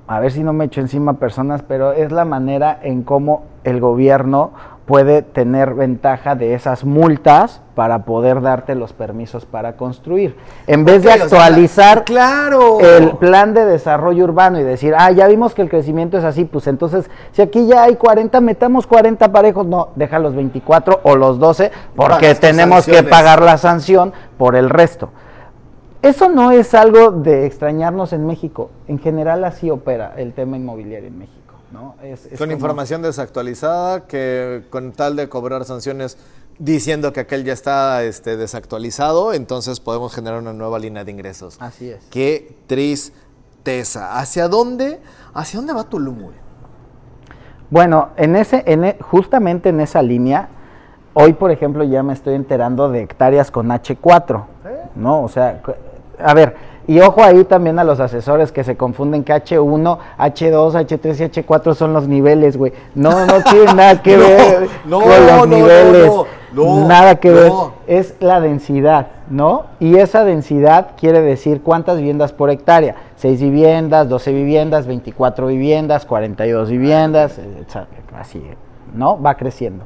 a 0.07 0.19
ver 0.19 0.31
si 0.31 0.43
no 0.43 0.53
me 0.53 0.65
echo 0.65 0.81
encima 0.81 1.13
personas, 1.13 1.63
pero 1.63 1.91
es 1.93 2.11
la 2.11 2.25
manera 2.25 2.79
en 2.81 3.03
cómo 3.03 3.43
el 3.63 3.79
gobierno 3.79 4.51
puede 4.89 5.21
tener 5.21 5.75
ventaja 5.75 6.33
de 6.33 6.55
esas 6.55 6.83
multas 6.83 7.61
para 7.75 8.05
poder 8.05 8.41
darte 8.41 8.73
los 8.73 8.91
permisos 8.91 9.45
para 9.45 9.73
construir. 9.73 10.35
En 10.65 10.83
vez 10.83 11.03
de 11.03 11.09
Ok, 11.09 11.15
o 11.25 11.29
sea, 11.29 11.45
actualizar 11.45 12.05
¡Claro! 12.05 12.79
el 12.79 13.11
plan 13.17 13.53
de 13.53 13.65
desarrollo 13.65 14.23
urbano 14.23 14.59
y 14.59 14.63
decir, 14.63 14.95
ah, 14.97 15.11
ya 15.11 15.27
vimos 15.27 15.53
que 15.53 15.61
el 15.61 15.69
crecimiento 15.69 16.17
es 16.17 16.23
así, 16.23 16.43
pues 16.43 16.65
entonces, 16.65 17.07
si 17.33 17.43
aquí 17.43 17.67
ya 17.67 17.83
hay 17.83 17.97
40, 17.97 18.41
metamos 18.41 18.87
40 18.87 19.31
parejos, 19.31 19.67
no, 19.67 19.89
deja 19.93 20.17
los 20.17 20.33
24 20.33 21.01
o 21.03 21.15
los 21.15 21.37
12, 21.37 21.71
porque 21.95 22.25
Pagas 22.25 22.39
tenemos 22.39 22.87
que 22.87 23.03
pagar 23.03 23.43
la 23.43 23.59
sanción 23.59 24.11
por 24.39 24.55
el 24.55 24.71
resto. 24.71 25.11
Eso 26.01 26.29
no 26.29 26.49
es 26.49 26.73
algo 26.73 27.11
de 27.11 27.45
extrañarnos 27.45 28.11
en 28.11 28.25
México. 28.25 28.71
En 28.87 28.97
general 28.97 29.43
así 29.43 29.69
opera 29.69 30.15
el 30.17 30.33
tema 30.33 30.57
inmobiliario 30.57 31.09
en 31.09 31.19
México. 31.19 31.38
¿No? 31.71 31.95
Es- 32.03 32.25
es 32.25 32.37
Con 32.37 32.47
como- 32.47 32.51
información 32.53 33.01
desactualizada, 33.01 34.05
que 34.07 34.63
con 34.69 34.91
tal 34.91 35.15
de 35.15 35.29
cobrar 35.29 35.65
sanciones 35.65 36.17
diciendo 36.57 37.13
que 37.13 37.21
aquel 37.21 37.43
ya 37.45 37.53
está 37.53 38.03
este, 38.03 38.35
desactualizado, 38.37 39.33
entonces 39.33 39.79
podemos 39.79 40.13
generar 40.13 40.39
una 40.39 40.51
nueva 40.53 40.77
línea 40.79 41.03
de 41.05 41.11
ingresos. 41.11 41.57
Así 41.59 41.89
es. 41.89 42.03
Qué 42.09 42.55
tristeza. 42.67 44.19
¿Hacia 44.19 44.47
dónde, 44.47 44.99
hacia 45.33 45.57
dónde 45.59 45.73
va 45.73 45.83
Tulum, 45.85 46.21
güey? 46.23 46.35
Bueno, 47.69 48.09
en 48.17 48.35
ese, 48.35 48.63
en 48.65 48.83
e- 48.83 48.97
justamente 48.99 49.69
en 49.69 49.79
esa 49.79 50.01
línea, 50.01 50.49
hoy 51.13 51.33
por 51.33 51.51
ejemplo 51.51 51.83
ya 51.83 52.01
me 52.03 52.13
estoy 52.13 52.33
enterando 52.33 52.89
de 52.89 53.01
hectáreas 53.03 53.51
con 53.51 53.67
H4, 53.69 54.45
¿no? 54.95 55.23
O 55.23 55.29
sea, 55.29 55.61
a 56.17 56.33
ver, 56.33 56.55
y 56.89 56.99
ojo 57.01 57.21
ahí 57.23 57.43
también 57.43 57.77
a 57.77 57.83
los 57.83 57.99
asesores 57.99 58.51
que 58.51 58.63
se 58.63 58.75
confunden 58.75 59.23
que 59.23 59.31
H1, 59.31 59.97
H2, 60.17 60.73
H3 60.73 61.19
y 61.19 61.43
H4 61.43 61.75
son 61.75 61.93
los 61.93 62.07
niveles, 62.07 62.57
güey. 62.57 62.73
No, 62.95 63.27
no 63.27 63.43
tiene 63.51 63.73
nada 63.75 64.01
que 64.01 64.17
No, 64.17 64.23
ver 64.23 64.69
no, 64.85 64.99
con 65.01 65.09
los 65.09 65.37
no, 65.37 65.45
niveles. 65.45 66.07
no, 66.07 66.25
no, 66.51 66.87
nada 66.87 67.17
que 67.17 67.29
ver. 67.29 67.51
Es 67.85 68.15
la 68.19 68.41
densidad, 68.41 69.05
¿no? 69.29 69.65
Y 69.79 69.97
esa 69.97 70.25
densidad 70.25 70.93
quiere 70.99 71.21
decir 71.21 71.61
cuántas 71.61 71.97
viviendas 71.97 72.33
por 72.33 72.49
hectárea. 72.49 72.95
6 73.17 73.39
viviendas, 73.39 74.09
12 74.09 74.31
viviendas, 74.33 74.87
24 74.87 75.45
viviendas, 75.45 76.07
42 76.07 76.71
viviendas, 76.71 77.37
etcétera, 77.37 77.85
así, 78.19 78.43
¿no? 78.95 79.21
Va 79.21 79.35
creciendo. 79.35 79.83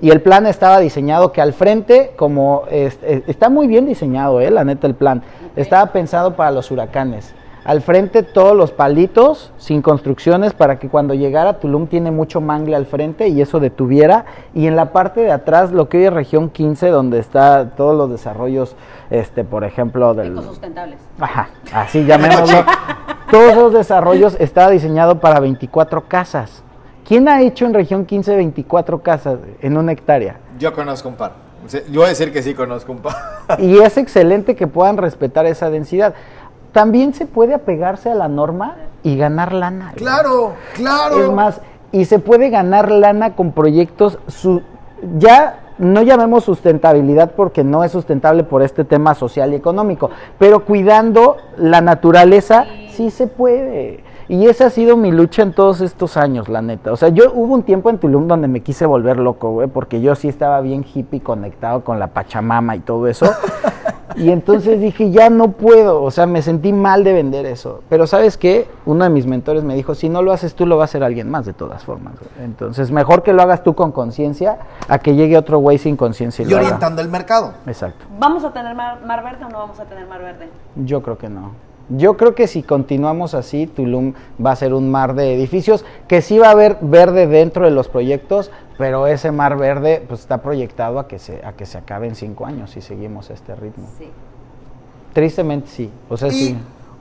Y 0.00 0.10
el 0.10 0.20
plan 0.20 0.46
estaba 0.46 0.78
diseñado 0.78 1.32
que 1.32 1.40
al 1.40 1.52
frente, 1.52 2.12
como 2.16 2.62
es- 2.70 2.98
eh, 3.02 3.24
está 3.26 3.48
muy 3.48 3.66
bien 3.66 3.86
diseñado, 3.86 4.40
¿eh? 4.40 4.50
la 4.50 4.64
neta, 4.64 4.86
el 4.86 4.94
plan. 4.94 5.22
Estaba 5.56 5.86
pensado 5.92 6.34
para 6.36 6.50
los 6.52 6.70
huracanes. 6.70 7.34
Al 7.64 7.82
frente 7.82 8.22
todos 8.22 8.56
los 8.56 8.70
palitos 8.72 9.52
sin 9.58 9.82
construcciones 9.82 10.54
para 10.54 10.78
que 10.78 10.88
cuando 10.88 11.12
llegara 11.12 11.58
Tulum 11.58 11.86
tiene 11.86 12.10
mucho 12.10 12.40
mangle 12.40 12.76
al 12.76 12.86
frente 12.86 13.28
y 13.28 13.42
eso 13.42 13.60
detuviera. 13.60 14.24
Y 14.54 14.68
en 14.68 14.76
la 14.76 14.92
parte 14.92 15.20
de 15.20 15.32
atrás, 15.32 15.72
lo 15.72 15.88
que 15.88 15.98
hoy 15.98 16.04
es 16.06 16.12
región 16.12 16.48
15, 16.48 16.88
donde 16.88 17.18
está 17.18 17.70
todos 17.76 17.94
los 17.94 18.08
desarrollos, 18.10 18.74
este, 19.10 19.44
por 19.44 19.64
ejemplo, 19.64 20.14
del... 20.14 20.32
Ecosustentables. 20.32 20.98
Ajá, 21.20 21.48
así 21.74 22.06
llamémoslo. 22.06 22.64
Todos 23.30 23.54
los 23.56 23.72
desarrollos 23.74 24.36
estaba 24.40 24.70
diseñado 24.70 25.18
para 25.20 25.38
24 25.40 26.04
casas. 26.08 26.62
¿Quién 27.08 27.26
ha 27.26 27.40
hecho 27.40 27.64
en 27.64 27.72
región 27.72 28.04
15 28.04 28.36
24 28.36 29.00
casas 29.00 29.38
en 29.62 29.78
una 29.78 29.92
hectárea? 29.92 30.40
Yo 30.58 30.74
conozco 30.74 31.08
un 31.08 31.14
par. 31.14 31.32
Sí, 31.66 31.78
Yo 31.90 32.00
voy 32.00 32.04
a 32.04 32.08
decir 32.10 32.30
que 32.34 32.42
sí 32.42 32.52
conozco 32.52 32.92
un 32.92 32.98
par. 32.98 33.14
Y 33.58 33.78
es 33.78 33.96
excelente 33.96 34.54
que 34.54 34.66
puedan 34.66 34.98
respetar 34.98 35.46
esa 35.46 35.70
densidad. 35.70 36.12
También 36.72 37.14
se 37.14 37.24
puede 37.24 37.54
apegarse 37.54 38.10
a 38.10 38.14
la 38.14 38.28
norma 38.28 38.76
y 39.02 39.16
ganar 39.16 39.54
lana. 39.54 39.92
claro, 39.96 40.52
claro. 40.74 41.24
Es 41.24 41.30
más, 41.30 41.62
y 41.92 42.04
se 42.04 42.18
puede 42.18 42.50
ganar 42.50 42.90
lana 42.90 43.34
con 43.34 43.52
proyectos, 43.52 44.18
su, 44.26 44.60
ya 45.16 45.60
no 45.78 46.02
llamemos 46.02 46.44
sustentabilidad 46.44 47.30
porque 47.34 47.64
no 47.64 47.84
es 47.84 47.92
sustentable 47.92 48.44
por 48.44 48.60
este 48.60 48.84
tema 48.84 49.14
social 49.14 49.54
y 49.54 49.56
económico, 49.56 50.10
pero 50.38 50.66
cuidando 50.66 51.38
la 51.56 51.80
naturaleza 51.80 52.66
sí 52.90 53.10
se 53.10 53.28
puede. 53.28 54.04
Y 54.28 54.46
esa 54.46 54.66
ha 54.66 54.70
sido 54.70 54.96
mi 54.96 55.10
lucha 55.10 55.42
en 55.42 55.52
todos 55.52 55.80
estos 55.80 56.16
años, 56.18 56.48
la 56.48 56.60
neta. 56.60 56.92
O 56.92 56.96
sea, 56.96 57.08
yo 57.08 57.32
hubo 57.32 57.54
un 57.54 57.62
tiempo 57.62 57.88
en 57.88 57.98
Tulum 57.98 58.28
donde 58.28 58.46
me 58.46 58.60
quise 58.60 58.84
volver 58.84 59.18
loco, 59.18 59.50
güey, 59.52 59.68
porque 59.68 60.00
yo 60.02 60.14
sí 60.14 60.28
estaba 60.28 60.60
bien 60.60 60.84
hippie 60.84 61.20
conectado 61.22 61.82
con 61.82 61.98
la 61.98 62.08
Pachamama 62.08 62.76
y 62.76 62.80
todo 62.80 63.06
eso. 63.06 63.26
Y 64.16 64.30
entonces 64.30 64.80
dije, 64.80 65.12
ya 65.12 65.30
no 65.30 65.52
puedo, 65.52 66.02
o 66.02 66.10
sea, 66.10 66.26
me 66.26 66.42
sentí 66.42 66.72
mal 66.72 67.04
de 67.04 67.12
vender 67.12 67.46
eso. 67.46 67.82
Pero 67.88 68.08
¿sabes 68.08 68.36
qué? 68.36 68.66
Uno 68.84 69.04
de 69.04 69.10
mis 69.10 69.26
mentores 69.26 69.62
me 69.62 69.76
dijo, 69.76 69.94
si 69.94 70.08
no 70.08 70.22
lo 70.22 70.32
haces 70.32 70.54
tú, 70.56 70.66
lo 70.66 70.76
va 70.76 70.84
a 70.84 70.86
hacer 70.86 71.04
alguien 71.04 71.30
más 71.30 71.46
de 71.46 71.52
todas 71.52 71.84
formas. 71.84 72.14
güey. 72.18 72.44
Entonces, 72.44 72.90
mejor 72.90 73.22
que 73.22 73.32
lo 73.32 73.42
hagas 73.42 73.62
tú 73.62 73.74
con 73.76 73.92
conciencia 73.92 74.58
a 74.88 74.98
que 74.98 75.14
llegue 75.14 75.36
otro 75.38 75.58
güey 75.58 75.78
sin 75.78 75.96
conciencia 75.96 76.42
y, 76.42 76.48
Y 76.48 76.50
lo 76.50 76.56
haga. 76.56 76.66
orientando 76.66 77.00
el 77.00 77.08
mercado. 77.10 77.52
Exacto. 77.66 78.06
¿Vamos 78.18 78.42
a 78.44 78.52
tener 78.52 78.74
mar, 78.74 78.98
mar 79.06 79.22
verde 79.22 79.44
o 79.44 79.50
no 79.50 79.58
vamos 79.58 79.78
a 79.78 79.84
tener 79.84 80.04
mar 80.08 80.20
verde? 80.20 80.48
Yo 80.74 81.00
creo 81.00 81.16
que 81.16 81.28
no. 81.28 81.52
Yo 81.90 82.16
creo 82.16 82.34
que 82.34 82.46
si 82.46 82.62
continuamos 82.62 83.34
así, 83.34 83.66
Tulum 83.66 84.12
va 84.44 84.52
a 84.52 84.56
ser 84.56 84.74
un 84.74 84.90
mar 84.90 85.14
de 85.14 85.34
edificios, 85.34 85.84
que 86.06 86.20
sí 86.20 86.38
va 86.38 86.48
a 86.48 86.52
haber 86.52 86.78
verde 86.82 87.26
dentro 87.26 87.64
de 87.64 87.70
los 87.70 87.88
proyectos, 87.88 88.50
pero 88.76 89.06
ese 89.06 89.32
mar 89.32 89.56
verde 89.56 90.04
pues 90.06 90.20
está 90.20 90.42
proyectado 90.42 90.98
a 90.98 91.08
que 91.08 91.18
se, 91.18 91.44
a 91.44 91.54
que 91.54 91.66
se 91.66 91.78
acabe 91.78 92.06
en 92.06 92.14
cinco 92.14 92.46
años 92.46 92.70
si 92.70 92.80
seguimos 92.80 93.30
este 93.30 93.54
ritmo. 93.56 93.88
Sí. 93.98 94.08
Tristemente 95.14 95.68
sí. 95.68 95.90
O 96.08 96.16
sea, 96.16 96.28
Y, 96.28 96.32
sí. 96.32 96.58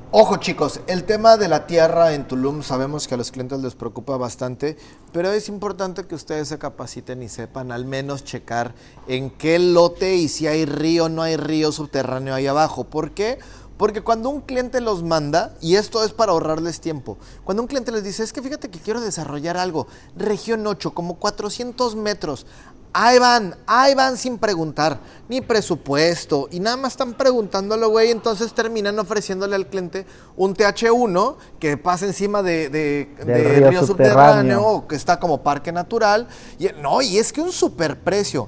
ojo 0.09 0.37
chicos, 0.37 0.79
el 0.87 1.03
tema 1.03 1.37
de 1.37 1.49
la 1.49 1.67
tierra 1.67 2.13
en 2.13 2.25
Tulum 2.25 2.63
sabemos 2.63 3.07
que 3.07 3.13
a 3.15 3.17
los 3.17 3.31
clientes 3.31 3.59
les 3.59 3.75
preocupa 3.75 4.15
bastante, 4.17 4.77
pero 5.11 5.31
es 5.31 5.49
importante 5.49 6.05
que 6.05 6.15
ustedes 6.15 6.47
se 6.47 6.57
capaciten 6.57 7.21
y 7.21 7.27
sepan 7.27 7.71
al 7.71 7.85
menos 7.85 8.23
checar 8.23 8.73
en 9.07 9.29
qué 9.29 9.59
lote 9.59 10.15
y 10.15 10.29
si 10.29 10.47
hay 10.47 10.65
río 10.65 11.05
o 11.05 11.09
no 11.09 11.21
hay 11.21 11.35
río 11.35 11.71
subterráneo 11.71 12.33
ahí 12.33 12.47
abajo. 12.47 12.85
¿Por 12.85 13.11
qué? 13.11 13.37
Porque 13.37 13.66
cuando 14.03 14.29
un 14.29 14.41
cliente 14.41 14.81
los 14.81 15.03
manda, 15.03 15.53
y 15.61 15.75
esto 15.75 16.03
es 16.03 16.11
para 16.11 16.31
ahorrarles 16.31 16.81
tiempo, 16.81 17.17
cuando 17.43 17.61
un 17.63 17.67
cliente 17.67 17.91
les 17.91 18.03
dice, 18.03 18.23
es 18.23 18.33
que 18.33 18.41
fíjate 18.41 18.69
que 18.69 18.79
quiero 18.79 19.01
desarrollar 19.01 19.57
algo, 19.57 19.87
región 20.15 20.65
8, 20.65 20.93
como 20.93 21.15
400 21.15 21.95
metros, 21.95 22.45
Ahí 22.99 23.19
van, 23.19 23.55
ahí 23.67 23.93
van 23.93 24.17
sin 24.17 24.39
preguntar, 24.39 24.99
ni 25.29 25.41
presupuesto, 25.41 26.47
y 26.49 26.59
nada 26.59 26.77
más 26.77 26.93
están 26.93 27.13
preguntándole, 27.13 27.85
güey, 27.85 28.09
entonces 28.09 28.53
terminan 28.53 28.97
ofreciéndole 28.97 29.55
al 29.55 29.67
cliente 29.67 30.07
un 30.35 30.55
TH1 30.55 31.35
que 31.59 31.77
pasa 31.77 32.07
encima 32.07 32.41
de, 32.41 32.69
de- 32.69 33.07
río 33.19 33.69
río, 33.69 33.85
subterráneo. 33.85 33.85
subterráneo, 33.85 34.65
o 34.65 34.87
que 34.87 34.95
está 34.95 35.19
como 35.19 35.43
parque 35.43 35.71
natural. 35.71 36.27
Y, 36.57 36.69
no, 36.81 37.03
y 37.03 37.19
es 37.19 37.31
que 37.31 37.41
un 37.41 37.51
superprecio, 37.51 38.47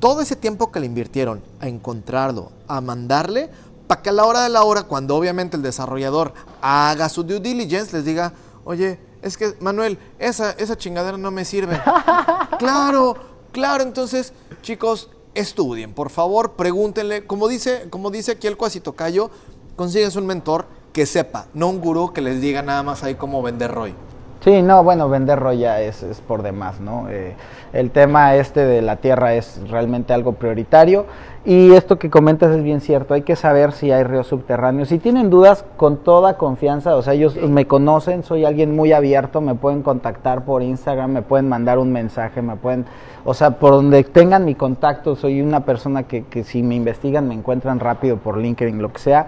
todo 0.00 0.22
ese 0.22 0.36
tiempo 0.36 0.72
que 0.72 0.80
le 0.80 0.86
invirtieron 0.86 1.42
a 1.60 1.68
encontrarlo, 1.68 2.50
a 2.68 2.80
mandarle, 2.80 3.50
para 3.92 4.00
que 4.00 4.08
a 4.08 4.12
la 4.14 4.24
hora 4.24 4.42
de 4.42 4.48
la 4.48 4.64
hora, 4.64 4.84
cuando 4.84 5.14
obviamente 5.14 5.54
el 5.54 5.62
desarrollador 5.62 6.32
haga 6.62 7.10
su 7.10 7.24
due 7.24 7.40
diligence, 7.40 7.94
les 7.94 8.06
diga, 8.06 8.32
oye, 8.64 8.98
es 9.20 9.36
que 9.36 9.54
Manuel, 9.60 9.98
esa, 10.18 10.52
esa 10.52 10.78
chingadera 10.78 11.18
no 11.18 11.30
me 11.30 11.44
sirve. 11.44 11.78
claro, 12.58 13.16
claro, 13.52 13.82
entonces, 13.82 14.32
chicos, 14.62 15.10
estudien, 15.34 15.92
por 15.92 16.08
favor, 16.08 16.52
pregúntenle, 16.52 17.26
como 17.26 17.48
dice, 17.48 17.90
como 17.90 18.10
dice 18.10 18.32
aquí 18.32 18.46
el 18.46 18.56
cuasitocayo, 18.56 19.30
consigues 19.76 20.16
un 20.16 20.24
mentor 20.24 20.64
que 20.94 21.04
sepa, 21.04 21.48
no 21.52 21.68
un 21.68 21.78
gurú 21.82 22.14
que 22.14 22.22
les 22.22 22.40
diga 22.40 22.62
nada 22.62 22.82
más 22.82 23.02
ahí 23.02 23.16
cómo 23.16 23.42
vender 23.42 23.72
Roy. 23.72 23.94
Sí, 24.42 24.60
no, 24.60 24.82
bueno, 24.82 25.08
vender 25.08 25.38
roya 25.38 25.80
es, 25.80 26.02
es 26.02 26.20
por 26.20 26.42
demás, 26.42 26.80
¿no? 26.80 27.08
Eh, 27.08 27.36
el 27.72 27.92
tema 27.92 28.34
este 28.34 28.66
de 28.66 28.82
la 28.82 28.96
tierra 28.96 29.34
es 29.34 29.60
realmente 29.70 30.12
algo 30.12 30.32
prioritario 30.32 31.06
y 31.44 31.70
esto 31.74 31.96
que 31.96 32.10
comentas 32.10 32.50
es 32.50 32.64
bien 32.64 32.80
cierto, 32.80 33.14
hay 33.14 33.22
que 33.22 33.36
saber 33.36 33.70
si 33.70 33.92
hay 33.92 34.02
ríos 34.02 34.26
subterráneos. 34.26 34.88
Si 34.88 34.98
tienen 34.98 35.30
dudas, 35.30 35.64
con 35.76 35.98
toda 35.98 36.38
confianza, 36.38 36.96
o 36.96 37.02
sea, 37.02 37.12
ellos 37.12 37.36
me 37.36 37.68
conocen, 37.68 38.24
soy 38.24 38.44
alguien 38.44 38.74
muy 38.74 38.92
abierto, 38.92 39.40
me 39.40 39.54
pueden 39.54 39.82
contactar 39.82 40.44
por 40.44 40.64
Instagram, 40.64 41.12
me 41.12 41.22
pueden 41.22 41.48
mandar 41.48 41.78
un 41.78 41.92
mensaje, 41.92 42.42
me 42.42 42.56
pueden, 42.56 42.84
o 43.24 43.34
sea, 43.34 43.52
por 43.60 43.70
donde 43.70 44.02
tengan 44.02 44.44
mi 44.44 44.56
contacto, 44.56 45.14
soy 45.14 45.40
una 45.40 45.60
persona 45.60 46.02
que, 46.02 46.24
que 46.24 46.42
si 46.42 46.64
me 46.64 46.74
investigan 46.74 47.28
me 47.28 47.34
encuentran 47.34 47.78
rápido 47.78 48.16
por 48.16 48.38
LinkedIn, 48.38 48.82
lo 48.82 48.92
que 48.92 48.98
sea. 48.98 49.24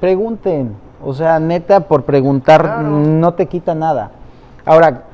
pregunten. 0.00 0.76
O 1.02 1.14
sea, 1.14 1.40
neta, 1.40 1.88
por 1.88 2.04
preguntar 2.04 2.82
no 2.82 3.32
te 3.32 3.46
quita 3.46 3.74
nada. 3.74 4.10
Ahora, 4.64 5.04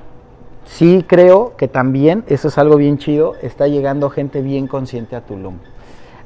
sí 0.64 1.04
creo 1.06 1.56
que 1.56 1.68
también, 1.68 2.24
eso 2.26 2.48
es 2.48 2.58
algo 2.58 2.76
bien 2.76 2.98
chido, 2.98 3.34
está 3.42 3.68
llegando 3.68 4.10
gente 4.10 4.42
bien 4.42 4.66
consciente 4.66 5.16
a 5.16 5.20
Tulum. 5.20 5.58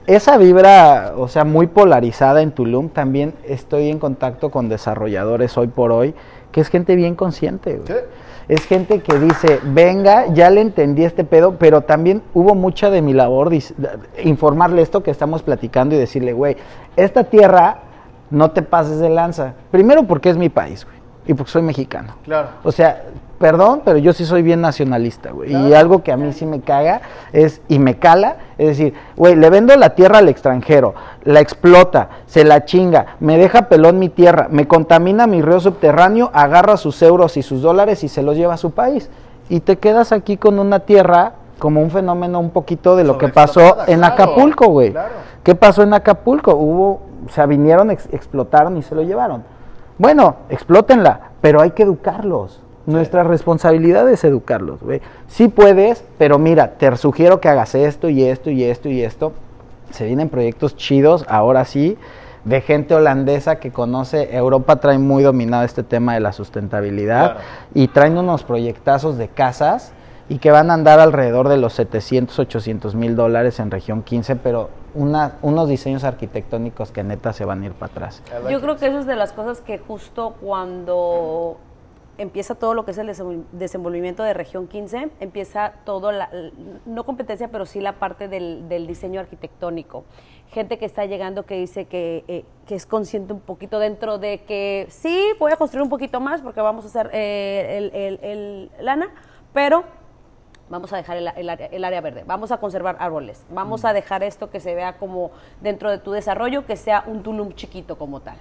Esa 0.06 0.38
vibra, 0.38 1.12
o 1.16 1.28
sea, 1.28 1.44
muy 1.44 1.66
polarizada 1.66 2.42
en 2.42 2.52
Tulum, 2.52 2.88
también 2.88 3.34
estoy 3.44 3.90
en 3.90 3.98
contacto 3.98 4.50
con 4.50 4.68
desarrolladores 4.68 5.56
hoy 5.56 5.68
por 5.68 5.92
hoy, 5.92 6.14
que 6.50 6.60
es 6.60 6.68
gente 6.68 6.96
bien 6.96 7.14
consciente. 7.14 7.76
güey. 7.76 8.00
Es 8.48 8.66
gente 8.66 9.00
que 9.00 9.16
dice, 9.16 9.60
venga, 9.62 10.26
ya 10.32 10.50
le 10.50 10.60
entendí 10.60 11.04
este 11.04 11.22
pedo, 11.22 11.56
pero 11.56 11.82
también 11.82 12.22
hubo 12.34 12.56
mucha 12.56 12.90
de 12.90 13.00
mi 13.00 13.12
labor 13.12 13.52
informarle 14.24 14.82
esto 14.82 15.04
que 15.04 15.12
estamos 15.12 15.44
platicando 15.44 15.94
y 15.94 15.98
decirle, 15.98 16.32
güey, 16.32 16.56
esta 16.96 17.22
tierra 17.22 17.78
no 18.30 18.50
te 18.50 18.62
pases 18.62 18.98
de 18.98 19.10
lanza. 19.10 19.54
Primero 19.70 20.02
porque 20.04 20.30
es 20.30 20.36
mi 20.36 20.48
país, 20.48 20.84
güey, 20.84 20.96
y 21.26 21.34
porque 21.34 21.50
soy 21.52 21.62
mexicano. 21.62 22.14
Claro. 22.24 22.48
O 22.64 22.72
sea, 22.72 23.02
perdón, 23.38 23.82
pero 23.84 23.98
yo 23.98 24.12
sí 24.12 24.24
soy 24.24 24.42
bien 24.42 24.60
nacionalista, 24.60 25.30
güey. 25.30 25.54
Y 25.54 25.74
algo 25.74 26.02
que 26.02 26.12
a 26.12 26.16
mí 26.16 26.32
sí 26.32 26.44
me 26.46 26.60
caga 26.60 27.00
es, 27.32 27.62
y 27.68 27.78
me 27.78 27.98
cala, 27.98 28.36
es 28.58 28.68
decir, 28.68 28.94
güey, 29.16 29.36
le 29.36 29.48
vendo 29.48 29.74
la 29.76 29.90
tierra 29.94 30.18
al 30.18 30.28
extranjero, 30.28 30.94
la 31.24 31.40
explota, 31.40 32.08
se 32.26 32.44
la 32.44 32.64
chinga, 32.64 33.16
me 33.20 33.38
deja 33.38 33.62
pelón 33.68 33.98
mi 33.98 34.08
tierra, 34.08 34.48
me 34.50 34.66
contamina 34.68 35.26
mi 35.26 35.40
río 35.40 35.60
subterráneo, 35.60 36.30
agarra 36.34 36.76
sus 36.76 37.00
euros 37.02 37.36
y 37.36 37.42
sus 37.42 37.62
dólares 37.62 38.04
y 38.04 38.08
se 38.08 38.22
los 38.22 38.36
lleva 38.36 38.54
a 38.54 38.58
su 38.58 38.72
país. 38.72 39.08
Y 39.48 39.60
te 39.60 39.76
quedas 39.78 40.12
aquí 40.12 40.36
con 40.36 40.58
una 40.58 40.80
tierra 40.80 41.32
como 41.58 41.82
un 41.82 41.90
fenómeno 41.90 42.40
un 42.40 42.50
poquito 42.50 42.96
de 42.96 43.04
lo 43.04 43.18
que 43.18 43.28
pasó 43.28 43.78
en 43.86 43.98
claro, 44.00 44.14
Acapulco, 44.14 44.66
güey. 44.68 44.92
claro. 44.92 45.12
¿Qué 45.42 45.54
pasó 45.54 45.82
en 45.82 45.92
Acapulco? 45.94 46.54
Hubo, 46.54 47.00
o 47.26 47.30
sea, 47.30 47.46
vinieron, 47.46 47.90
ex- 47.90 48.08
explotaron 48.12 48.76
y 48.76 48.82
se 48.82 48.94
lo 48.94 49.02
llevaron. 49.02 49.42
Bueno, 50.00 50.36
explótenla, 50.48 51.32
pero 51.42 51.60
hay 51.60 51.72
que 51.72 51.82
educarlos. 51.82 52.58
Nuestra 52.86 53.22
responsabilidad 53.22 54.08
es 54.08 54.24
educarlos, 54.24 54.80
güey. 54.80 55.02
Sí 55.28 55.48
puedes, 55.48 56.02
pero 56.16 56.38
mira, 56.38 56.70
te 56.78 56.96
sugiero 56.96 57.38
que 57.38 57.50
hagas 57.50 57.74
esto 57.74 58.08
y 58.08 58.24
esto 58.24 58.48
y 58.48 58.64
esto 58.64 58.88
y 58.88 59.02
esto. 59.02 59.34
Se 59.90 60.06
vienen 60.06 60.30
proyectos 60.30 60.74
chidos, 60.74 61.26
ahora 61.28 61.66
sí, 61.66 61.98
de 62.46 62.62
gente 62.62 62.94
holandesa 62.94 63.56
que 63.56 63.72
conoce, 63.72 64.34
Europa 64.34 64.76
trae 64.76 64.96
muy 64.96 65.22
dominado 65.22 65.64
este 65.64 65.82
tema 65.82 66.14
de 66.14 66.20
la 66.20 66.32
sustentabilidad 66.32 67.32
Claro. 67.32 67.40
y 67.74 67.88
traen 67.88 68.16
unos 68.16 68.42
proyectazos 68.42 69.18
de 69.18 69.28
casas 69.28 69.92
y 70.30 70.38
que 70.38 70.50
van 70.50 70.70
a 70.70 70.74
andar 70.74 71.00
alrededor 71.00 71.48
de 71.48 71.58
los 71.58 71.72
700, 71.74 72.38
800 72.38 72.94
mil 72.94 73.16
dólares 73.16 73.58
en 73.60 73.70
región 73.70 74.02
15, 74.02 74.36
pero 74.36 74.70
una- 74.94 75.36
unos 75.42 75.68
diseños 75.68 76.04
arquitectónicos 76.04 76.92
que 76.92 77.02
neta 77.04 77.32
se 77.32 77.44
van 77.44 77.62
a 77.62 77.66
ir 77.66 77.72
para 77.72 77.90
atrás. 77.92 78.22
Yo 78.48 78.60
creo 78.60 78.76
que 78.76 78.86
eso 78.86 79.00
es 79.00 79.06
de 79.06 79.16
las 79.16 79.32
cosas 79.32 79.60
que 79.60 79.78
justo 79.78 80.36
cuando 80.40 81.58
empieza 82.16 82.54
todo 82.54 82.74
lo 82.74 82.84
que 82.84 82.90
es 82.92 82.98
el 82.98 83.08
desenvol- 83.08 83.44
desenvolvimiento 83.52 84.22
de 84.22 84.34
región 84.34 84.68
15, 84.68 85.10
empieza 85.20 85.72
todo, 85.84 86.12
la, 86.12 86.28
no 86.86 87.04
competencia, 87.04 87.48
pero 87.48 87.64
sí 87.66 87.80
la 87.80 87.94
parte 87.94 88.28
del, 88.28 88.68
del 88.68 88.86
diseño 88.86 89.20
arquitectónico. 89.20 90.04
Gente 90.50 90.78
que 90.78 90.84
está 90.84 91.06
llegando 91.06 91.44
que 91.44 91.56
dice 91.56 91.86
que, 91.86 92.24
eh, 92.28 92.44
que 92.66 92.74
es 92.76 92.84
consciente 92.86 93.32
un 93.32 93.40
poquito 93.40 93.78
dentro 93.78 94.18
de 94.18 94.42
que 94.42 94.86
sí, 94.90 95.24
voy 95.38 95.50
a 95.52 95.56
construir 95.56 95.82
un 95.82 95.88
poquito 95.90 96.20
más 96.20 96.40
porque 96.42 96.60
vamos 96.60 96.84
a 96.84 96.88
hacer 96.88 97.10
eh, 97.14 97.90
el, 97.92 98.00
el- 98.00 98.20
el 98.22 98.70
lana, 98.84 99.08
pero 99.54 99.82
vamos 100.70 100.92
a 100.92 100.96
dejar 100.96 101.16
el, 101.16 101.28
el 101.36 101.50
área, 101.50 101.66
el 101.66 101.84
área 101.84 102.00
verde, 102.00 102.24
vamos 102.26 102.52
a 102.52 102.58
conservar 102.58 102.96
árboles, 103.00 103.44
vamos 103.50 103.84
a 103.84 103.92
dejar 103.92 104.22
esto 104.22 104.50
que 104.50 104.60
se 104.60 104.74
vea 104.74 104.94
como 104.94 105.32
dentro 105.60 105.90
de 105.90 105.98
tu 105.98 106.12
desarrollo, 106.12 106.64
que 106.64 106.76
sea 106.76 107.04
un 107.06 107.22
Tulum 107.22 107.52
chiquito 107.52 107.98
como 107.98 108.20
tal. 108.20 108.36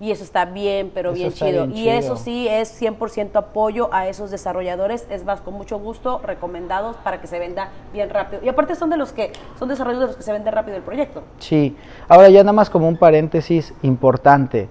Y 0.00 0.12
eso 0.12 0.22
está 0.22 0.44
bien, 0.44 0.92
pero 0.94 1.10
Eso 1.10 1.18
bien 1.18 1.32
chido. 1.32 1.66
bien 1.66 1.70
y 1.72 1.82
chido. 1.82 1.92
eso 1.92 2.16
sí 2.16 2.48
es 2.48 2.80
100% 2.80 3.34
apoyo 3.34 3.92
a 3.92 4.06
esos 4.08 4.30
desarrolladores, 4.30 5.06
es 5.10 5.24
más, 5.24 5.40
con 5.40 5.54
mucho 5.54 5.78
gusto, 5.78 6.20
recomendados 6.24 6.96
para 6.98 7.20
que 7.20 7.26
se 7.26 7.38
venda 7.38 7.70
bien 7.92 8.08
rápido. 8.08 8.42
Y 8.44 8.48
aparte 8.48 8.76
son 8.76 8.88
de 8.90 8.96
los 8.96 9.12
que, 9.12 9.32
son 9.58 9.68
desarrollos 9.68 10.00
de 10.00 10.06
los 10.06 10.16
que 10.16 10.22
se 10.22 10.32
vende 10.32 10.50
rápido 10.50 10.76
el 10.76 10.82
proyecto. 10.82 11.22
Sí, 11.38 11.76
ahora 12.08 12.28
ya 12.28 12.40
nada 12.44 12.52
más 12.52 12.70
como 12.70 12.86
un 12.88 12.96
paréntesis 12.96 13.74
importante, 13.82 14.68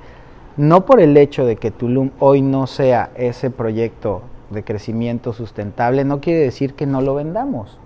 no 0.55 0.85
por 0.85 1.01
el 1.01 1.17
hecho 1.17 1.45
de 1.45 1.57
que 1.57 1.71
Tulum 1.71 2.11
hoy 2.19 2.41
no 2.41 2.65
sea 2.67 3.09
ese 3.15 3.49
proyecto 3.49 4.21
de 4.53 4.63
crecimiento 4.63 5.33
sustentable, 5.33 6.05
no 6.05 6.21
quiere 6.21 6.39
decir 6.39 6.73
que 6.73 6.85
no 6.85 7.01
lo 7.01 7.15
vendamos. 7.15 7.77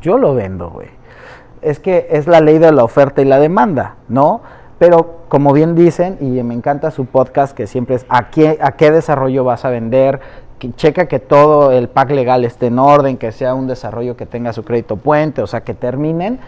Yo 0.00 0.18
lo 0.18 0.34
vendo, 0.34 0.70
güey. 0.70 0.88
Es 1.60 1.78
que 1.78 2.08
es 2.10 2.26
la 2.26 2.40
ley 2.40 2.58
de 2.58 2.72
la 2.72 2.84
oferta 2.84 3.22
y 3.22 3.24
la 3.24 3.38
demanda, 3.38 3.96
¿no? 4.08 4.40
Pero 4.78 5.20
como 5.28 5.52
bien 5.52 5.74
dicen, 5.74 6.16
y 6.20 6.42
me 6.42 6.54
encanta 6.54 6.90
su 6.90 7.06
podcast 7.06 7.56
que 7.56 7.66
siempre 7.66 7.96
es 7.96 8.06
¿a 8.08 8.30
qué, 8.30 8.58
a 8.60 8.72
qué 8.72 8.90
desarrollo 8.90 9.44
vas 9.44 9.64
a 9.64 9.70
vender? 9.70 10.20
Que 10.58 10.72
checa 10.72 11.06
que 11.06 11.18
todo 11.18 11.70
el 11.72 11.88
pack 11.88 12.10
legal 12.10 12.44
esté 12.44 12.66
en 12.66 12.78
orden, 12.78 13.16
que 13.16 13.30
sea 13.30 13.54
un 13.54 13.66
desarrollo 13.66 14.16
que 14.16 14.26
tenga 14.26 14.52
su 14.52 14.64
crédito 14.64 14.96
puente, 14.96 15.42
o 15.42 15.46
sea, 15.46 15.60
que 15.62 15.74
terminen 15.74 16.40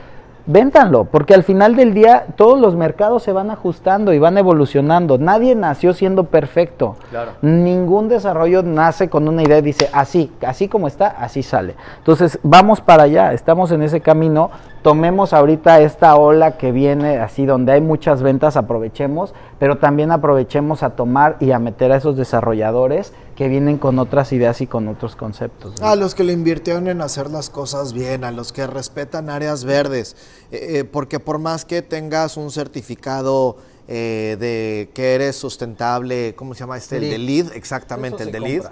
véntanlo, 0.46 1.04
porque 1.04 1.34
al 1.34 1.42
final 1.42 1.74
del 1.76 1.94
día 1.94 2.26
todos 2.36 2.58
los 2.58 2.76
mercados 2.76 3.22
se 3.22 3.32
van 3.32 3.50
ajustando 3.50 4.12
y 4.12 4.18
van 4.18 4.36
evolucionando. 4.38 5.18
Nadie 5.18 5.54
nació 5.54 5.94
siendo 5.94 6.24
perfecto. 6.24 6.96
Claro. 7.10 7.32
Ningún 7.42 8.08
desarrollo 8.08 8.62
nace 8.62 9.08
con 9.08 9.28
una 9.28 9.42
idea 9.42 9.58
y 9.58 9.62
dice 9.62 9.88
así, 9.92 10.32
así 10.46 10.68
como 10.68 10.86
está, 10.86 11.08
así 11.08 11.42
sale. 11.42 11.74
Entonces, 11.98 12.38
vamos 12.42 12.80
para 12.80 13.04
allá, 13.04 13.32
estamos 13.32 13.70
en 13.70 13.82
ese 13.82 14.00
camino. 14.00 14.50
Tomemos 14.82 15.32
ahorita 15.32 15.80
esta 15.80 16.14
ola 16.16 16.58
que 16.58 16.70
viene 16.70 17.18
así 17.18 17.46
donde 17.46 17.72
hay 17.72 17.80
muchas 17.80 18.22
ventas, 18.22 18.58
aprovechemos, 18.58 19.32
pero 19.58 19.78
también 19.78 20.10
aprovechemos 20.10 20.82
a 20.82 20.90
tomar 20.90 21.36
y 21.40 21.52
a 21.52 21.58
meter 21.58 21.90
a 21.90 21.96
esos 21.96 22.18
desarrolladores 22.18 23.14
que 23.36 23.48
vienen 23.48 23.78
con 23.78 23.98
otras 23.98 24.32
ideas 24.32 24.60
y 24.60 24.66
con 24.66 24.88
otros 24.88 25.16
conceptos. 25.16 25.80
¿no? 25.80 25.86
A 25.86 25.96
los 25.96 26.14
que 26.14 26.24
le 26.24 26.32
invirtieron 26.32 26.88
en 26.88 27.00
hacer 27.00 27.30
las 27.30 27.50
cosas 27.50 27.92
bien, 27.92 28.24
a 28.24 28.30
los 28.30 28.52
que 28.52 28.66
respetan 28.66 29.28
áreas 29.28 29.64
verdes, 29.64 30.16
eh, 30.52 30.78
eh, 30.78 30.84
porque 30.84 31.20
por 31.20 31.38
más 31.38 31.64
que 31.64 31.82
tengas 31.82 32.36
un 32.36 32.50
certificado 32.50 33.56
eh, 33.88 34.36
de 34.38 34.90
que 34.94 35.14
eres 35.14 35.36
sustentable, 35.36 36.34
¿cómo 36.36 36.54
se 36.54 36.60
llama 36.60 36.76
este? 36.76 36.96
El 36.96 37.10
de 37.10 37.18
LEED, 37.18 37.52
exactamente, 37.54 38.22
el 38.22 38.32
de 38.32 38.40
LEED. 38.40 38.62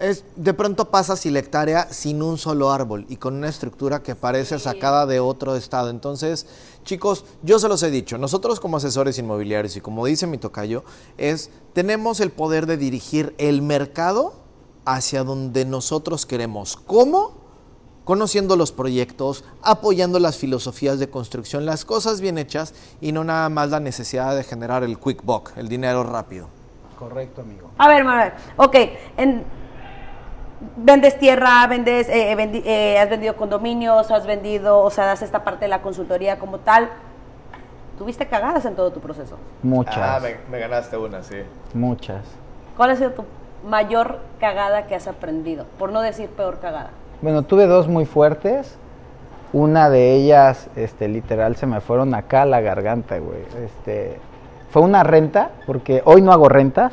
Es, 0.00 0.24
de 0.36 0.52
pronto 0.52 0.90
pasas 0.90 1.24
y 1.24 1.30
la 1.30 1.38
hectárea 1.38 1.88
sin 1.90 2.20
un 2.20 2.36
solo 2.36 2.72
árbol 2.72 3.06
y 3.08 3.16
con 3.16 3.34
una 3.34 3.48
estructura 3.48 4.02
que 4.02 4.16
parece 4.16 4.58
sacada 4.58 5.06
de 5.06 5.20
otro 5.20 5.54
estado. 5.56 5.88
Entonces, 5.88 6.46
chicos, 6.84 7.24
yo 7.42 7.58
se 7.58 7.68
los 7.68 7.82
he 7.82 7.90
dicho, 7.90 8.18
nosotros 8.18 8.60
como 8.60 8.76
asesores 8.76 9.18
inmobiliarios 9.18 9.76
y 9.76 9.80
como 9.80 10.04
dice 10.06 10.26
mi 10.26 10.38
tocayo, 10.38 10.84
es 11.18 11.50
tenemos 11.72 12.20
el 12.20 12.30
poder 12.30 12.66
de 12.66 12.76
dirigir 12.76 13.34
el 13.38 13.62
mercado 13.62 14.34
hacia 14.84 15.24
donde 15.24 15.64
nosotros 15.64 16.26
queremos. 16.26 16.76
¿Cómo? 16.76 17.42
Conociendo 18.04 18.56
los 18.56 18.70
proyectos, 18.70 19.44
apoyando 19.62 20.18
las 20.20 20.36
filosofías 20.36 20.98
de 20.98 21.08
construcción, 21.08 21.64
las 21.64 21.86
cosas 21.86 22.20
bien 22.20 22.36
hechas 22.36 22.74
y 23.00 23.12
no 23.12 23.24
nada 23.24 23.48
más 23.48 23.70
la 23.70 23.80
necesidad 23.80 24.36
de 24.36 24.44
generar 24.44 24.84
el 24.84 24.98
quick 24.98 25.24
buck, 25.24 25.52
el 25.56 25.68
dinero 25.68 26.04
rápido. 26.04 26.48
Correcto, 26.98 27.40
amigo. 27.40 27.70
A 27.78 27.88
ver, 27.88 28.04
Manuel, 28.04 28.32
ok, 28.58 28.76
en- 29.16 29.63
vendes 30.76 31.18
tierra, 31.18 31.66
vendes, 31.68 32.08
eh, 32.08 32.32
eh, 32.32 32.36
vendi- 32.36 32.62
eh, 32.64 32.98
has 32.98 33.08
vendido 33.10 33.36
condominios, 33.36 34.10
has 34.10 34.26
vendido, 34.26 34.80
o 34.80 34.90
sea, 34.90 35.06
das 35.06 35.22
esta 35.22 35.44
parte 35.44 35.64
de 35.64 35.68
la 35.68 35.82
consultoría 35.82 36.38
como 36.38 36.58
tal. 36.58 36.88
¿Tuviste 37.98 38.26
cagadas 38.26 38.64
en 38.64 38.74
todo 38.74 38.90
tu 38.90 39.00
proceso? 39.00 39.36
Muchas, 39.62 39.96
Ah, 39.98 40.18
me, 40.20 40.36
me 40.50 40.58
ganaste 40.58 40.96
una, 40.96 41.22
sí. 41.22 41.36
muchas. 41.74 42.24
¿Cuál 42.76 42.90
ha 42.90 42.96
sido 42.96 43.10
tu 43.12 43.24
mayor 43.68 44.18
cagada 44.40 44.86
que 44.86 44.94
has 44.96 45.06
aprendido? 45.06 45.64
Por 45.78 45.92
no 45.92 46.00
decir 46.00 46.28
peor 46.28 46.58
cagada. 46.58 46.90
Bueno, 47.22 47.42
tuve 47.42 47.66
dos 47.66 47.86
muy 47.86 48.04
fuertes. 48.04 48.76
Una 49.52 49.88
de 49.88 50.12
ellas, 50.14 50.68
este, 50.74 51.06
literal, 51.06 51.54
se 51.54 51.66
me 51.66 51.80
fueron 51.80 52.12
acá 52.14 52.42
a 52.42 52.46
la 52.46 52.60
garganta, 52.60 53.18
güey. 53.18 53.42
Este, 53.64 54.18
fue 54.70 54.82
una 54.82 55.04
renta, 55.04 55.50
porque 55.64 56.02
hoy 56.04 56.20
no 56.20 56.32
hago 56.32 56.48
rentas, 56.48 56.92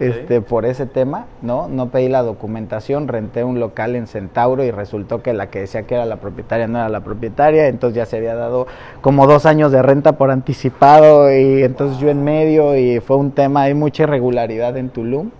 este, 0.00 0.40
por 0.40 0.64
ese 0.64 0.86
tema, 0.86 1.26
¿no? 1.42 1.68
No 1.68 1.88
pedí 1.88 2.08
la 2.08 2.22
documentación, 2.22 3.08
renté 3.08 3.44
un 3.44 3.60
local 3.60 3.96
en 3.96 4.06
Centauro 4.06 4.64
y 4.64 4.70
resultó 4.70 5.22
que 5.22 5.32
la 5.32 5.48
que 5.48 5.60
decía 5.60 5.84
que 5.84 5.94
era 5.94 6.06
la 6.06 6.16
propietaria 6.16 6.66
no 6.66 6.78
era 6.78 6.88
la 6.88 7.00
propietaria, 7.00 7.68
entonces 7.68 7.96
ya 7.96 8.06
se 8.06 8.16
había 8.16 8.34
dado 8.34 8.66
como 9.00 9.26
dos 9.26 9.46
años 9.46 9.72
de 9.72 9.82
renta 9.82 10.12
por 10.12 10.30
anticipado 10.30 11.30
y 11.32 11.62
entonces 11.62 11.98
yo 11.98 12.08
en 12.08 12.24
medio 12.24 12.76
y 12.76 13.00
fue 13.00 13.16
un 13.16 13.32
tema, 13.32 13.62
hay 13.62 13.74
mucha 13.74 14.04
irregularidad 14.04 14.76
en 14.76 14.90
Tulum. 14.90 15.30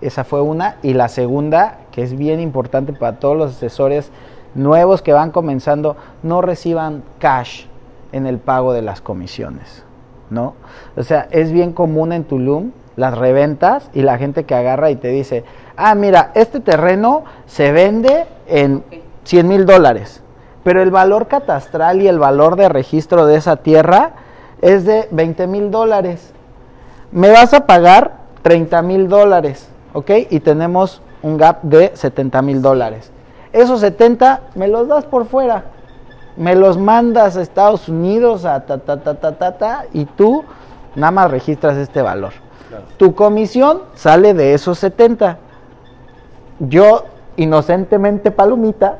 Esa 0.00 0.24
fue 0.24 0.42
una. 0.42 0.76
Y 0.82 0.92
la 0.92 1.08
segunda, 1.08 1.78
que 1.90 2.02
es 2.02 2.16
bien 2.16 2.40
importante 2.40 2.92
para 2.92 3.18
todos 3.18 3.36
los 3.36 3.56
asesores 3.56 4.10
nuevos 4.54 5.02
que 5.02 5.12
van 5.12 5.30
comenzando, 5.30 5.96
no 6.22 6.42
reciban 6.42 7.02
cash 7.18 7.64
en 8.12 8.26
el 8.26 8.38
pago 8.38 8.72
de 8.72 8.82
las 8.82 9.00
comisiones, 9.00 9.84
¿no? 10.30 10.54
O 10.96 11.02
sea, 11.02 11.28
es 11.30 11.52
bien 11.52 11.72
común 11.72 12.12
en 12.12 12.24
Tulum 12.24 12.72
las 12.96 13.16
reventas 13.16 13.90
y 13.92 14.02
la 14.02 14.18
gente 14.18 14.44
que 14.44 14.54
agarra 14.54 14.90
y 14.90 14.96
te 14.96 15.08
dice, 15.08 15.44
ah, 15.76 15.94
mira, 15.94 16.32
este 16.34 16.60
terreno 16.60 17.24
se 17.46 17.72
vende 17.72 18.26
en 18.46 18.82
100 19.24 19.48
mil 19.48 19.66
dólares, 19.66 20.22
pero 20.64 20.82
el 20.82 20.90
valor 20.90 21.28
catastral 21.28 22.02
y 22.02 22.08
el 22.08 22.18
valor 22.18 22.56
de 22.56 22.68
registro 22.68 23.26
de 23.26 23.36
esa 23.36 23.56
tierra 23.56 24.12
es 24.62 24.84
de 24.84 25.08
20 25.10 25.46
mil 25.46 25.70
dólares. 25.70 26.32
me 27.12 27.30
vas 27.30 27.54
a 27.54 27.66
pagar 27.66 28.26
30 28.42 28.82
mil 28.82 29.08
dólares, 29.08 29.68
¿ok? 29.92 30.10
Y 30.30 30.40
tenemos 30.40 31.02
un 31.22 31.36
gap 31.36 31.62
de 31.62 31.92
70 31.94 32.42
mil 32.42 32.62
dólares. 32.62 33.10
Esos 33.52 33.80
70 33.80 34.40
me 34.54 34.68
los 34.68 34.86
das 34.86 35.04
por 35.04 35.26
fuera. 35.26 35.64
Me 36.36 36.54
los 36.54 36.76
mandas 36.76 37.36
a 37.36 37.42
Estados 37.42 37.88
Unidos, 37.88 38.44
a 38.44 38.60
ta, 38.66 38.78
ta, 38.78 38.98
ta, 38.98 39.14
ta, 39.14 39.32
ta, 39.32 39.56
ta, 39.56 39.84
y 39.92 40.04
tú 40.04 40.44
nada 40.94 41.10
más 41.10 41.30
registras 41.30 41.76
este 41.76 42.02
valor. 42.02 42.32
Tu 42.96 43.14
comisión 43.14 43.82
sale 43.94 44.34
de 44.34 44.54
esos 44.54 44.78
70. 44.78 45.38
Yo, 46.60 47.04
inocentemente 47.36 48.30
palomita, 48.30 48.98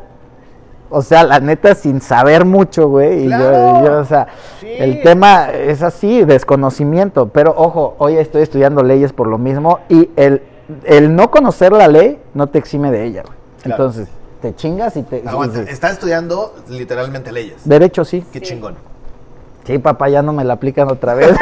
o 0.91 1.03
sea, 1.03 1.25
la 1.25 1.41
neta, 1.41 1.75
sin 1.75 2.01
saber 2.01 2.45
mucho, 2.45 2.89
güey. 2.89 3.25
Y 3.25 3.31
yo, 3.31 3.85
yo, 3.85 3.99
o 3.99 4.05
sea, 4.05 4.29
el 4.63 5.03
tema 5.03 5.51
es 5.51 5.83
así, 5.83 6.25
desconocimiento. 6.25 7.29
Pero 7.29 7.55
ojo, 7.57 7.97
hoy 7.99 8.17
estoy 8.17 8.43
estudiando 8.43 8.83
leyes 8.83 9.13
por 9.13 9.27
lo 9.27 9.39
mismo 9.39 9.81
y 9.89 10.11
el, 10.17 10.43
el 10.85 11.15
no 11.15 11.31
conocer 11.31 11.73
la 11.73 11.89
ley 11.89 12.21
no 12.35 12.49
te 12.49 12.59
exime 12.59 12.91
de 12.91 13.05
ella, 13.05 13.23
güey. 13.23 13.37
Claro. 13.63 13.85
Entonces, 13.85 14.09
te 14.41 14.55
chingas 14.55 14.97
y 14.97 15.03
te... 15.03 15.23
Aguanta, 15.27 15.65
sí. 15.65 15.71
está 15.71 15.91
estudiando 15.91 16.55
literalmente 16.69 17.33
leyes. 17.33 17.57
Derecho, 17.65 18.05
sí. 18.05 18.25
Qué 18.33 18.41
chingón. 18.41 18.77
Sí, 19.67 19.79
papá, 19.79 20.09
ya 20.09 20.23
no 20.23 20.33
me 20.33 20.45
la 20.45 20.55
aplican 20.55 20.89
otra 20.89 21.15
vez. 21.15 21.37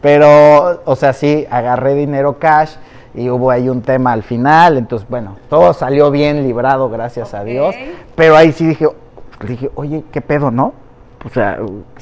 Pero, 0.00 0.80
o 0.84 0.96
sea, 0.96 1.12
sí, 1.12 1.46
agarré 1.50 1.94
dinero 1.94 2.38
cash 2.38 2.76
y 3.14 3.28
hubo 3.28 3.50
ahí 3.50 3.68
un 3.68 3.82
tema 3.82 4.12
al 4.12 4.22
final. 4.22 4.78
Entonces, 4.78 5.06
bueno, 5.10 5.36
todo 5.50 5.74
salió 5.74 6.10
bien 6.10 6.42
librado, 6.42 6.88
gracias 6.88 7.34
a 7.34 7.44
Dios. 7.44 7.74
Pero 8.14 8.34
ahí 8.34 8.52
sí 8.52 8.66
dije, 8.66 8.88
dije, 9.46 9.70
oye, 9.74 10.04
¿qué 10.10 10.22
pedo, 10.22 10.50
no? 10.50 10.72
O 11.26 11.28
sea, 11.28 11.58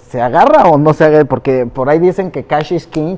¿se 0.08 0.20
agarra 0.20 0.68
o 0.68 0.78
no 0.78 0.92
se 0.92 1.06
agarra? 1.06 1.24
Porque 1.24 1.66
por 1.66 1.88
ahí 1.88 1.98
dicen 1.98 2.30
que 2.30 2.44
cash 2.44 2.72
is 2.72 2.86
king. 2.86 3.16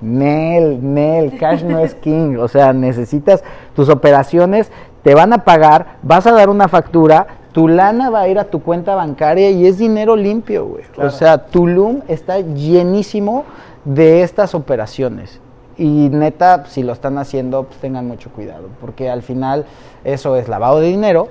Nel, 0.00 0.78
Nel, 0.82 1.38
cash 1.38 1.62
no 1.62 1.78
es 1.78 1.94
king. 1.94 2.38
O 2.38 2.48
sea, 2.48 2.72
necesitas 2.72 3.44
tus 3.74 3.88
operaciones, 3.88 4.72
te 5.06 5.14
van 5.14 5.32
a 5.32 5.44
pagar, 5.44 5.98
vas 6.02 6.26
a 6.26 6.32
dar 6.32 6.48
una 6.48 6.66
factura, 6.66 7.28
tu 7.52 7.68
lana 7.68 8.10
va 8.10 8.22
a 8.22 8.28
ir 8.28 8.40
a 8.40 8.50
tu 8.50 8.60
cuenta 8.60 8.96
bancaria 8.96 9.52
y 9.52 9.64
es 9.64 9.78
dinero 9.78 10.16
limpio, 10.16 10.66
güey. 10.66 10.82
O 10.98 11.10
sea, 11.10 11.46
Tulum 11.46 12.00
está 12.08 12.40
llenísimo 12.40 13.44
de 13.84 14.24
estas 14.24 14.52
operaciones. 14.56 15.38
Y 15.78 16.08
neta, 16.08 16.64
si 16.66 16.82
lo 16.82 16.92
están 16.92 17.18
haciendo, 17.18 17.62
pues 17.62 17.78
tengan 17.78 18.08
mucho 18.08 18.30
cuidado, 18.30 18.66
porque 18.80 19.08
al 19.08 19.22
final 19.22 19.64
eso 20.02 20.34
es 20.34 20.48
lavado 20.48 20.80
de 20.80 20.88
dinero, 20.88 21.28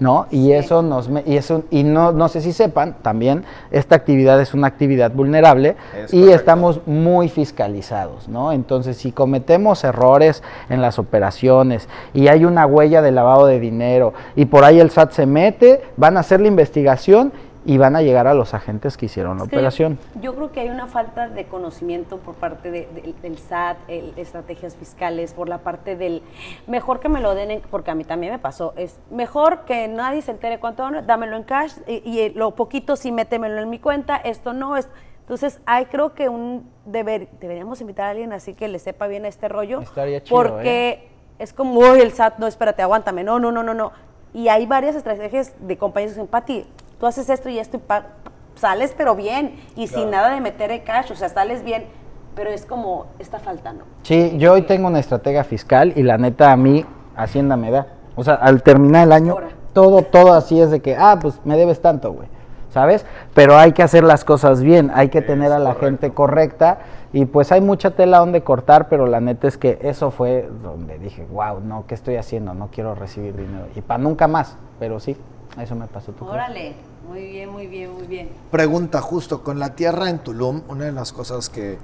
¿no? 0.00 0.26
Y 0.30 0.52
eso 0.52 0.82
nos 0.82 1.08
me- 1.08 1.22
y 1.26 1.36
eso 1.36 1.62
y 1.70 1.82
no 1.82 2.12
no 2.12 2.28
sé 2.28 2.40
si 2.40 2.52
sepan, 2.52 2.96
también 3.02 3.44
esta 3.70 3.96
actividad 3.96 4.40
es 4.40 4.54
una 4.54 4.66
actividad 4.68 5.10
vulnerable 5.10 5.76
Es 5.96 6.12
y 6.14 6.18
correcto. 6.20 6.36
estamos 6.36 6.80
muy 6.86 7.28
fiscalizados, 7.28 8.28
¿no? 8.28 8.52
Entonces, 8.52 8.96
si 8.96 9.12
cometemos 9.12 9.82
errores 9.84 10.42
en 10.68 10.80
las 10.82 10.98
operaciones 10.98 11.88
y 12.14 12.28
hay 12.28 12.44
una 12.44 12.64
huella 12.66 13.02
de 13.02 13.10
lavado 13.10 13.46
de 13.46 13.60
dinero 13.60 14.14
y 14.36 14.44
por 14.46 14.64
ahí 14.64 14.80
el 14.80 14.90
SAT 14.90 15.12
se 15.12 15.26
mete, 15.26 15.82
van 15.96 16.16
a 16.16 16.20
hacer 16.20 16.40
la 16.40 16.48
investigación 16.48 17.32
y 17.68 17.76
van 17.76 17.96
a 17.96 18.00
llegar 18.00 18.26
a 18.26 18.32
los 18.32 18.54
agentes 18.54 18.96
que 18.96 19.04
hicieron 19.04 19.36
la 19.36 19.42
que 19.42 19.48
operación. 19.56 19.98
Yo 20.22 20.34
creo 20.34 20.50
que 20.52 20.60
hay 20.60 20.70
una 20.70 20.86
falta 20.86 21.28
de 21.28 21.44
conocimiento 21.44 22.16
por 22.16 22.34
parte 22.34 22.70
de- 22.70 22.88
de- 22.94 23.14
del 23.20 23.36
SAT, 23.36 23.76
el- 23.88 24.14
estrategias 24.16 24.74
fiscales, 24.74 25.34
por 25.34 25.50
la 25.50 25.58
parte 25.58 25.94
del 25.94 26.22
mejor 26.66 26.98
que 26.98 27.10
me 27.10 27.20
lo 27.20 27.34
den, 27.34 27.50
en- 27.50 27.60
porque 27.70 27.90
a 27.90 27.94
mí 27.94 28.04
también 28.04 28.32
me 28.32 28.38
pasó, 28.38 28.72
es 28.78 28.98
mejor 29.10 29.66
que 29.66 29.86
nadie 29.86 30.22
se 30.22 30.30
entere 30.30 30.58
cuánto, 30.58 30.88
dámelo 31.02 31.36
en 31.36 31.42
cash 31.42 31.72
y, 31.86 32.00
y, 32.10 32.20
eh, 32.20 32.32
lo 32.34 32.52
poquito 32.54 32.96
sí 32.96 33.12
métemelo 33.12 33.60
en 33.60 33.68
mi 33.68 33.78
cuenta, 33.78 34.16
esto 34.16 34.54
no 34.54 34.78
es. 34.78 34.88
Entonces, 35.20 35.60
hay 35.66 35.84
creo 35.84 36.14
que 36.14 36.30
un 36.30 36.70
deber, 36.86 37.28
deberíamos 37.38 37.82
invitar 37.82 38.06
a 38.06 38.10
alguien 38.12 38.32
así 38.32 38.54
que 38.54 38.66
le 38.68 38.78
sepa 38.78 39.08
bien 39.08 39.26
este 39.26 39.46
rollo, 39.46 39.82
Estaría 39.82 40.22
chido, 40.22 40.40
¿eh? 40.40 40.48
porque 40.48 41.08
es 41.38 41.52
como, 41.52 41.80
uy, 41.80 42.00
el 42.00 42.12
SAT, 42.12 42.38
no, 42.38 42.46
espérate, 42.46 42.80
aguántame, 42.80 43.24
no, 43.24 43.38
no, 43.38 43.52
no, 43.52 43.62
no, 43.62 43.74
no. 43.74 43.92
Y 44.32 44.48
hay 44.48 44.64
varias 44.64 44.96
estrategias 44.96 45.54
de 45.60 45.76
compañías 45.76 46.12
que 46.12 46.20
dicen, 46.20 46.30
Pati, 46.30 46.64
tú 46.98 47.06
haces 47.06 47.28
esto 47.30 47.48
y 47.48 47.58
esto 47.58 47.76
y 47.78 48.58
sales 48.58 48.94
pero 48.96 49.14
bien 49.14 49.60
y 49.76 49.86
sin 49.86 50.10
nada 50.10 50.34
de 50.34 50.40
meter 50.40 50.70
el 50.70 50.82
cash, 50.82 51.12
o 51.12 51.16
sea, 51.16 51.28
sales 51.28 51.62
bien, 51.62 51.86
pero 52.34 52.50
es 52.50 52.66
como 52.66 53.06
esta 53.18 53.38
falta, 53.38 53.72
¿no? 53.72 53.84
Sí, 54.02 54.36
yo 54.38 54.52
hoy 54.52 54.62
tengo 54.62 54.88
una 54.88 54.98
estratega 54.98 55.44
fiscal 55.44 55.92
y 55.96 56.02
la 56.02 56.18
neta 56.18 56.52
a 56.52 56.56
mí 56.56 56.84
Hacienda 57.16 57.56
me 57.56 57.70
da. 57.72 57.86
O 58.14 58.22
sea, 58.22 58.34
al 58.34 58.62
terminar 58.62 59.04
el 59.04 59.12
año, 59.12 59.32
Ahora. 59.32 59.48
todo, 59.72 60.02
todo 60.02 60.32
así 60.32 60.60
es 60.60 60.70
de 60.70 60.80
que, 60.80 60.96
ah, 60.96 61.18
pues 61.20 61.40
me 61.44 61.56
debes 61.56 61.82
tanto, 61.82 62.12
güey. 62.12 62.28
¿Sabes? 62.70 63.04
Pero 63.34 63.56
hay 63.56 63.72
que 63.72 63.82
hacer 63.82 64.04
las 64.04 64.24
cosas 64.24 64.62
bien, 64.62 64.92
hay 64.94 65.08
que 65.08 65.22
tener 65.22 65.50
a 65.52 65.58
la 65.58 65.74
gente 65.74 66.10
correcta 66.10 66.78
y 67.12 67.24
pues 67.24 67.50
hay 67.50 67.60
mucha 67.60 67.92
tela 67.92 68.18
donde 68.18 68.42
cortar, 68.42 68.88
pero 68.88 69.06
la 69.06 69.20
neta 69.20 69.48
es 69.48 69.56
que 69.56 69.78
eso 69.82 70.10
fue 70.10 70.48
donde 70.62 70.98
dije, 70.98 71.26
wow, 71.32 71.60
no, 71.60 71.86
¿qué 71.86 71.94
estoy 71.94 72.16
haciendo? 72.16 72.54
No 72.54 72.68
quiero 72.70 72.94
recibir 72.94 73.34
dinero. 73.34 73.66
Y 73.74 73.80
para 73.80 73.98
nunca 73.98 74.28
más, 74.28 74.58
pero 74.78 75.00
sí, 75.00 75.16
eso 75.62 75.74
me 75.74 75.86
pasó. 75.86 76.12
¿tú 76.12 76.24
crees? 76.24 76.32
Órale, 76.32 76.74
muy 77.08 77.24
bien, 77.26 77.50
muy 77.50 77.66
bien, 77.66 77.92
muy 77.92 78.06
bien. 78.06 78.30
Pregunta 78.50 79.00
justo, 79.00 79.42
con 79.42 79.58
la 79.58 79.74
tierra 79.74 80.10
en 80.10 80.18
Tulum, 80.18 80.62
una 80.68 80.84
de 80.84 80.92
las 80.92 81.12
cosas 81.12 81.48
que, 81.48 81.78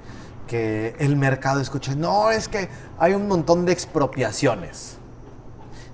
que 0.47 0.95
el 0.99 1.15
mercado 1.15 1.59
escucha, 1.59 1.95
no, 1.95 2.31
es 2.31 2.47
que 2.47 2.69
hay 2.99 3.13
un 3.13 3.27
montón 3.27 3.65
de 3.65 3.71
expropiaciones. 3.71 4.97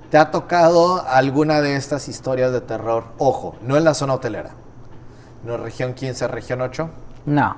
¿Te 0.09 0.17
ha 0.17 0.29
tocado 0.29 1.07
alguna 1.07 1.61
de 1.61 1.75
estas 1.77 2.09
historias 2.09 2.51
de 2.51 2.59
terror? 2.61 3.05
Ojo, 3.17 3.55
no 3.61 3.77
en 3.77 3.85
la 3.85 3.93
zona 3.93 4.15
hotelera, 4.15 4.51
no 5.45 5.57
región 5.57 5.93
15, 5.93 6.27
región 6.27 6.61
8. 6.61 6.89
No. 7.25 7.55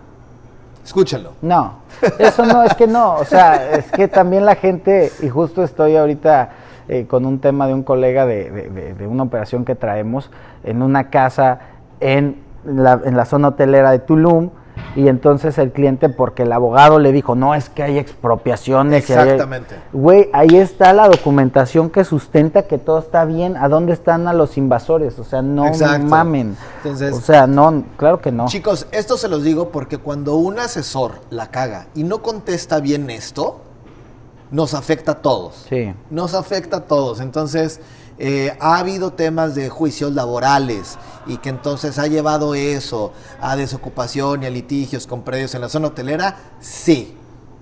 Escúchenlo. 0.85 1.31
No, 1.41 1.79
eso 2.19 2.45
no, 2.45 2.63
es 2.63 2.73
que 2.75 2.87
no, 2.87 3.15
o 3.15 3.25
sea, 3.25 3.71
es 3.71 3.89
que 3.89 4.09
también 4.09 4.45
la 4.45 4.55
gente, 4.55 5.11
y 5.21 5.29
justo 5.29 5.63
estoy 5.63 5.95
ahorita 5.95 6.51
eh, 6.87 7.05
con 7.07 7.25
un 7.25 7.39
tema 7.39 7.67
de 7.67 7.73
un 7.73 7.83
colega 7.83 8.25
de, 8.25 8.49
de- 8.51 8.69
de- 8.69 8.93
de 8.93 9.07
una 9.07 9.23
operación 9.23 9.65
que 9.65 9.75
traemos 9.75 10.29
en 10.63 10.81
una 10.81 11.09
casa 11.09 11.59
en 11.99 12.41
la, 12.65 12.99
en 13.03 13.15
la 13.17 13.25
zona 13.25 13.49
hotelera 13.49 13.91
de 13.91 13.99
Tulum, 13.99 14.49
y 14.95 15.07
entonces 15.07 15.59
el 15.59 15.71
cliente, 15.71 16.09
porque 16.09 16.43
el 16.43 16.51
abogado 16.51 16.97
le 16.97 17.11
dijo, 17.11 17.35
no, 17.35 17.53
es 17.53 17.69
que 17.69 17.83
hay 17.83 17.99
expropiaciones. 17.99 19.07
y 19.09 19.13
hay-". 19.13 19.19
Exactamente. 19.29 19.75
Güey, 19.93 20.29
ahí 20.33 20.55
está 20.57 20.93
la 20.93 21.07
documentación 21.07 21.89
que 21.91 22.03
sustenta 22.03 22.63
que 22.63 22.79
todo 22.79 22.99
está 22.99 23.23
bien. 23.25 23.55
¿A 23.55 23.69
dónde 23.69 23.93
están 23.93 24.27
a 24.27 24.33
los 24.33 24.57
invasores? 24.57 25.19
O 25.19 25.23
sea, 25.23 25.41
no 25.43 25.67
Exacto. 25.67 26.07
mamen. 26.07 26.57
Entonces- 26.77 27.13
o 27.13 27.21
sea, 27.21 27.45
no, 27.45 27.83
claro 27.97 28.19
que 28.19 28.31
no. 28.31 28.45
Chicos, 28.47 28.87
esto 28.91 29.15
se 29.17 29.27
los 29.27 29.43
digo 29.43 29.69
porque 29.69 29.99
cuando 29.99 30.35
un 30.37 30.57
asesor 30.59 31.13
la 31.29 31.47
caga 31.47 31.85
y 31.93 32.03
no 32.03 32.23
contesta 32.23 32.79
bien 32.79 33.09
esto, 33.11 33.61
nos 34.53 34.73
afecta 34.75 35.13
a 35.13 35.15
todos. 35.21 35.65
Sí. 35.67 35.93
Nos 36.11 36.35
afecta 36.35 36.77
a 36.77 36.81
todos. 36.81 37.19
Entonces, 37.19 37.81
eh, 38.19 38.55
ha 38.59 38.77
habido 38.77 39.11
temas 39.11 39.55
de 39.55 39.69
juicios 39.69 40.13
laborales 40.13 40.99
y 41.25 41.37
que 41.37 41.49
entonces 41.49 41.97
ha 41.97 42.05
llevado 42.05 42.53
eso 42.53 43.11
a 43.41 43.55
desocupación 43.55 44.43
y 44.43 44.45
a 44.45 44.51
litigios 44.51 45.07
con 45.07 45.23
predios 45.23 45.55
en 45.55 45.61
la 45.61 45.69
zona 45.69 45.87
hotelera. 45.87 46.37
Sí, 46.59 47.17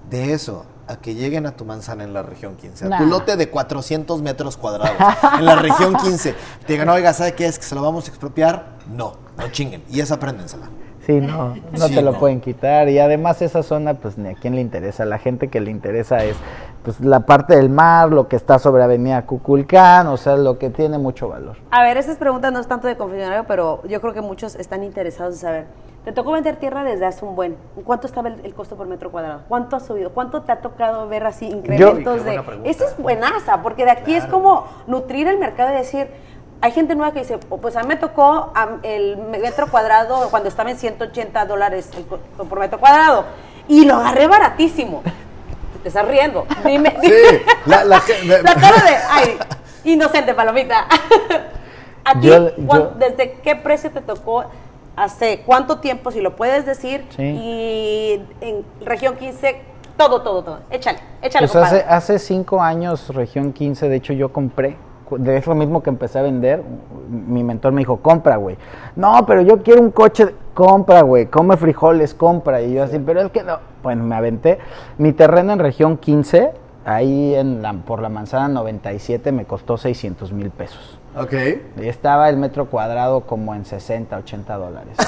de 0.10 0.34
eso 0.34 0.66
a 0.88 0.98
que 0.98 1.16
lleguen 1.16 1.46
a 1.46 1.56
tu 1.56 1.64
manzana 1.64 2.04
en 2.04 2.14
la 2.14 2.22
región 2.24 2.58
15, 2.58 2.94
a 2.94 2.98
tu 2.98 3.06
lote 3.06 3.38
de 3.38 3.50
400 3.50 4.22
metros 4.22 4.58
cuadrados 4.58 4.98
en 5.40 5.46
la 5.46 5.56
región 5.56 5.96
15. 5.96 6.36
Te 6.68 6.74
digan, 6.74 6.90
oiga, 6.90 7.14
¿sabe 7.14 7.34
qué 7.36 7.46
es? 7.46 7.58
¿Que 7.58 7.64
se 7.64 7.74
lo 7.76 7.82
vamos 7.82 8.06
a 8.06 8.10
expropiar? 8.10 8.76
No, 8.94 9.14
no 9.38 9.50
chinguen. 9.52 9.82
Y 9.90 10.02
esa 10.02 10.16
apréndensela. 10.16 10.70
Sí, 11.08 11.14
no, 11.14 11.56
no 11.56 11.88
Sí, 11.88 11.96
te 11.96 12.02
lo 12.02 12.12
no. 12.12 12.20
pueden 12.20 12.42
quitar. 12.42 12.90
Y 12.90 13.00
además 13.00 13.42
esa 13.42 13.64
zona, 13.64 13.96
pues 13.96 14.18
ni 14.18 14.30
a 14.30 14.34
quién 14.36 14.54
le 14.56 14.62
interesa. 14.62 15.06
La 15.06 15.18
gente 15.18 15.48
que 15.48 15.60
le 15.62 15.72
interesa 15.72 16.24
es 16.24 16.36
pues 16.84 17.00
la 17.00 17.22
parte 17.22 17.56
del 17.56 17.70
mar, 17.70 18.10
lo 18.12 18.28
que 18.28 18.36
está 18.36 18.58
sobre 18.60 18.84
Avenida 18.84 19.22
Cuculcán, 19.26 20.08
o 20.08 20.18
sea, 20.18 20.36
lo 20.36 20.58
que 20.58 20.70
tiene 20.70 20.98
mucho 20.98 21.28
valor. 21.30 21.58
A 21.72 21.84
ver, 21.84 21.98
estas 21.98 22.18
preguntas 22.18 22.52
no 22.52 22.60
es 22.60 22.68
tanto 22.68 22.88
de 22.88 22.98
confesionario, 22.98 23.44
pero 23.48 23.82
yo 23.88 24.02
creo 24.02 24.14
que 24.14 24.22
muchos 24.22 24.56
están 24.56 24.84
interesados 24.84 25.36
en 25.36 25.40
saber. 25.40 25.66
Te 26.04 26.12
tocó 26.12 26.32
vender 26.32 26.56
tierra 26.56 26.84
desde 26.84 27.06
hace 27.06 27.24
un 27.24 27.36
buen. 27.36 27.56
¿Cuánto 27.86 28.08
estaba 28.08 28.30
el, 28.30 28.42
el 28.44 28.56
costo 28.56 28.76
por 28.76 28.88
metro 28.88 29.12
cuadrado? 29.12 29.42
¿Cuánto 29.48 29.76
ha 29.76 29.80
subido? 29.80 30.12
¿Cuánto 30.12 30.42
te 30.42 30.52
ha 30.52 30.60
tocado 30.62 31.08
ver 31.08 31.28
así 31.28 31.46
incrementos 31.46 32.16
de? 32.26 32.36
Esa 32.66 32.86
es 32.86 32.98
buenaza, 32.98 33.62
porque 33.62 33.86
de 33.86 33.92
aquí 33.92 34.16
es 34.16 34.26
como 34.26 34.66
nutrir 34.88 35.28
el 35.28 35.38
mercado 35.38 35.72
y 35.72 35.74
decir. 35.78 36.08
Hay 36.64 36.72
gente 36.72 36.94
nueva 36.94 37.12
que 37.12 37.20
dice, 37.22 37.40
"Oh, 37.50 37.58
pues 37.58 37.76
a 37.76 37.82
mí 37.82 37.88
me 37.88 37.96
tocó 37.96 38.54
el 38.84 39.18
metro 39.18 39.66
cuadrado 39.72 40.30
cuando 40.30 40.48
estaba 40.48 40.70
en 40.70 40.78
180 40.78 41.46
dólares 41.48 41.90
el 41.98 42.06
co- 42.06 42.20
por 42.48 42.60
metro 42.60 42.80
cuadrado 42.80 43.26
y 43.68 43.86
lo 43.86 43.96
agarré 43.96 44.28
baratísimo. 44.28 45.02
Te 45.82 45.88
estás 45.90 46.08
riendo. 46.08 46.46
Dime. 46.66 46.96
Sí, 47.02 47.12
la- 47.66 47.84
la 47.84 48.00
cara 48.00 48.84
de, 48.86 48.96
ay, 49.10 49.38
inocente 49.84 50.34
palomita. 50.34 50.86
¿A 52.04 52.20
ti, 52.20 52.28
Yo- 52.28 52.56
cuán- 52.68 52.82
yo- 52.82 52.92
desde 52.98 53.34
qué 53.44 53.56
precio 53.56 53.92
te 53.92 54.02
tocó? 54.02 54.46
¿Hace 54.96 55.42
cuánto 55.46 55.80
tiempo, 55.80 56.12
si 56.12 56.20
lo 56.20 56.36
puedes 56.36 56.66
decir? 56.66 57.06
Sí. 57.16 57.24
Y 57.24 58.26
en 58.42 58.66
región 58.86 59.16
15, 59.16 59.62
todo, 59.98 60.22
todo, 60.22 60.44
todo. 60.44 60.60
Échale, 60.70 61.00
échale, 61.22 61.48
Pues 61.48 61.56
hace, 61.56 61.86
hace 61.88 62.20
cinco 62.20 62.62
años, 62.62 63.08
región 63.16 63.54
15, 63.54 63.88
de 63.88 63.96
hecho 63.96 64.14
yo 64.14 64.32
compré. 64.34 64.76
De 65.12 65.38
eso 65.38 65.54
mismo 65.56 65.82
que 65.84 65.90
empecé 65.90 66.20
a 66.20 66.22
vender, 66.22 66.64
mi 67.10 67.44
mentor 67.44 67.72
me 67.74 67.80
dijo, 67.80 67.98
compra, 67.98 68.38
güey. 68.38 68.58
No, 68.96 69.26
pero 69.26 69.42
yo 69.42 69.62
quiero 69.62 69.82
un 69.82 69.92
coche. 69.92 70.34
De-". 70.52 70.56
compra, 70.56 71.02
güey, 71.02 71.28
come 71.28 71.58
frijoles, 71.58 72.14
compra. 72.14 72.62
Y 72.62 72.74
yo 72.74 72.84
así, 72.84 73.00
pero 73.00 73.22
es 73.22 73.32
que 73.32 73.44
no. 73.44 73.60
Bueno, 73.84 74.04
me 74.04 74.16
aventé. 74.16 74.60
Mi 74.98 75.14
terreno 75.14 75.54
en 75.54 75.60
región 75.60 75.98
15, 75.98 76.52
ahí 76.86 77.36
en 77.36 77.62
la, 77.62 77.74
por 77.74 78.02
la 78.02 78.10
manzana 78.10 78.48
97, 78.48 79.32
me 79.32 79.46
costó 79.46 79.78
600 79.78 80.32
mil 80.34 80.50
pesos. 80.50 80.98
Ok. 81.18 81.34
Y 81.78 81.88
estaba 81.88 82.30
el 82.30 82.38
metro 82.38 82.68
cuadrado 82.68 83.22
como 83.22 83.54
en 83.56 83.66
60, 83.66 84.18
80 84.18 84.58
dólares. 84.58 84.98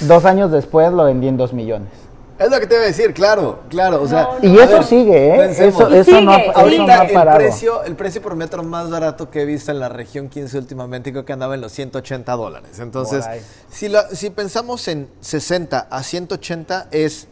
Dos 0.00 0.24
años 0.24 0.50
después 0.50 0.92
lo 0.92 1.04
vendí 1.04 1.28
en 1.28 1.36
2 1.36 1.52
millones. 1.52 2.07
Es 2.38 2.50
lo 2.50 2.60
que 2.60 2.66
te 2.66 2.74
iba 2.76 2.84
a 2.84 2.86
decir, 2.86 3.12
claro, 3.14 3.60
claro. 3.68 4.00
O 4.02 4.06
sea, 4.06 4.28
Y 4.42 4.56
eso 4.56 4.68
ver, 4.74 4.84
sigue, 4.84 5.34
¿eh? 5.34 5.38
pensemos. 5.38 5.92
Eso, 5.92 6.20
no, 6.20 6.32
ha- 6.32 6.36
sigue, 6.36 6.48
eso 6.48 6.52
no 6.54 6.60
Ahorita 6.60 7.00
ha 7.00 7.04
el 7.06 7.12
parado. 7.12 7.38
precio, 7.38 7.82
el 7.82 7.96
precio 7.96 8.22
por 8.22 8.36
metro 8.36 8.62
más 8.62 8.88
barato 8.90 9.28
que 9.30 9.42
he 9.42 9.44
visto 9.44 9.72
en 9.72 9.80
la 9.80 9.88
región 9.88 10.28
15 10.28 10.56
últimamente 10.58 11.10
creo 11.10 11.24
que 11.24 11.32
andaba 11.32 11.54
en 11.56 11.60
los 11.60 11.72
180 11.72 12.32
dólares. 12.36 12.78
Entonces, 12.78 13.24
si, 13.68 13.88
la- 13.88 14.08
si 14.10 14.30
pensamos 14.30 14.86
en 14.88 15.08
60 15.20 15.88
a 15.90 16.02
180 16.02 16.86
es 16.92 17.26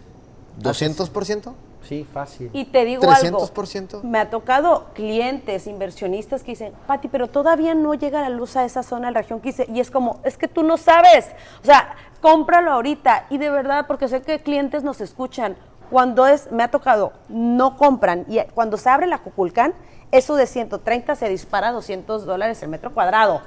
200%. 0.61 1.55
Sí, 1.87 2.07
fácil. 2.13 2.51
Y 2.53 2.67
te 2.67 2.85
digo 2.85 3.03
300%. 3.03 3.95
algo. 3.95 4.09
Me 4.09 4.19
ha 4.19 4.31
tocado 4.31 4.87
clientes, 4.95 5.67
inversionistas 5.67 6.43
que 6.43 6.53
dicen, 6.53 6.73
Pati, 6.87 7.09
pero 7.09 7.29
todavía 7.29 7.75
no 7.75 7.95
llega 7.95 8.23
la 8.23 8.29
luz 8.29 8.57
a 8.57 8.65
esa 8.65 8.83
zona 8.83 9.09
de 9.09 9.15
la 9.15 9.21
región 9.21 9.41
15. 9.41 9.69
Y 9.73 9.81
es 9.81 9.91
como, 9.91 10.21
es 10.25 10.37
que 10.37 10.49
tú 10.49 10.63
no 10.63 10.77
sabes. 10.77 11.29
O 11.63 11.65
sea, 11.65 11.95
cómpralo 12.21 12.73
ahorita. 12.73 13.27
Y 13.31 13.39
de 13.39 13.51
verdad, 13.51 13.87
porque 13.87 14.09
sé 14.09 14.23
que 14.23 14.41
clientes 14.41 14.83
nos 14.83 15.01
escuchan. 15.01 15.57
Cuando 15.91 16.27
es, 16.27 16.51
me 16.51 16.65
ha 16.65 16.69
tocado, 16.69 17.13
no 17.29 17.77
compran. 17.77 18.25
Y 18.29 18.41
cuando 18.55 18.77
se 18.77 18.91
abre 18.91 19.07
la 19.07 19.19
Cuculcán, 19.19 19.73
eso 20.17 20.37
de 20.37 20.47
130 20.47 21.17
se 21.17 21.29
dispara 21.29 21.69
a 21.69 21.73
200 21.73 22.27
dólares 22.27 22.63
el 22.63 22.69
metro 22.69 22.93
cuadrado. 22.93 23.43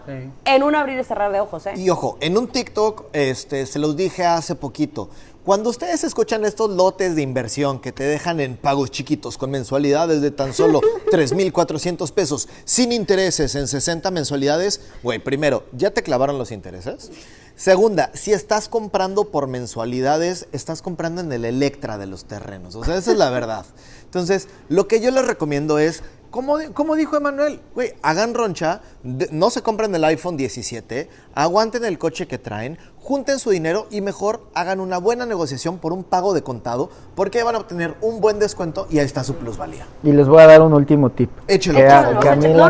En 0.45 0.63
un 0.63 0.75
abrir 0.75 0.99
y 0.99 1.03
cerrar 1.03 1.31
de 1.31 1.39
ojos, 1.39 1.65
¿eh? 1.65 1.73
Y 1.75 1.89
ojo, 1.89 2.17
en 2.21 2.37
un 2.37 2.47
TikTok, 2.47 3.07
este, 3.13 3.65
se 3.65 3.79
los 3.79 3.95
dije 3.95 4.25
hace 4.25 4.55
poquito. 4.55 5.09
Cuando 5.45 5.69
ustedes 5.69 6.03
escuchan 6.03 6.45
estos 6.45 6.69
lotes 6.69 7.15
de 7.15 7.21
inversión 7.21 7.79
que 7.79 7.91
te 7.91 8.03
dejan 8.03 8.39
en 8.39 8.55
pagos 8.55 8.91
chiquitos 8.91 9.37
con 9.37 9.49
mensualidades 9.49 10.21
de 10.21 10.31
tan 10.31 10.53
solo 10.53 10.81
3,400 11.11 12.11
pesos, 12.11 12.47
sin 12.65 12.91
intereses 12.91 13.55
en 13.55 13.67
60 13.67 14.11
mensualidades, 14.11 14.81
güey, 15.01 15.17
primero, 15.19 15.63
¿ya 15.71 15.91
te 15.91 16.03
clavaron 16.03 16.37
los 16.37 16.51
intereses? 16.51 17.09
Segunda, 17.55 18.09
si 18.13 18.31
estás 18.31 18.69
comprando 18.69 19.31
por 19.31 19.47
mensualidades, 19.47 20.47
estás 20.53 20.81
comprando 20.81 21.19
en 21.19 21.31
el 21.33 21.43
Electra 21.43 21.97
de 21.97 22.05
los 22.05 22.23
terrenos. 22.25 22.75
O 22.75 22.85
sea, 22.85 22.95
esa 22.95 23.11
es 23.11 23.17
la 23.17 23.29
verdad. 23.31 23.65
Entonces, 24.05 24.47
lo 24.69 24.87
que 24.87 25.01
yo 25.01 25.11
les 25.11 25.25
recomiendo 25.25 25.77
es, 25.77 26.01
como, 26.31 26.57
como 26.73 26.95
dijo 26.95 27.17
Emanuel, 27.17 27.59
güey, 27.73 27.93
hagan 28.03 28.33
roncha, 28.33 28.81
de- 29.03 29.29
no 29.31 29.49
se 29.49 29.61
compren 29.63 29.93
el 29.95 30.03
iPhone 30.03 30.37
17, 30.37 31.09
aguanten 31.33 31.83
el 31.85 31.97
coche 31.97 32.27
que 32.27 32.37
traen, 32.37 32.77
junten 33.01 33.39
su 33.39 33.49
dinero 33.49 33.87
y 33.89 34.01
mejor 34.01 34.41
hagan 34.53 34.79
una 34.79 34.97
buena 34.99 35.25
negociación 35.25 35.79
por 35.79 35.91
un 35.93 36.03
pago 36.03 36.33
de 36.33 36.43
contado, 36.43 36.89
porque 37.15 37.41
van 37.43 37.55
a 37.55 37.59
obtener 37.59 37.95
un 38.01 38.21
buen 38.21 38.37
descuento 38.39 38.85
y 38.89 38.99
ahí 38.99 39.05
está 39.05 39.23
su 39.23 39.35
plusvalía. 39.35 39.87
Y 40.03 40.11
les 40.11 40.27
voy 40.27 40.41
a 40.41 40.47
dar 40.47 40.61
un 40.61 40.73
último 40.73 41.09
tip. 41.09 41.31
Échelo, 41.47 41.79
No, 41.79 41.85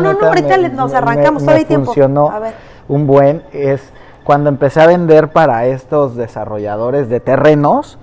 no, 0.00 0.12
neta, 0.12 0.26
ahorita 0.28 0.56
le- 0.56 0.68
nos 0.70 0.92
arrancamos, 0.94 1.42
todavía 1.42 1.60
hay 1.60 1.64
tiempo. 1.66 1.86
funcionó 1.86 2.30
A 2.30 2.38
ver. 2.38 2.54
un 2.88 3.06
buen, 3.06 3.42
es 3.52 3.82
cuando 4.24 4.48
empecé 4.48 4.80
a 4.80 4.86
vender 4.86 5.32
para 5.32 5.66
estos 5.66 6.16
desarrolladores 6.16 7.08
de 7.08 7.20
terrenos, 7.20 7.98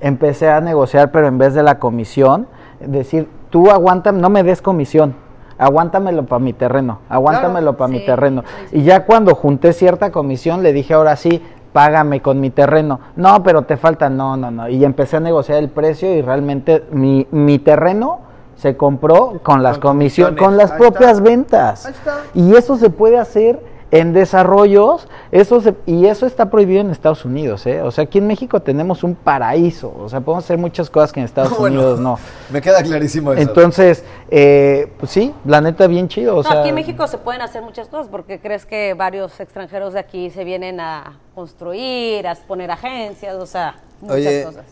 empecé 0.00 0.48
a 0.48 0.60
negociar, 0.60 1.10
pero 1.10 1.26
en 1.28 1.38
vez 1.38 1.54
de 1.54 1.62
la 1.62 1.78
comisión, 1.78 2.46
decir, 2.80 3.28
tú 3.52 3.70
aguántame, 3.70 4.18
no 4.18 4.30
me 4.30 4.42
des 4.42 4.62
comisión, 4.62 5.14
aguántamelo 5.58 6.24
para 6.24 6.40
mi 6.40 6.54
terreno, 6.54 7.00
aguántamelo 7.08 7.76
para 7.76 7.88
mi 7.88 8.00
Sí, 8.00 8.06
terreno. 8.06 8.42
Y 8.72 8.82
ya 8.82 9.04
cuando 9.04 9.34
junté 9.34 9.74
cierta 9.74 10.10
comisión, 10.10 10.62
le 10.62 10.72
dije, 10.72 10.94
ahora 10.94 11.14
sí, 11.16 11.42
págame 11.74 12.22
con 12.22 12.40
mi 12.40 12.48
terreno. 12.50 12.98
No, 13.14 13.42
pero 13.42 13.62
te 13.62 13.76
falta, 13.76 14.08
no, 14.08 14.36
no, 14.38 14.50
no. 14.50 14.68
Y 14.68 14.84
empecé 14.84 15.18
a 15.18 15.20
negociar 15.20 15.58
el 15.58 15.68
precio 15.68 16.12
y 16.14 16.22
realmente 16.22 16.84
mi, 16.90 17.26
mi 17.30 17.58
terreno 17.58 18.20
se 18.56 18.76
compró 18.76 19.40
con 19.42 19.62
las 19.62 19.78
comisiones, 19.78 20.40
con 20.40 20.56
las 20.56 20.72
propias 20.72 21.12
está. 21.18 21.22
ventas. 21.22 21.92
Y 22.34 22.54
eso 22.54 22.76
se 22.76 22.88
puede 22.88 23.18
hacer 23.18 23.60
en 23.92 24.12
desarrollos, 24.14 25.06
eso 25.30 25.60
se- 25.60 25.74
y 25.86 26.06
eso 26.06 26.24
está 26.26 26.50
prohibido 26.50 26.80
en 26.80 26.90
Estados 26.90 27.24
Unidos, 27.26 27.66
¿eh? 27.66 27.82
O 27.82 27.90
sea, 27.90 28.04
aquí 28.04 28.18
en 28.18 28.26
México 28.26 28.58
tenemos 28.60 29.04
un 29.04 29.14
paraíso, 29.14 29.94
o 29.96 30.08
sea, 30.08 30.20
podemos 30.22 30.44
hacer 30.44 30.56
muchas 30.58 30.88
cosas 30.90 31.12
que 31.12 31.20
en 31.20 31.26
Estados 31.26 31.52
Bueno, 31.58 31.76
Unidos 31.80 32.00
no. 32.00 32.18
Me 32.50 32.60
queda 32.62 32.82
clarísimo 32.82 33.32
eso. 33.34 33.42
Entonces, 33.42 34.02
eh, 34.30 34.90
pues 34.98 35.12
sí, 35.12 35.34
la 35.44 35.60
neta 35.60 35.86
bien 35.86 36.08
chido, 36.08 36.34
o 36.38 36.42
No, 36.42 36.48
sea, 36.50 36.60
aquí 36.60 36.70
en 36.70 36.74
México 36.74 37.06
se 37.06 37.18
pueden 37.18 37.42
hacer 37.42 37.62
muchas 37.62 37.88
cosas 37.88 38.08
porque 38.08 38.40
crees 38.40 38.64
que 38.64 38.94
varios 38.94 39.38
extranjeros 39.38 39.92
de 39.92 40.00
aquí 40.00 40.30
se 40.30 40.42
vienen 40.42 40.80
a 40.80 41.18
construir, 41.34 42.26
a 42.26 42.34
poner 42.34 42.70
agencias, 42.70 43.36
o 43.36 43.46
sea, 43.46 43.74
muchas 44.00 44.16
Oye, 44.16 44.44
cosas. 44.44 44.64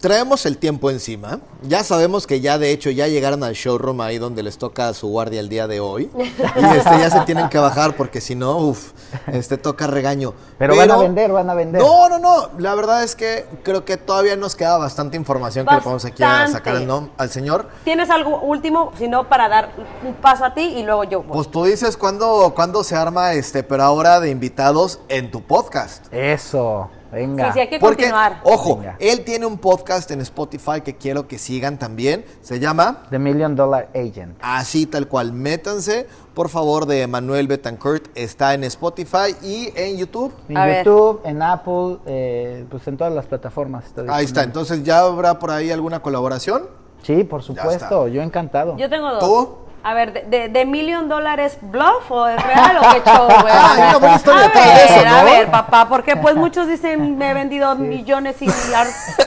Traemos 0.00 0.46
el 0.46 0.56
tiempo 0.56 0.90
encima. 0.90 1.40
Ya 1.62 1.84
sabemos 1.84 2.26
que 2.26 2.40
ya 2.40 2.56
de 2.56 2.72
hecho 2.72 2.88
ya 2.88 3.06
llegaron 3.06 3.44
al 3.44 3.52
showroom 3.52 4.00
ahí 4.00 4.16
donde 4.16 4.42
les 4.42 4.56
toca 4.56 4.94
su 4.94 5.08
guardia 5.08 5.40
el 5.40 5.50
día 5.50 5.66
de 5.66 5.80
hoy. 5.80 6.10
Y 6.16 6.76
este, 6.76 6.98
ya 6.98 7.10
se 7.10 7.20
tienen 7.20 7.50
que 7.50 7.58
bajar 7.58 7.96
porque 7.96 8.22
si 8.22 8.34
no, 8.34 8.56
uff, 8.56 8.92
este 9.26 9.58
toca 9.58 9.86
regaño. 9.86 10.32
Pero 10.58 10.74
van 10.74 10.90
a 10.90 10.96
vender, 10.96 11.30
van 11.30 11.50
a 11.50 11.54
vender. 11.54 11.82
No, 11.82 12.08
no, 12.08 12.18
no. 12.18 12.48
La 12.58 12.74
verdad 12.74 13.04
es 13.04 13.14
que 13.14 13.44
creo 13.62 13.84
que 13.84 13.98
todavía 13.98 14.36
nos 14.36 14.56
queda 14.56 14.78
bastante 14.78 15.18
información 15.18 15.66
que 15.66 15.74
le 15.74 15.80
podemos 15.82 16.06
aquí 16.06 16.22
a 16.22 16.48
sacar 16.48 16.76
al, 17.18 17.30
señor. 17.30 17.68
¿Tienes 17.84 18.08
algo 18.08 18.40
último? 18.40 18.92
Si 18.96 19.06
no, 19.06 19.28
para 19.28 19.50
dar 19.50 19.72
un 20.06 20.14
paso 20.14 20.46
a 20.46 20.54
ti 20.54 20.62
y 20.62 20.82
luego 20.82 21.04
yo. 21.04 21.22
voy. 21.22 21.34
Pues 21.34 21.50
tú 21.50 21.64
dices 21.64 21.98
cuándo, 21.98 22.54
cuándo 22.54 22.82
se 22.84 22.96
arma 22.96 23.34
este, 23.34 23.62
pero 23.62 23.82
ahora 23.82 24.18
de 24.20 24.30
invitados 24.30 25.00
en 25.08 25.30
tu 25.30 25.42
podcast. 25.42 26.06
eso, 26.10 26.88
venga. 27.12 27.46
sí, 27.46 27.52
sí, 27.54 27.60
hay 27.60 27.68
que 27.68 27.78
Porque, 27.78 28.04
continuar. 28.04 28.40
ojo, 28.44 28.76
Venga. 28.78 28.96
él 29.00 29.24
tiene 29.24 29.46
un 29.46 29.58
podcast 29.58 30.10
en 30.10 30.20
Spotify 30.20 30.80
que 30.84 30.96
quiero 30.96 31.26
que 31.28 31.38
sigan 31.38 31.78
también. 31.78 32.24
Se 32.42 32.60
llama 32.60 33.04
The 33.10 33.18
Million 33.18 33.54
Dollar 33.56 33.88
Agent. 33.94 34.36
Así 34.40 34.86
tal 34.86 35.08
cual, 35.08 35.32
métanse, 35.32 36.06
por 36.34 36.48
favor, 36.48 36.86
de 36.86 37.06
Manuel 37.06 37.46
Betancourt. 37.48 38.08
Está 38.14 38.54
en 38.54 38.64
Spotify 38.64 39.34
y 39.42 39.72
en 39.76 39.96
YouTube. 39.98 40.32
En 40.48 40.56
A 40.56 40.66
ver. 40.66 40.84
YouTube, 40.84 41.20
en 41.24 41.42
Apple, 41.42 41.98
eh, 42.06 42.64
pues 42.70 42.86
en 42.88 42.96
todas 42.96 43.12
las 43.12 43.26
plataformas. 43.26 43.84
está 43.86 44.02
Ahí 44.08 44.24
está, 44.24 44.42
entonces 44.42 44.82
ya 44.82 45.00
habrá 45.00 45.38
por 45.38 45.50
ahí 45.50 45.70
alguna 45.70 46.00
colaboración. 46.00 46.62
Sí, 47.02 47.24
por 47.24 47.42
supuesto, 47.42 48.08
yo 48.08 48.20
encantado. 48.22 48.76
Yo 48.76 48.88
tengo 48.90 49.10
dos. 49.10 49.20
¿Tú? 49.20 49.48
A 49.82 49.94
ver, 49.94 50.12
de, 50.12 50.22
de, 50.24 50.48
de 50.50 50.66
Million 50.66 51.08
Dólares 51.08 51.58
bluff 51.62 52.10
o 52.10 52.26
es 52.28 52.42
real 52.44 52.76
o 52.78 52.80
qué 52.92 53.00
show, 53.10 53.24
güey? 53.26 53.54
Ah, 53.54 53.72
a 53.72 53.76
ver, 53.76 54.52
de 54.52 54.84
eso, 54.84 55.00
a 55.08 55.20
¿no? 55.20 55.24
ver, 55.24 55.50
papá, 55.50 55.86
porque 55.88 56.16
pues 56.16 56.36
muchos 56.36 56.68
dicen 56.68 57.16
me 57.18 57.30
he 57.30 57.34
vendido 57.34 57.74
millones 57.76 58.42
y 58.42 58.46
millar- 58.48 58.86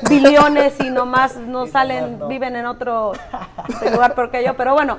billones 0.09 0.79
y 0.79 0.91
nomás 0.91 1.37
no 1.37 1.65
salen, 1.65 2.19
viven 2.27 2.55
en 2.55 2.67
otro 2.67 3.13
lugar 3.91 4.13
peor 4.13 4.29
que 4.29 4.43
yo, 4.43 4.55
pero 4.55 4.73
bueno, 4.73 4.97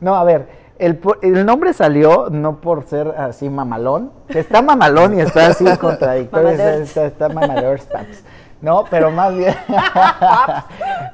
No, 0.00 0.16
a 0.16 0.24
ver, 0.24 0.48
el, 0.80 1.00
el 1.22 1.46
nombre 1.46 1.72
salió 1.74 2.28
no 2.30 2.60
por 2.60 2.84
ser 2.84 3.14
así 3.16 3.48
mamalón, 3.48 4.10
que 4.28 4.40
está 4.40 4.62
mamalón 4.62 5.16
y 5.16 5.20
está 5.20 5.46
así 5.46 5.64
contradictorio, 5.76 6.48
está, 6.48 6.74
está, 6.74 7.06
está 7.06 7.28
paps. 7.28 8.24
No, 8.60 8.84
pero 8.90 9.10
más 9.12 9.34
bien, 9.34 9.54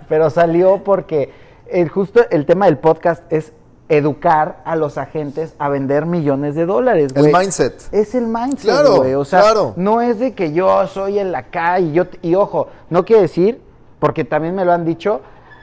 pero 0.09 0.31
salió 0.31 0.83
porque 0.85 1.33
el, 1.71 1.89
justo 1.89 2.21
el 2.31 2.47
tema 2.47 2.67
del 2.67 2.79
podcast 2.79 3.23
es 3.31 3.53
educar 3.89 4.61
a 4.65 4.77
los 4.77 4.99
agentes 4.99 5.55
a 5.59 5.69
vender 5.69 6.05
millones 6.07 6.55
de 6.55 6.67
dólares. 6.67 7.13
El 7.15 7.33
mindset. 7.33 7.89
Es 7.93 8.15
el 8.15 8.27
mindset, 8.27 8.71
Claro, 8.71 8.97
güey. 8.97 9.15
O 9.15 9.25
sea, 9.25 9.41
claro. 9.41 9.73
no 9.77 10.01
es 10.03 10.19
de 10.19 10.35
que 10.35 10.53
yo 10.53 10.87
soy 10.87 11.19
el 11.19 11.35
acá 11.35 11.81
y 11.81 11.93
yo 11.93 12.05
y 12.23 12.35
ojo, 12.35 12.69
no 12.91 13.05
quiere 13.05 13.23
decir 13.23 13.61
porque 13.99 14.25
también 14.25 14.55
me 14.55 14.65
lo 14.65 14.73
han 14.73 14.85
dicho, 14.85 15.21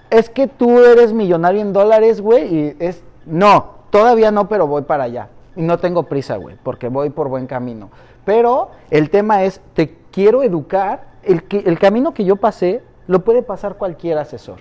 es 0.10 0.30
que 0.30 0.48
tú 0.48 0.80
eres 0.80 1.14
millonario 1.14 1.62
en 1.62 1.72
dólares, 1.72 2.20
güey, 2.22 2.54
y 2.54 2.76
es 2.80 3.02
no, 3.26 3.76
todavía 3.92 4.30
no, 4.32 4.50
pero 4.50 4.68
voy 4.68 4.82
para 4.84 5.06
allá. 5.06 5.30
Y 5.56 5.62
no 5.62 5.80
tengo 5.80 6.04
prisa, 6.04 6.36
güey, 6.36 6.58
porque 6.62 6.90
voy 6.90 7.10
por 7.12 7.30
buen 7.30 7.48
camino. 7.48 7.90
Pero 8.26 8.70
el 8.90 9.10
tema 9.10 9.44
es 9.44 9.62
te 9.74 9.96
quiero 10.12 10.44
educar, 10.44 11.06
el 11.24 11.44
que- 11.44 11.60
el 11.66 11.80
camino 11.80 12.14
que 12.14 12.26
yo 12.26 12.36
pasé 12.36 12.84
lo 13.08 13.24
puede 13.24 13.42
pasar 13.42 13.76
cualquier 13.76 14.18
asesor. 14.18 14.58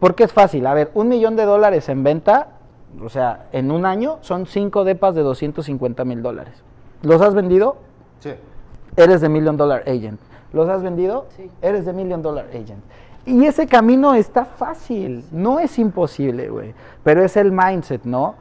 Porque 0.00 0.24
es 0.24 0.32
fácil, 0.32 0.66
a 0.66 0.74
ver, 0.74 0.90
un 0.94 1.08
millón 1.08 1.34
de 1.36 1.44
dólares 1.44 1.88
en 1.88 2.02
venta, 2.04 2.48
o 3.02 3.08
sea, 3.08 3.46
en 3.52 3.70
un 3.70 3.86
año 3.86 4.18
son 4.22 4.46
cinco 4.46 4.84
depas 4.84 5.14
de 5.14 5.22
250 5.22 6.04
mil 6.04 6.22
dólares. 6.22 6.54
¿Los 7.02 7.20
has 7.22 7.34
vendido? 7.34 7.76
Sí. 8.20 8.30
Eres 8.96 9.20
de 9.20 9.28
Million 9.28 9.56
Dollar 9.56 9.82
Agent. 9.86 10.18
¿Los 10.52 10.68
has 10.68 10.82
vendido? 10.82 11.26
Sí. 11.36 11.50
Eres 11.62 11.84
de 11.86 11.92
Million 11.92 12.22
Dollar 12.22 12.46
Agent. 12.50 12.82
Y 13.26 13.44
ese 13.44 13.66
camino 13.66 14.14
está 14.14 14.44
fácil, 14.46 15.24
no 15.30 15.58
es 15.58 15.78
imposible, 15.78 16.48
güey. 16.48 16.72
Pero 17.04 17.22
es 17.22 17.36
el 17.36 17.52
mindset, 17.52 18.04
¿no? 18.04 18.34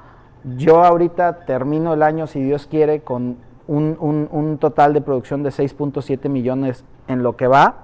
Yo 0.56 0.84
ahorita 0.84 1.46
termino 1.46 1.94
el 1.94 2.02
año, 2.04 2.26
si 2.26 2.42
Dios 2.42 2.68
quiere, 2.68 3.02
con 3.02 3.36
un, 3.68 3.98
un- 4.00 4.30
un 4.32 4.58
total 4.60 4.94
de 4.94 5.02
producción 5.02 5.44
de 5.44 5.50
6.7 5.50 6.30
millones 6.30 6.86
en 7.10 7.22
lo 7.22 7.36
que 7.36 7.48
va 7.48 7.76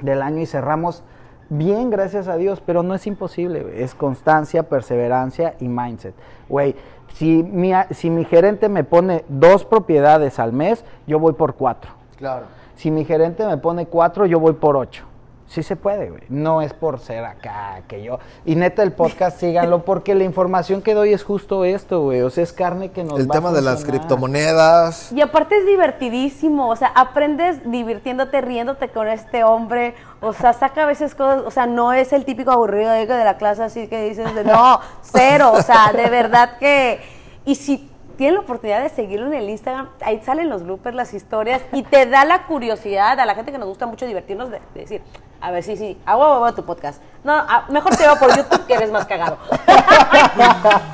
del 0.00 0.22
año 0.22 0.40
y 0.40 0.46
cerramos 0.46 1.02
Bien, 1.48 1.90
gracias 1.90 2.26
a 2.26 2.36
Dios, 2.36 2.60
pero 2.64 2.82
no 2.82 2.94
es 2.94 3.06
imposible, 3.06 3.82
es 3.82 3.94
constancia, 3.94 4.64
perseverancia 4.64 5.54
y 5.60 5.68
mindset. 5.68 6.14
Güey, 6.48 6.74
si 7.14 7.42
mi, 7.42 7.72
si 7.92 8.10
mi 8.10 8.24
gerente 8.24 8.68
me 8.68 8.82
pone 8.82 9.24
dos 9.28 9.64
propiedades 9.64 10.38
al 10.38 10.52
mes, 10.52 10.84
yo 11.06 11.20
voy 11.20 11.34
por 11.34 11.54
cuatro. 11.54 11.92
Claro. 12.16 12.46
Si 12.74 12.90
mi 12.90 13.04
gerente 13.04 13.46
me 13.46 13.58
pone 13.58 13.86
cuatro, 13.86 14.26
yo 14.26 14.40
voy 14.40 14.54
por 14.54 14.76
ocho. 14.76 15.04
Sí 15.48 15.62
se 15.62 15.76
puede, 15.76 16.10
güey. 16.10 16.22
No 16.28 16.60
es 16.60 16.72
por 16.72 16.98
ser 16.98 17.24
acá, 17.24 17.82
que 17.86 18.02
yo. 18.02 18.18
Y 18.44 18.56
neta, 18.56 18.82
el 18.82 18.92
podcast 18.92 19.38
síganlo, 19.38 19.84
porque 19.84 20.14
la 20.14 20.24
información 20.24 20.82
que 20.82 20.92
doy 20.92 21.12
es 21.12 21.22
justo 21.22 21.64
esto, 21.64 22.02
güey. 22.02 22.22
O 22.22 22.30
sea, 22.30 22.42
es 22.42 22.52
carne 22.52 22.90
que 22.90 23.04
nos 23.04 23.20
El 23.20 23.30
va 23.30 23.34
a 23.34 23.38
tema 23.38 23.52
de 23.52 23.62
las 23.62 23.84
criptomonedas. 23.84 25.12
Y 25.12 25.20
aparte 25.20 25.56
es 25.58 25.66
divertidísimo, 25.66 26.68
o 26.68 26.76
sea, 26.76 26.88
aprendes 26.88 27.70
divirtiéndote, 27.70 28.40
riéndote 28.40 28.88
con 28.88 29.06
este 29.08 29.44
hombre, 29.44 29.94
o 30.20 30.32
sea, 30.32 30.52
saca 30.52 30.82
a 30.82 30.86
veces 30.86 31.14
cosas, 31.14 31.42
o 31.46 31.50
sea, 31.50 31.66
no 31.66 31.92
es 31.92 32.12
el 32.12 32.24
típico 32.24 32.50
aburrido 32.50 32.90
de 32.90 33.06
de 33.06 33.24
la 33.24 33.36
clase 33.36 33.62
así 33.62 33.86
que 33.86 34.08
dices, 34.08 34.34
de, 34.34 34.44
no, 34.44 34.80
cero, 35.02 35.52
o 35.54 35.62
sea, 35.62 35.92
de 35.92 36.10
verdad 36.10 36.58
que, 36.58 37.00
y 37.44 37.54
si 37.54 37.88
tienen 38.16 38.34
la 38.34 38.40
oportunidad 38.40 38.82
de 38.82 38.88
seguirlo 38.88 39.26
en 39.26 39.34
el 39.34 39.48
Instagram, 39.50 39.88
ahí 40.00 40.20
salen 40.22 40.48
los 40.48 40.62
bloopers, 40.64 40.96
las 40.96 41.14
historias, 41.14 41.62
y 41.72 41.82
te 41.82 42.06
da 42.06 42.24
la 42.24 42.44
curiosidad 42.46 43.18
a 43.20 43.26
la 43.26 43.34
gente 43.34 43.52
que 43.52 43.58
nos 43.58 43.68
gusta 43.68 43.86
mucho 43.86 44.06
divertirnos 44.06 44.50
de, 44.50 44.60
de 44.74 44.80
decir, 44.80 45.02
a 45.40 45.50
ver, 45.50 45.62
sí, 45.62 45.76
sí, 45.76 45.98
hago 46.06 46.24
hago 46.24 46.52
tu 46.54 46.64
podcast. 46.64 47.02
No, 47.24 47.32
a- 47.34 47.66
mejor 47.68 47.94
te 47.94 48.04
veo 48.04 48.16
por 48.18 48.34
YouTube 48.34 48.66
que 48.66 48.74
eres 48.74 48.90
más 48.90 49.06
cagado. 49.06 49.38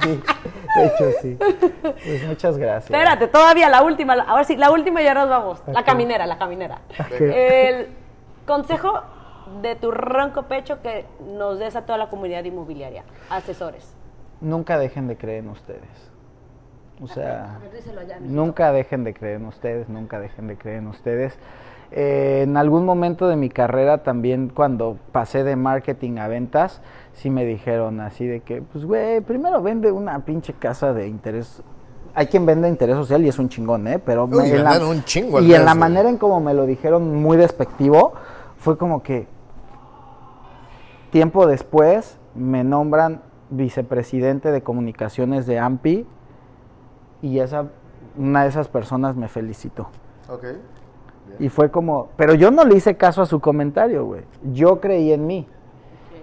Sí, 0.02 0.20
de 0.80 0.86
hecho, 0.86 1.10
sí. 1.20 1.38
Pues 1.82 2.26
muchas 2.26 2.56
gracias. 2.56 2.84
Espérate, 2.90 3.28
todavía 3.28 3.68
la 3.68 3.82
última, 3.82 4.16
la- 4.16 4.24
ahora 4.24 4.44
sí, 4.44 4.56
la 4.56 4.70
última 4.70 5.02
y 5.02 5.04
ya 5.04 5.14
nos 5.14 5.28
vamos. 5.28 5.62
La 5.66 5.84
caminera, 5.84 6.26
la 6.26 6.38
caminera. 6.38 6.80
El 7.20 7.88
consejo 8.46 9.02
de 9.60 9.76
tu 9.76 9.90
ronco 9.90 10.44
pecho 10.44 10.80
que 10.82 11.04
nos 11.20 11.58
des 11.58 11.76
a 11.76 11.82
toda 11.82 11.98
la 11.98 12.08
comunidad 12.08 12.42
inmobiliaria, 12.44 13.04
asesores. 13.28 13.94
Nunca 14.40 14.78
dejen 14.78 15.08
de 15.08 15.16
creer 15.16 15.40
en 15.44 15.50
ustedes. 15.50 16.10
O 17.02 17.08
sea, 17.08 17.58
nunca 18.20 18.70
dejen 18.72 19.02
de 19.04 19.12
creer 19.12 19.36
en 19.40 19.46
ustedes, 19.46 19.88
nunca 19.88 20.20
dejen 20.20 20.46
de 20.46 20.56
creer 20.56 20.78
en 20.78 20.86
ustedes. 20.86 21.36
Eh, 21.90 22.42
en 22.44 22.56
algún 22.56 22.84
momento 22.86 23.28
de 23.28 23.36
mi 23.36 23.50
carrera 23.50 24.02
también 24.02 24.48
cuando 24.48 24.96
pasé 25.10 25.44
de 25.44 25.56
marketing 25.56 26.18
a 26.18 26.28
ventas, 26.28 26.80
sí 27.12 27.28
me 27.28 27.44
dijeron 27.44 28.00
así 28.00 28.26
de 28.26 28.40
que, 28.40 28.62
pues 28.62 28.84
güey, 28.84 29.20
primero 29.20 29.60
vende 29.62 29.90
una 29.92 30.20
pinche 30.24 30.52
casa 30.54 30.92
de 30.94 31.08
interés. 31.08 31.62
Hay 32.14 32.26
quien 32.28 32.46
vende 32.46 32.68
interés 32.68 32.96
social 32.96 33.24
y 33.24 33.28
es 33.28 33.38
un 33.38 33.48
chingón, 33.48 33.86
¿eh? 33.88 33.98
Pero 33.98 34.24
Uy, 34.26 34.50
en 34.50 34.64
la- 34.64 34.86
un 34.86 35.02
chingo 35.04 35.40
y 35.40 35.54
en 35.54 35.64
la 35.64 35.72
güey. 35.72 35.80
manera 35.80 36.08
en 36.08 36.18
como 36.18 36.40
me 36.40 36.54
lo 36.54 36.66
dijeron 36.66 37.14
muy 37.22 37.36
despectivo, 37.36 38.12
fue 38.58 38.78
como 38.78 39.02
que, 39.02 39.26
Tiempo 41.10 41.46
después 41.46 42.16
me 42.34 42.64
nombran 42.64 43.20
vicepresidente 43.50 44.50
de 44.50 44.62
comunicaciones 44.62 45.46
de 45.46 45.58
AMPI 45.58 46.06
y 47.22 47.38
esa, 47.38 47.66
una 48.16 48.42
de 48.42 48.48
esas 48.48 48.68
personas 48.68 49.16
me 49.16 49.28
felicitó. 49.28 49.88
Ok. 50.28 50.44
Y 51.38 51.48
fue 51.48 51.70
como, 51.70 52.08
pero 52.16 52.34
yo 52.34 52.50
no 52.50 52.64
le 52.64 52.76
hice 52.76 52.96
caso 52.96 53.22
a 53.22 53.26
su 53.26 53.40
comentario, 53.40 54.04
güey. 54.04 54.22
Yo 54.52 54.80
creí 54.80 55.12
en 55.12 55.26
mí. 55.26 55.46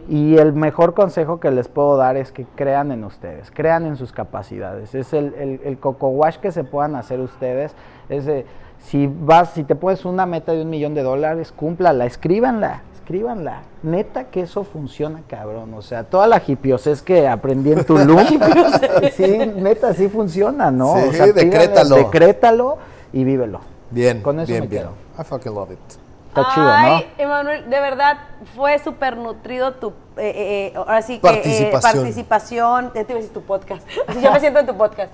Y 0.07 0.37
el 0.37 0.53
mejor 0.53 0.95
consejo 0.95 1.39
que 1.39 1.51
les 1.51 1.67
puedo 1.67 1.95
dar 1.95 2.17
es 2.17 2.31
que 2.31 2.45
crean 2.55 2.91
en 2.91 3.03
ustedes, 3.03 3.51
crean 3.51 3.85
en 3.85 3.95
sus 3.95 4.11
capacidades. 4.11 4.95
Es 4.95 5.13
el, 5.13 5.33
el, 5.35 5.61
el 5.63 5.77
coco 5.79 6.07
wash 6.09 6.37
que 6.37 6.51
se 6.51 6.63
puedan 6.63 6.95
hacer 6.95 7.19
ustedes. 7.19 7.75
Es 8.09 8.25
de, 8.25 8.45
si 8.79 9.07
vas, 9.07 9.51
si 9.51 9.63
te 9.63 9.75
pones 9.75 10.05
una 10.05 10.25
meta 10.25 10.51
de 10.51 10.63
un 10.63 10.69
millón 10.69 10.95
de 10.95 11.03
dólares, 11.03 11.51
cúmplala, 11.51 12.05
escríbanla, 12.05 12.81
escríbanla. 13.09 13.63
Neta 13.81 14.25
que 14.25 14.41
eso 14.41 14.63
funciona, 14.63 15.21
cabrón. 15.27 15.73
O 15.73 15.81
sea, 15.81 16.03
toda 16.03 16.27
la 16.27 16.41
hipiosez 16.45 17.01
que 17.01 17.27
aprendí 17.27 17.71
en 17.71 17.83
Tulum, 17.83 18.19
sí, 19.15 19.37
neta, 19.55 19.93
sí 19.95 20.09
funciona, 20.09 20.69
¿no? 20.69 20.95
Sí, 20.95 21.07
o 21.09 21.11
sea, 21.13 21.25
pídanle, 21.25 21.43
decrétalo. 21.43 21.95
decrétalo 21.95 22.77
y 23.11 23.23
vívelo. 23.23 23.61
Bien, 23.89 24.21
Con 24.21 24.39
eso 24.39 24.47
bien, 24.51 24.61
me 24.65 24.67
bien. 24.67 24.83
quedo. 24.83 24.93
I 25.19 25.23
fucking 25.23 25.53
love 25.55 25.71
it. 25.71 25.79
Está 26.27 26.47
chido, 26.53 26.65
¿no? 26.65 26.71
Ay, 26.71 27.11
Emanuel, 27.17 27.67
de 27.67 27.79
verdad 27.81 28.17
fue 28.55 28.77
súper 28.77 29.17
nutrido 29.17 29.73
tu, 29.73 29.87
eh, 29.89 29.93
eh, 30.17 30.67
eh, 30.67 30.73
ahora 30.75 31.01
sí 31.01 31.17
que 31.17 31.27
eh, 31.27 31.31
Participación. 31.31 31.93
participación, 32.03 32.85
ya 32.93 33.03
te 33.03 33.11
iba 33.13 33.13
a 33.13 33.21
decir 33.21 33.33
tu 33.33 33.41
podcast, 33.41 33.87
así 34.07 34.21
yo 34.21 34.31
me 34.31 34.39
siento 34.39 34.59
en 34.59 34.67
tu 34.67 34.77
podcast. 34.77 35.11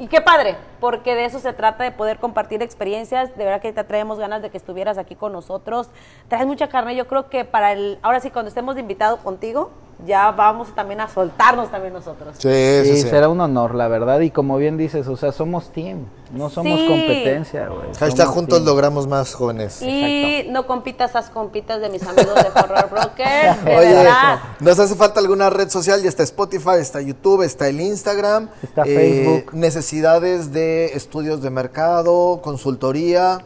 Y 0.00 0.06
qué 0.06 0.22
padre, 0.22 0.56
porque 0.80 1.14
de 1.14 1.26
eso 1.26 1.40
se 1.40 1.52
trata, 1.52 1.84
de 1.84 1.92
poder 1.92 2.18
compartir 2.18 2.62
experiencias, 2.62 3.36
de 3.36 3.44
verdad 3.44 3.60
que 3.60 3.70
te 3.70 3.84
traemos 3.84 4.18
ganas 4.18 4.40
de 4.40 4.48
que 4.48 4.56
estuvieras 4.56 4.96
aquí 4.96 5.14
con 5.14 5.30
nosotros, 5.30 5.90
traes 6.28 6.46
mucha 6.46 6.70
carne, 6.70 6.96
yo 6.96 7.06
creo 7.06 7.28
que 7.28 7.44
para 7.44 7.72
el, 7.72 7.98
ahora 8.00 8.18
sí 8.20 8.30
cuando 8.30 8.48
estemos 8.48 8.76
de 8.76 8.80
invitado 8.80 9.18
contigo, 9.18 9.72
ya 10.06 10.30
vamos 10.32 10.74
también 10.74 11.00
a 11.00 11.08
soltarnos 11.08 11.70
también 11.70 11.92
nosotros. 11.92 12.36
Sí, 12.38 12.48
sí, 12.84 13.02
será 13.02 13.28
un 13.28 13.40
honor, 13.40 13.74
la 13.74 13.88
verdad. 13.88 14.20
Y 14.20 14.30
como 14.30 14.56
bien 14.56 14.76
dices, 14.76 15.06
o 15.08 15.16
sea, 15.16 15.32
somos 15.32 15.70
team, 15.70 16.06
no 16.32 16.48
somos 16.50 16.78
Sí. 16.80 16.86
competencia, 16.88 17.68
güey. 17.68 17.88
Hashtag 17.98 18.26
juntos 18.28 18.58
team. 18.58 18.66
logramos 18.66 19.06
más 19.06 19.34
jóvenes. 19.34 19.82
Y 19.82 20.46
no 20.50 20.66
compitas 20.66 21.10
esas 21.10 21.30
compitas 21.30 21.80
de 21.80 21.88
mis 21.88 22.02
amigos 22.06 22.34
de 22.34 22.48
Horror 22.60 22.90
Brokers, 22.90 23.64
de 23.64 23.76
Oye, 23.76 23.94
verdad. 23.94 24.38
nos 24.60 24.78
hace 24.78 24.94
falta 24.94 25.20
alguna 25.20 25.50
red 25.50 25.68
social, 25.68 26.02
ya 26.02 26.08
está 26.08 26.22
Spotify, 26.22 26.78
está 26.78 27.00
YouTube, 27.00 27.42
está 27.42 27.68
el 27.68 27.80
Instagram. 27.80 28.44
Eh, 28.44 28.48
Está 28.62 28.84
Facebook. 28.84 29.54
Necesidades 29.54 30.52
de 30.52 30.86
estudios 30.94 31.42
de 31.42 31.50
mercado, 31.50 32.40
consultoría. 32.42 33.38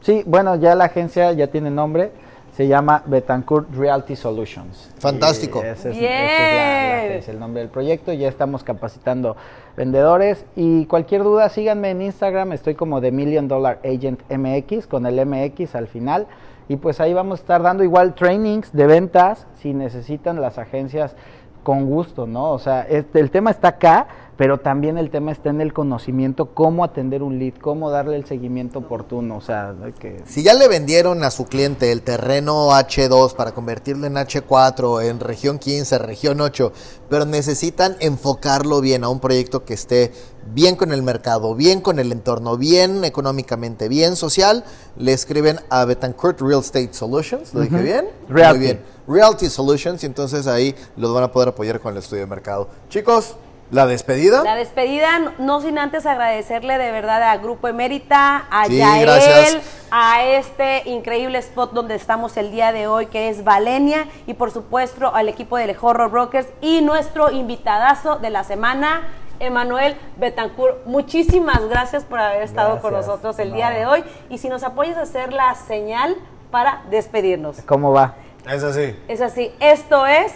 Sí, 0.00 0.22
bueno, 0.26 0.54
ya 0.56 0.74
la 0.74 0.84
agencia 0.84 1.32
ya 1.32 1.48
tiene 1.48 1.70
nombre. 1.70 2.12
Se 2.58 2.66
llama 2.66 3.04
Betancourt 3.06 3.72
Realty 3.72 4.16
Solutions. 4.16 4.90
Fantástico. 4.98 5.62
Ese 5.62 5.90
es, 5.90 5.96
Bien. 5.96 6.10
ese 6.12 6.24
es 6.34 6.54
la- 6.56 6.88
la 6.88 6.98
agencia, 7.04 7.32
el 7.32 7.38
nombre 7.38 7.60
del 7.62 7.70
proyecto. 7.70 8.12
Ya 8.12 8.26
estamos 8.28 8.64
capacitando 8.64 9.36
vendedores. 9.76 10.44
Y 10.56 10.86
cualquier 10.86 11.22
duda, 11.22 11.50
síganme 11.50 11.92
en 11.92 12.02
Instagram. 12.02 12.50
Estoy 12.50 12.74
como 12.74 13.00
The 13.00 13.12
Million 13.12 13.46
Dollar 13.46 13.78
Agent 13.84 14.22
MX, 14.28 14.88
con 14.88 15.06
el 15.06 15.20
MX 15.24 15.76
al 15.76 15.86
final. 15.86 16.26
Y 16.68 16.74
pues 16.74 16.98
ahí 17.00 17.14
vamos 17.14 17.38
a 17.38 17.42
estar 17.42 17.62
dando 17.62 17.84
igual 17.84 18.16
trainings 18.16 18.72
de 18.72 18.88
ventas 18.88 19.46
si 19.62 19.72
necesitan 19.72 20.40
las 20.40 20.58
agencias 20.58 21.14
con 21.62 21.86
gusto, 21.86 22.26
¿no? 22.26 22.50
O 22.50 22.58
sea, 22.58 22.82
este, 22.82 23.20
el 23.20 23.30
tema 23.30 23.52
está 23.52 23.68
acá, 23.68 24.08
pero 24.38 24.58
también 24.58 24.98
el 24.98 25.10
tema 25.10 25.32
está 25.32 25.50
en 25.50 25.60
el 25.60 25.72
conocimiento, 25.72 26.54
cómo 26.54 26.84
atender 26.84 27.24
un 27.24 27.40
lead, 27.40 27.54
cómo 27.60 27.90
darle 27.90 28.14
el 28.14 28.24
seguimiento 28.24 28.78
oportuno, 28.78 29.38
o 29.38 29.40
sea, 29.40 29.74
hay 29.82 29.92
que... 29.92 30.22
Si 30.26 30.44
ya 30.44 30.54
le 30.54 30.68
vendieron 30.68 31.24
a 31.24 31.32
su 31.32 31.46
cliente 31.46 31.90
el 31.90 32.02
terreno 32.02 32.70
H2 32.70 33.34
para 33.34 33.50
convertirlo 33.50 34.06
en 34.06 34.14
H4, 34.14 35.02
en 35.10 35.18
región 35.18 35.58
15, 35.58 35.98
región 35.98 36.40
8, 36.40 36.72
pero 37.10 37.24
necesitan 37.24 37.96
enfocarlo 37.98 38.80
bien 38.80 39.02
a 39.02 39.08
un 39.08 39.18
proyecto 39.18 39.64
que 39.64 39.74
esté 39.74 40.12
bien 40.54 40.76
con 40.76 40.92
el 40.92 41.02
mercado, 41.02 41.56
bien 41.56 41.80
con 41.80 41.98
el 41.98 42.12
entorno, 42.12 42.56
bien 42.56 43.04
económicamente, 43.04 43.88
bien 43.88 44.14
social, 44.14 44.62
le 44.96 45.14
escriben 45.14 45.58
a 45.68 45.84
Betancourt 45.84 46.40
Real 46.40 46.60
Estate 46.60 46.90
Solutions, 46.92 47.52
¿lo 47.54 47.62
dije 47.62 47.82
bien? 47.82 48.06
Realty. 48.28 48.58
Muy 48.58 48.66
bien. 48.66 48.80
Realty 49.08 49.48
Solutions 49.48 50.04
y 50.04 50.06
entonces 50.06 50.46
ahí 50.46 50.76
los 50.96 51.12
van 51.12 51.24
a 51.24 51.32
poder 51.32 51.48
apoyar 51.48 51.80
con 51.80 51.92
el 51.94 51.98
estudio 51.98 52.22
de 52.22 52.28
mercado. 52.28 52.68
Chicos, 52.88 53.34
la 53.70 53.86
despedida. 53.86 54.42
La 54.44 54.54
despedida, 54.54 55.34
no 55.38 55.60
sin 55.60 55.78
antes 55.78 56.06
agradecerle 56.06 56.78
de 56.78 56.90
verdad 56.90 57.22
a 57.22 57.36
Grupo 57.36 57.68
Emérita, 57.68 58.46
a 58.50 58.64
Sí, 58.66 58.78
Yael, 58.78 59.02
gracias. 59.06 59.86
a 59.90 60.22
este 60.24 60.82
increíble 60.88 61.38
spot 61.38 61.72
donde 61.72 61.94
estamos 61.94 62.36
el 62.36 62.50
día 62.50 62.72
de 62.72 62.86
hoy, 62.86 63.06
que 63.06 63.28
es 63.28 63.44
Valenia, 63.44 64.06
y 64.26 64.34
por 64.34 64.50
supuesto 64.50 65.14
al 65.14 65.28
equipo 65.28 65.56
de 65.58 65.76
Horror 65.80 66.10
Brokers 66.10 66.48
y 66.60 66.80
nuestro 66.80 67.30
invitadazo 67.30 68.16
de 68.16 68.30
la 68.30 68.42
semana, 68.44 69.08
Emanuel 69.40 69.96
Betancourt. 70.16 70.84
Muchísimas 70.86 71.68
gracias 71.68 72.04
por 72.04 72.18
haber 72.18 72.42
estado 72.42 72.80
con 72.80 72.92
nosotros 72.92 73.38
el 73.38 73.50
No. 73.50 73.56
día 73.56 73.70
de 73.70 73.86
hoy. 73.86 74.02
Y 74.30 74.38
si 74.38 74.48
nos 74.48 74.62
apoyas 74.64 74.96
a 74.96 75.02
hacer 75.02 75.32
la 75.32 75.54
señal 75.54 76.16
para 76.50 76.82
despedirnos. 76.90 77.60
¿Cómo 77.66 77.92
va? 77.92 78.14
Es 78.50 78.64
así. 78.64 78.98
Es 79.08 79.20
así, 79.20 79.52
esto 79.60 80.06
es, 80.06 80.32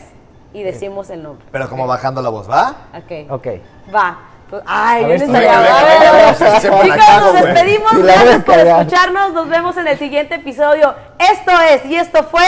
y 0.53 0.63
decimos 0.63 1.11
el 1.11 1.23
nombre. 1.23 1.47
Pero 1.51 1.69
como 1.69 1.87
bajando 1.87 2.23
la 2.23 2.29
voz, 2.29 2.51
¿va? 2.51 2.89
Ok. 2.95 3.31
Ok. 3.31 3.47
Va. 3.95 4.19
Pues, 4.51 4.63
Ay, 4.67 5.05
allá. 5.05 6.35
Sepa 6.35 6.85
la 6.85 6.95
Chicos, 6.95 7.23
nos 7.23 7.35
despedimos. 7.35 7.93
Gracias 7.97 8.45
por 8.45 8.59
escucharnos. 8.59 9.33
Nos 9.33 9.49
vemos 9.49 9.77
en 9.79 9.89
el 9.89 9.99
siguiente 9.99 10.35
episodio. 10.35 10.95
Esto 11.19 11.53
es, 11.71 11.87
y 11.87 11.97
esto 11.97 12.23
fue. 12.25 12.45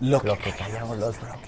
Lo 0.00 0.20
que 0.20 0.52
callamos 0.52 0.96
los 0.98 1.20
brokers. 1.20 1.44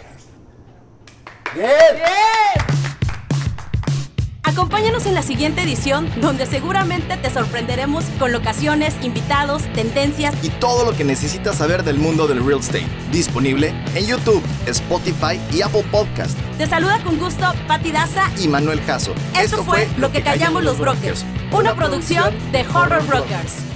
Acompáñanos 4.56 5.04
en 5.04 5.12
la 5.12 5.20
siguiente 5.20 5.60
edición 5.60 6.10
donde 6.22 6.46
seguramente 6.46 7.18
te 7.18 7.28
sorprenderemos 7.28 8.06
con 8.18 8.32
locaciones, 8.32 8.94
invitados, 9.02 9.70
tendencias 9.74 10.34
y 10.42 10.48
todo 10.48 10.90
lo 10.90 10.96
que 10.96 11.04
necesitas 11.04 11.56
saber 11.56 11.84
del 11.84 11.98
mundo 11.98 12.26
del 12.26 12.42
real 12.42 12.60
estate. 12.60 12.86
Disponible 13.12 13.74
en 13.94 14.06
YouTube, 14.06 14.42
Spotify 14.64 15.38
y 15.52 15.60
Apple 15.60 15.84
Podcast. 15.90 16.38
Te 16.56 16.66
saluda 16.66 17.04
con 17.04 17.18
gusto 17.18 17.44
Pati 17.68 17.92
Daza. 17.92 18.30
Y 18.42 18.48
Manuel 18.48 18.80
Jasso. 18.80 19.12
Esto 19.38 19.62
fue 19.62 19.86
Lo 19.98 20.10
que 20.10 20.22
callamos 20.22 20.64
los 20.64 20.78
brokers, 20.78 21.26
una 21.52 21.76
producción 21.76 22.32
de 22.50 22.62
Horror 22.66 23.06
Brokers. 23.06 23.75